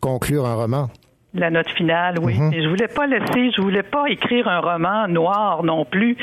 [0.02, 0.89] conclure un roman.
[1.34, 2.38] La note finale, oui.
[2.38, 6.18] Mm je voulais pas laisser, je voulais pas écrire un roman noir non plus.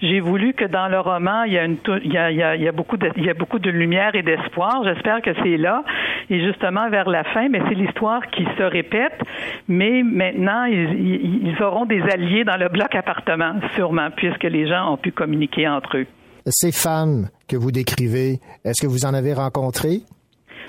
[0.00, 2.68] J'ai voulu que dans le roman, il y a une, il y a, il y
[2.68, 4.82] a, beaucoup de, il y a beaucoup de lumière et d'espoir.
[4.84, 5.84] J'espère que c'est là.
[6.30, 9.20] Et justement vers la fin, mais c'est l'histoire qui se répète.
[9.68, 14.92] Mais maintenant, ils, ils auront des alliés dans le bloc appartement, sûrement, puisque les gens
[14.92, 16.06] ont pu communiquer entre eux.
[16.46, 20.00] Ces femmes que vous décrivez, est-ce que vous en avez rencontrées?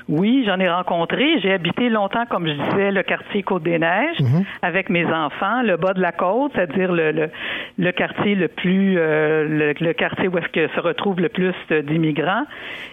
[0.08, 1.40] Oui, j'en ai rencontré.
[1.42, 4.46] J'ai habité longtemps, comme je disais, le quartier Côte-des-Neiges mhm.
[4.62, 7.30] avec mes enfants, le bas de la côte, c'est-à-dire le,
[7.78, 12.46] le, quartier le plus, euh, le, quartier où est-ce que se retrouve le plus d'immigrants.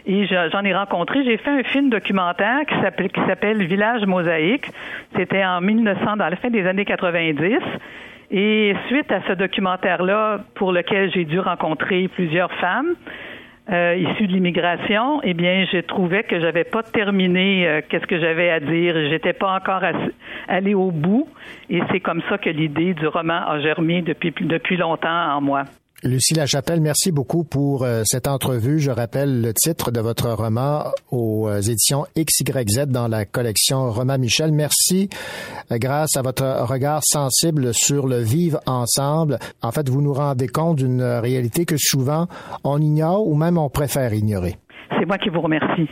[0.06, 1.22] Et j'en ai rencontré.
[1.24, 4.70] J'ai fait un film documentaire qui s'appelle, qui s'appelle Village Mosaïque.
[5.14, 7.58] C'était en 1900, dans la fin des années 90.
[8.30, 12.94] Et suite à ce documentaire-là, pour lequel j'ai dû rencontrer plusieurs femmes,
[13.70, 18.50] euh, de l'immigration, eh bien, je trouvais que j'avais pas terminé euh, qu'est-ce que j'avais
[18.50, 18.94] à dire.
[19.08, 19.82] J'étais pas encore
[20.48, 21.28] allé au bout,
[21.70, 25.64] et c'est comme ça que l'idée du roman a germé depuis depuis longtemps en moi.
[26.04, 28.80] Lucie Lachapelle, merci beaucoup pour euh, cette entrevue.
[28.80, 34.18] Je rappelle le titre de votre roman aux euh, éditions XYZ dans la collection Romain
[34.18, 34.50] Michel.
[34.50, 35.08] Merci
[35.70, 39.38] euh, grâce à votre regard sensible sur le vivre ensemble.
[39.62, 42.26] En fait, vous nous rendez compte d'une réalité que souvent
[42.64, 44.56] on ignore ou même on préfère ignorer.
[44.98, 45.88] C'est moi qui vous remercie.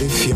[0.00, 0.29] Grands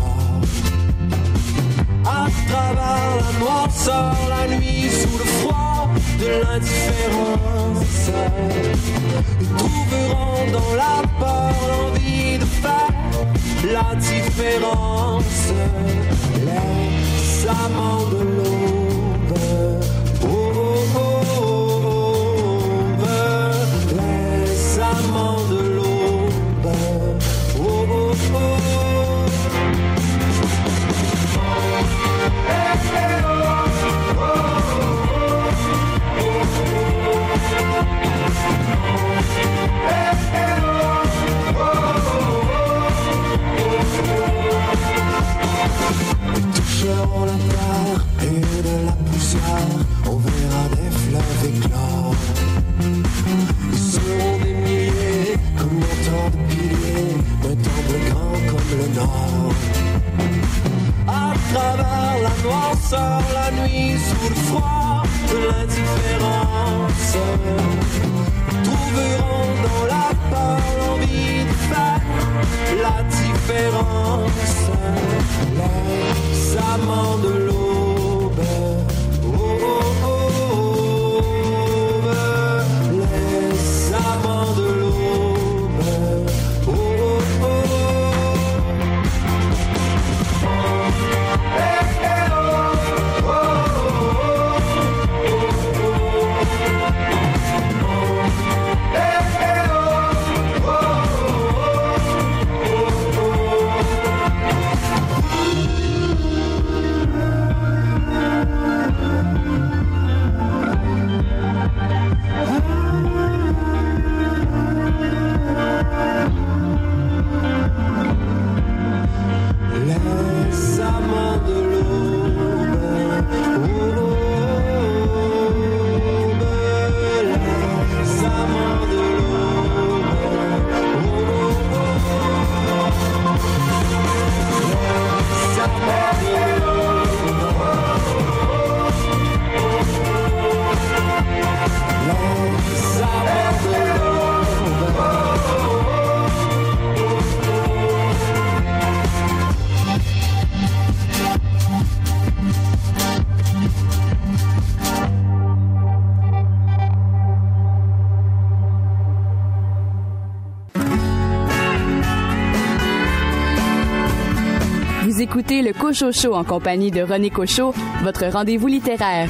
[165.65, 167.73] le Cocho Show en compagnie de René Cocho,
[168.03, 169.27] votre rendez-vous littéraire.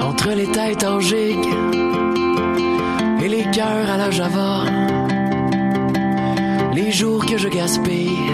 [0.00, 1.48] Entre les têtes en gigue
[3.24, 4.62] et les cœurs à la java,
[6.76, 8.30] les jours que je gaspille,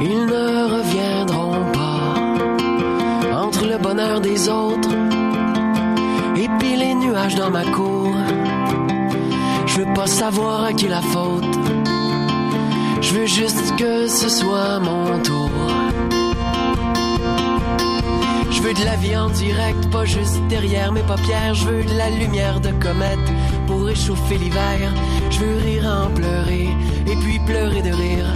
[0.00, 0.46] ils ne
[0.76, 3.44] reviendront pas.
[3.44, 4.88] Entre le bonheur des autres
[6.36, 8.14] et puis les nuages dans ma cour,
[9.66, 11.54] je veux pas savoir à qui la faute.
[13.02, 15.50] Je veux juste que ce soit mon tour.
[18.50, 21.54] Je veux de la vie en direct, pas juste derrière mes paupières.
[21.54, 23.28] Je veux de la lumière de comète
[23.66, 24.90] pour réchauffer l'hiver.
[25.34, 26.68] Je veux rire en pleurer
[27.08, 28.26] et puis pleurer de rire.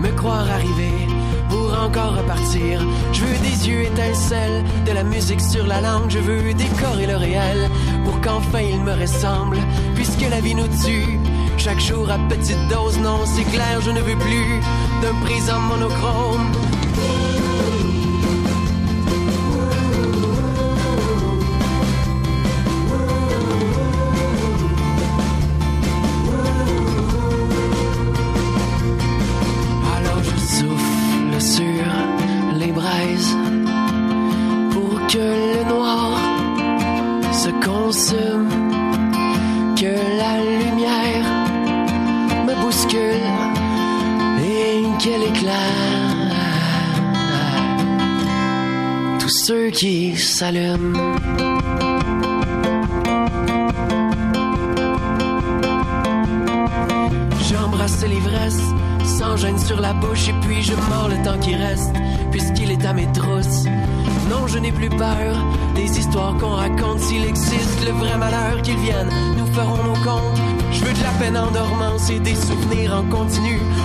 [0.00, 1.06] Me croire arriver
[1.50, 2.80] pour encore repartir.
[3.12, 6.08] Je veux des yeux étincelles, de la musique sur la langue.
[6.08, 7.68] Je veux décorer le réel
[8.04, 9.58] pour qu'enfin il me ressemble.
[9.94, 11.18] Puisque la vie nous tue,
[11.58, 14.60] chaque jour à petite dose, non, c'est clair, je ne veux plus
[15.02, 16.50] d'un présent monochrome.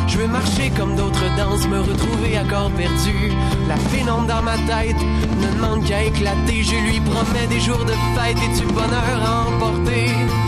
[0.07, 3.31] Je veux marcher comme d'autres danses, me retrouver à corps perdu.
[3.67, 5.01] La pénombre dans ma tête
[5.41, 6.63] ne demande qu'à éclater.
[6.63, 10.44] Je lui promets des jours de fête et du bonheur à emporter.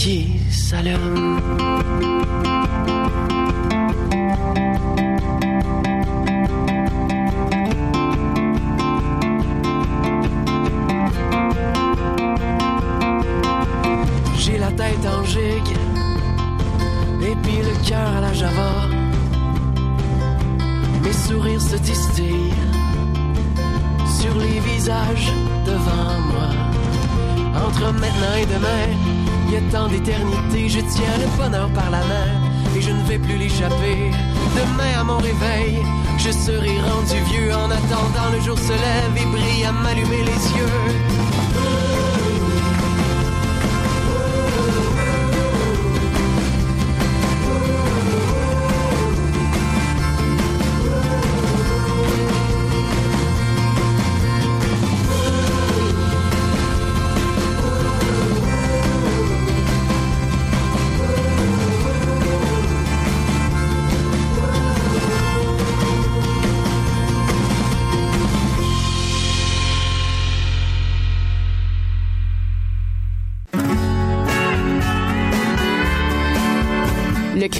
[0.00, 1.69] Qui s'allume.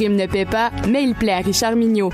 [0.01, 2.11] Crime ne paie pas, mais il plaît à Richard Mignot.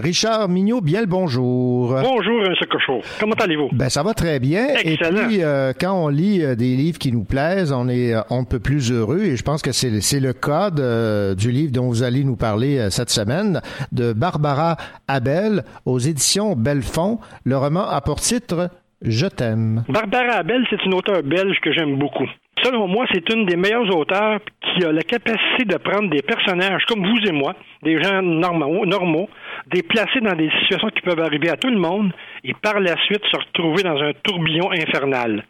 [0.00, 1.94] Richard Mignot, bien le bonjour.
[2.02, 2.54] Bonjour, M.
[2.70, 3.00] Cochot.
[3.20, 3.68] Comment allez-vous?
[3.72, 4.66] Ben, ça va très bien.
[4.82, 5.22] Excellent.
[5.22, 8.20] Et puis, euh, quand on lit euh, des livres qui nous plaisent, on est euh,
[8.30, 9.20] on ne peut plus heureux.
[9.20, 12.36] Et je pense que c'est c'est le cas de- du livre dont vous allez nous
[12.36, 13.60] parler euh, cette semaine,
[13.92, 14.76] de Barbara
[15.08, 17.18] Abel, aux éditions Belfond.
[17.44, 18.70] Le roman a pour titre
[19.02, 19.84] Je t'aime.
[19.88, 22.26] Barbara Abel, c'est une auteure belge que j'aime beaucoup.
[22.62, 26.84] Selon moi, c'est une des meilleures auteurs qui a la capacité de prendre des personnages
[26.86, 29.28] comme vous et moi, des gens normaux, normaux,
[29.66, 32.12] des dans des situations qui peuvent arriver à tout le monde
[32.44, 35.44] et par la suite se retrouver dans un tourbillon infernal.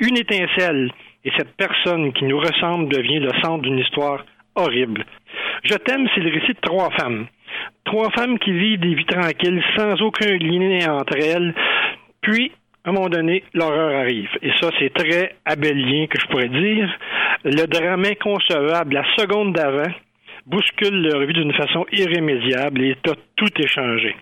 [0.00, 0.90] Une étincelle
[1.24, 4.24] et cette personne qui nous ressemble devient le centre d'une histoire
[4.54, 5.04] horrible.
[5.64, 7.26] Je t'aime, c'est le récit de trois femmes.
[7.84, 11.54] Trois femmes qui vivent des vies tranquilles sans aucun lien entre elles.
[12.20, 12.52] Puis,
[12.88, 14.30] à un moment donné, l'horreur arrive.
[14.40, 16.88] Et ça, c'est très abélien que je pourrais dire.
[17.44, 19.92] Le drame inconcevable, la seconde d'avant,
[20.46, 24.16] bouscule leur vie d'une façon irrémédiable et t'as tout échangé.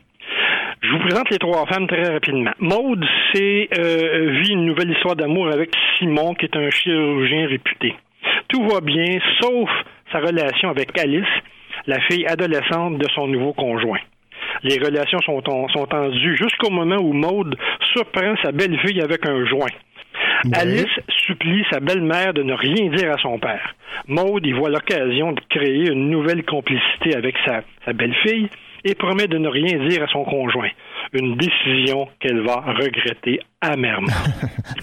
[0.82, 2.50] Je vous présente les trois femmes très rapidement.
[2.58, 7.94] Maude, c'est euh, vit une nouvelle histoire d'amour avec Simon, qui est un chirurgien réputé.
[8.48, 9.70] Tout va bien, sauf
[10.10, 11.24] sa relation avec Alice,
[11.86, 14.00] la fille adolescente de son nouveau conjoint.
[14.62, 17.56] Les relations sont, en- sont tendues jusqu'au moment où Maude
[17.92, 19.66] surprend sa belle-fille avec un joint.
[20.52, 20.86] Alice
[21.26, 23.74] supplie sa belle-mère de ne rien dire à son père.
[24.06, 28.48] Maude y voit l'occasion de créer une nouvelle complicité avec sa, sa belle-fille
[28.84, 30.68] et promet de ne rien dire à son conjoint.
[31.12, 34.06] Une décision qu'elle va regretter amèrement.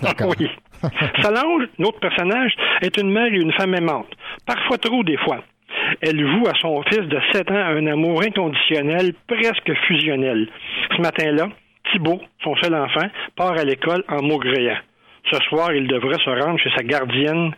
[0.40, 0.50] oui.
[1.22, 4.12] Solange, notre personnage, est une mère et une femme aimante.
[4.46, 5.44] Parfois trop, des fois.
[6.02, 10.50] Elle voue à son fils de 7 ans un amour inconditionnel, presque fusionnel.
[10.96, 11.48] Ce matin-là,
[11.92, 14.78] Thibault, son seul enfant, part à l'école en maugréant.
[15.32, 17.52] Ce soir, il devrait se rendre chez sa gardienne,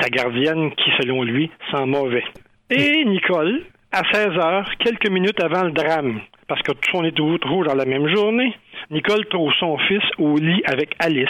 [0.00, 2.24] sa gardienne qui, selon lui, sent mauvais.
[2.70, 7.14] Et Nicole, à 16 heures, quelques minutes avant le drame, parce que tout on est
[7.14, 8.54] trouve dans la même journée,
[8.90, 11.28] Nicole trouve son fils au lit avec Alice.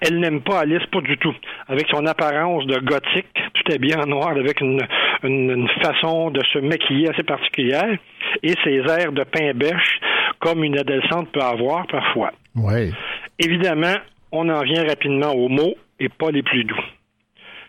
[0.00, 1.34] Elle n'aime pas Alice, pas du tout.
[1.68, 4.80] Avec son apparence de gothique, tout est bien en noir, avec une,
[5.24, 7.96] une- une façon de se maquiller assez particulière,
[8.42, 10.00] et ses airs de pain bêche
[10.38, 12.32] comme une adolescente peut avoir parfois.
[12.54, 12.92] Oui.
[13.38, 13.94] Évidemment,
[14.32, 16.84] on en vient rapidement aux mots et pas les plus doux.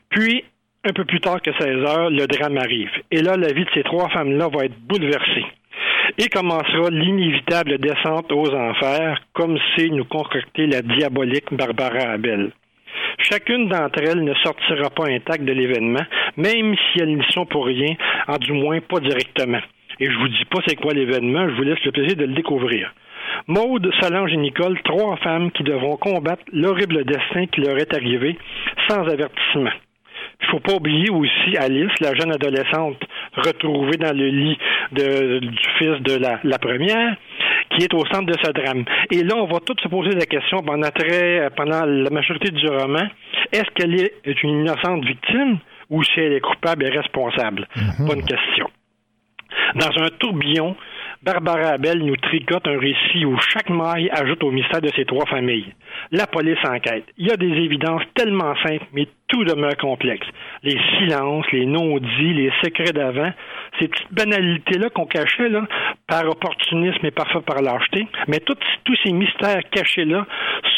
[0.10, 0.44] Puis,
[0.84, 2.90] un peu plus tard que 16 heures, le drame arrive.
[3.12, 5.46] Et là, la vie de ces trois femmes-là va être bouleversée.
[6.18, 12.52] Et commencera l'inévitable descente aux enfers, comme c'est nous concocter la diabolique Barbara Abel.
[13.20, 16.06] Chacune d'entre elles ne sortira pas intacte de l'événement,
[16.38, 17.96] même si elles n'y sont pour rien,
[18.28, 19.62] en du moins pas directement.
[20.00, 22.34] Et je vous dis pas c'est quoi l'événement, je vous laisse le plaisir de le
[22.34, 22.94] découvrir.
[23.48, 28.38] Maude, Solange et Nicole, trois femmes qui devront combattre l'horrible destin qui leur est arrivé
[28.88, 29.72] sans avertissement.
[30.42, 33.04] Il faut pas oublier aussi Alice, la jeune adolescente
[33.36, 34.58] retrouvée dans le lit
[34.92, 37.18] de, du fils de la, la première,
[37.72, 38.86] qui est au centre de ce drame.
[39.12, 42.68] Et là, on va tous se poser la question pendant, très, pendant la majorité du
[42.68, 43.08] roman,
[43.52, 45.58] est-ce qu'elle est une innocente victime
[45.90, 47.68] ou si elle est coupable et responsable?
[48.00, 48.70] Bonne question.
[49.76, 50.76] Dans un tourbillon,
[51.24, 55.26] Barbara Abel nous tricote un récit où chaque maille ajoute au mystère de ces trois
[55.26, 55.74] familles.
[56.12, 57.06] La police enquête.
[57.18, 60.28] Il y a des évidences tellement simples, mais tout demeure complexe.
[60.64, 63.32] Les silences, les non-dits, les secrets d'avant,
[63.80, 65.50] ces petites banalités-là qu'on cachait
[66.08, 70.26] par opportunisme et parfois par lâcheté, mais tous ces mystères cachés-là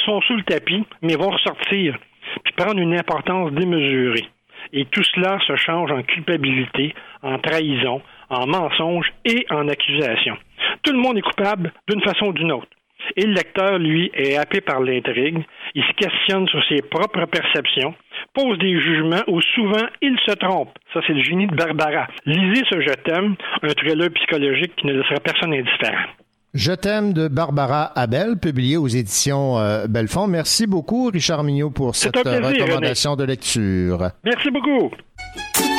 [0.06, 1.98] sont sous le tapis, mais vont ressortir,
[2.44, 4.28] puis prendre une importance démesurée.
[4.74, 6.94] Et tout cela se change en culpabilité,
[7.24, 10.38] en trahison, en mensonge et en accusation.
[10.84, 12.68] Tout le monde est coupable d'une façon ou d'une autre.
[13.15, 15.43] Et le lecteur, lui, est happé par l'intrigue.
[15.73, 17.93] Il se questionne sur ses propres perceptions,
[18.34, 20.69] pose des jugements où souvent il se trompe.
[20.93, 22.07] Ça, c'est le génie de Barbara.
[22.26, 26.07] Lisez ce Je t'aime, un thriller psychologique qui ne laissera personne indifférent.
[26.53, 30.27] Je t'aime de Barbara Abel, publié aux éditions euh, Belfond.
[30.27, 34.10] Merci beaucoup, Richard Mignot, pour cette plaisir, recommandation de lecture.
[34.23, 34.91] Merci beaucoup.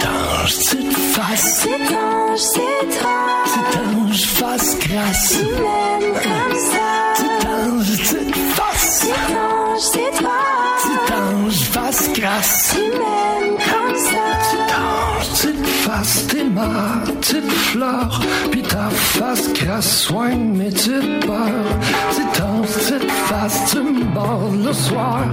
[0.06, 1.60] Ange, petite face.
[1.62, 3.10] Petit ange, c'est toi.
[3.44, 5.38] Petit ange, face grasse.
[5.38, 6.88] Tu m'aimes comme ça.
[7.14, 9.00] Petit ange, petite face.
[9.00, 10.38] Petit ange, c'est toi.
[10.76, 12.74] Petit ange, face grasse.
[12.74, 14.24] Tu m'aimes comme ça.
[14.40, 18.20] Petit ange, petite face, t'es ma petite fleur.
[18.50, 21.78] Puis ta face grasse soigne mes petites peurs.
[22.10, 25.24] Petit ange, petite face, tu me bordes le soir.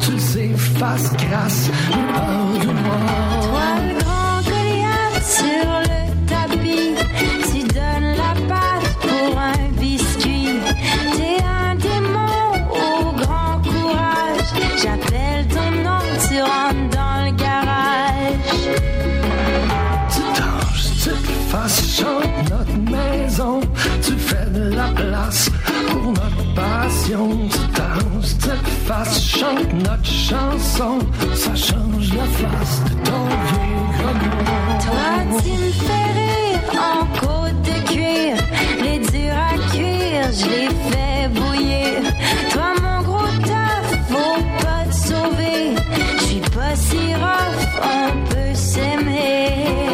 [0.00, 3.31] Tu le sais, face grasse, j'ai peur du noir.
[24.52, 25.50] De la place
[25.88, 27.28] pour notre passion.
[27.48, 30.98] Petit ange, petite face, chante notre chanson.
[31.34, 33.82] Ça change la face de ton vieux.
[34.84, 36.60] Toi, tu me fais rire
[36.90, 38.36] en côte de cuir.
[38.82, 42.02] Les durs à cuire, je les fais bouillir.
[42.50, 45.74] Toi, mon gros taf, faut pas te sauver.
[46.18, 49.91] Je suis pas si rough, on peut s'aimer.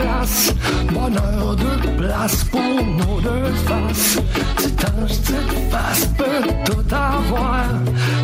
[0.00, 0.54] Glace.
[0.92, 4.18] Bonheur de place pour nos deux faces.
[4.56, 7.66] Petit ange, petite face, peut tout avoir.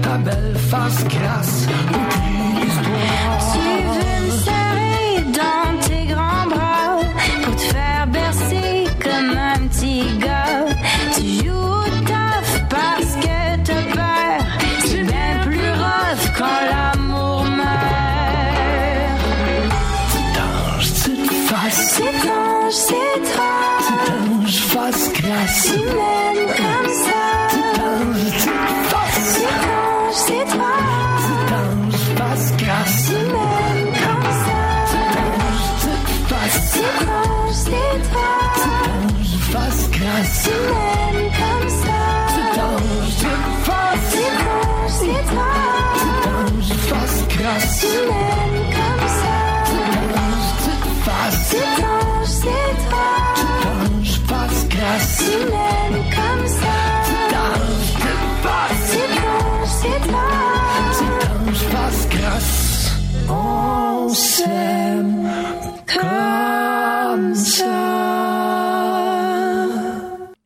[0.02, 3.38] Ta belle face grasse, oublie l'histoire.
[3.52, 3.58] Tu
[3.94, 6.88] veux me dans tes grands bras
[7.44, 7.95] pour te faire
[22.76, 23.44] Petit ange, c'est toi.
[23.78, 25.72] Petit ange, face grasse.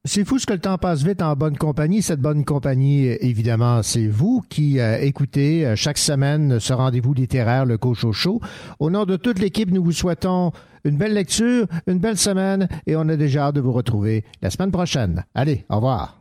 [0.05, 2.03] C'est fou ce que le temps passe vite en bonne compagnie.
[2.03, 7.65] Cette bonne compagnie, évidemment, c'est vous qui euh, écoutez euh, chaque semaine ce rendez-vous littéraire,
[7.65, 8.41] le Cocho Show.
[8.79, 10.53] Au nom de toute l'équipe, nous vous souhaitons
[10.85, 14.51] une belle lecture, une belle semaine et on a déjà hâte de vous retrouver la
[14.51, 15.25] semaine prochaine.
[15.35, 16.20] Allez, au revoir.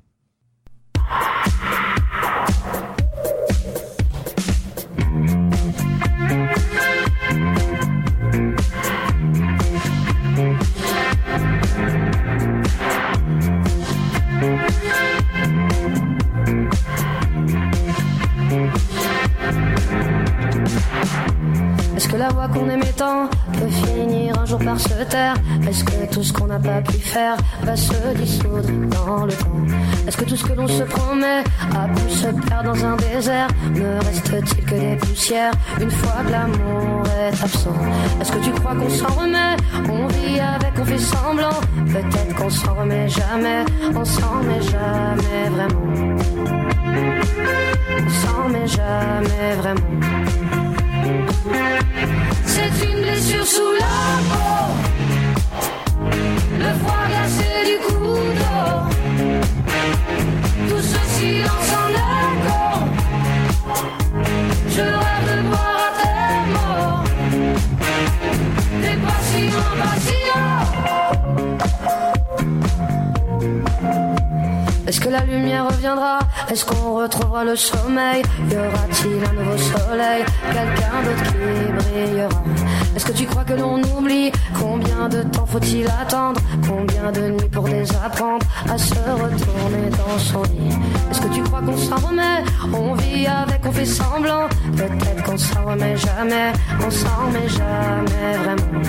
[24.60, 25.36] Pouvoir se taire.
[25.68, 29.66] Est-ce que tout ce qu'on n'a pas pu faire va se dissoudre dans le temps?
[30.08, 31.44] Est-ce que tout ce que l'on se promet
[31.76, 33.48] a pu se perdre dans un désert?
[33.74, 37.76] Ne reste-t-il que des poussières une fois que l'amour est absent?
[38.22, 39.56] Est-ce que tu crois qu'on s'en remet?
[39.90, 41.60] On vit avec, on fait semblant.
[41.88, 43.66] Peut-être qu'on s'en remet jamais.
[43.96, 46.16] On s'en remet jamais vraiment.
[48.02, 50.59] On s'en remet jamais vraiment
[52.46, 53.98] c'est une blessure sous la
[54.30, 54.74] peau.
[56.58, 58.62] Le froid glacé du couteau.
[60.70, 61.69] Tout ce silence
[74.90, 76.18] Est-ce que la lumière reviendra?
[76.50, 78.24] Est-ce qu'on retrouvera le sommeil?
[78.50, 80.26] Y aura-t-il un nouveau soleil?
[80.48, 82.44] Quelqu'un d'autre qui brillera.
[82.96, 84.32] Est-ce que tu crois que l'on oublie?
[84.60, 86.42] Combien de temps faut-il attendre?
[86.68, 90.76] Combien de nuits pour désapprendre à se retourner dans son lit?
[91.12, 92.44] Est-ce que tu crois qu'on s'en remet?
[92.74, 94.50] On vit avec, on fait semblant.
[94.76, 96.52] Peut-être qu'on s'en remet jamais.
[96.84, 98.82] On s'en remet jamais vraiment.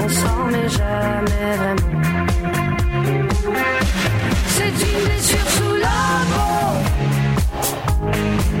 [0.00, 2.61] On s'en remet jamais vraiment
[3.42, 5.98] c'est une blessure sous la.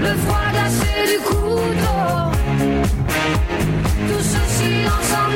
[0.00, 2.32] Le froid glacé du couteau.
[4.08, 5.32] Tout ce silence en.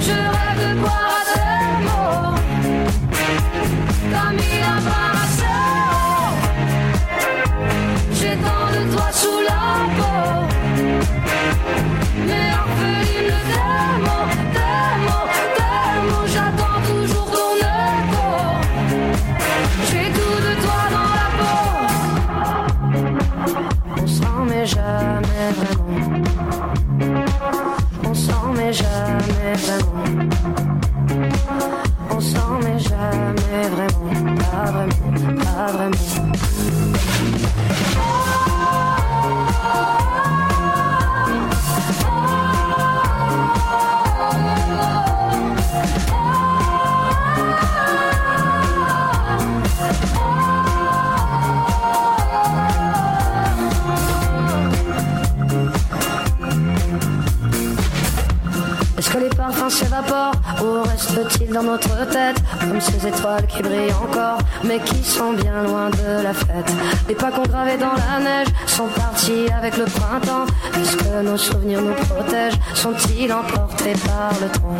[0.00, 0.31] Je
[59.42, 65.02] Parfums s'évaporent ou restent-ils dans notre tête Comme ces étoiles qui brillent encore mais qui
[65.02, 66.72] sont bien loin de la fête.
[67.08, 70.46] Les pas qu'on gravait dans la neige sont partis avec le printemps.
[70.80, 72.60] Est-ce que nos souvenirs nous protègent?
[72.74, 74.78] Sont-ils emportés par le temps?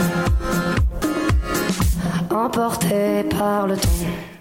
[2.31, 4.32] Emportés par le temps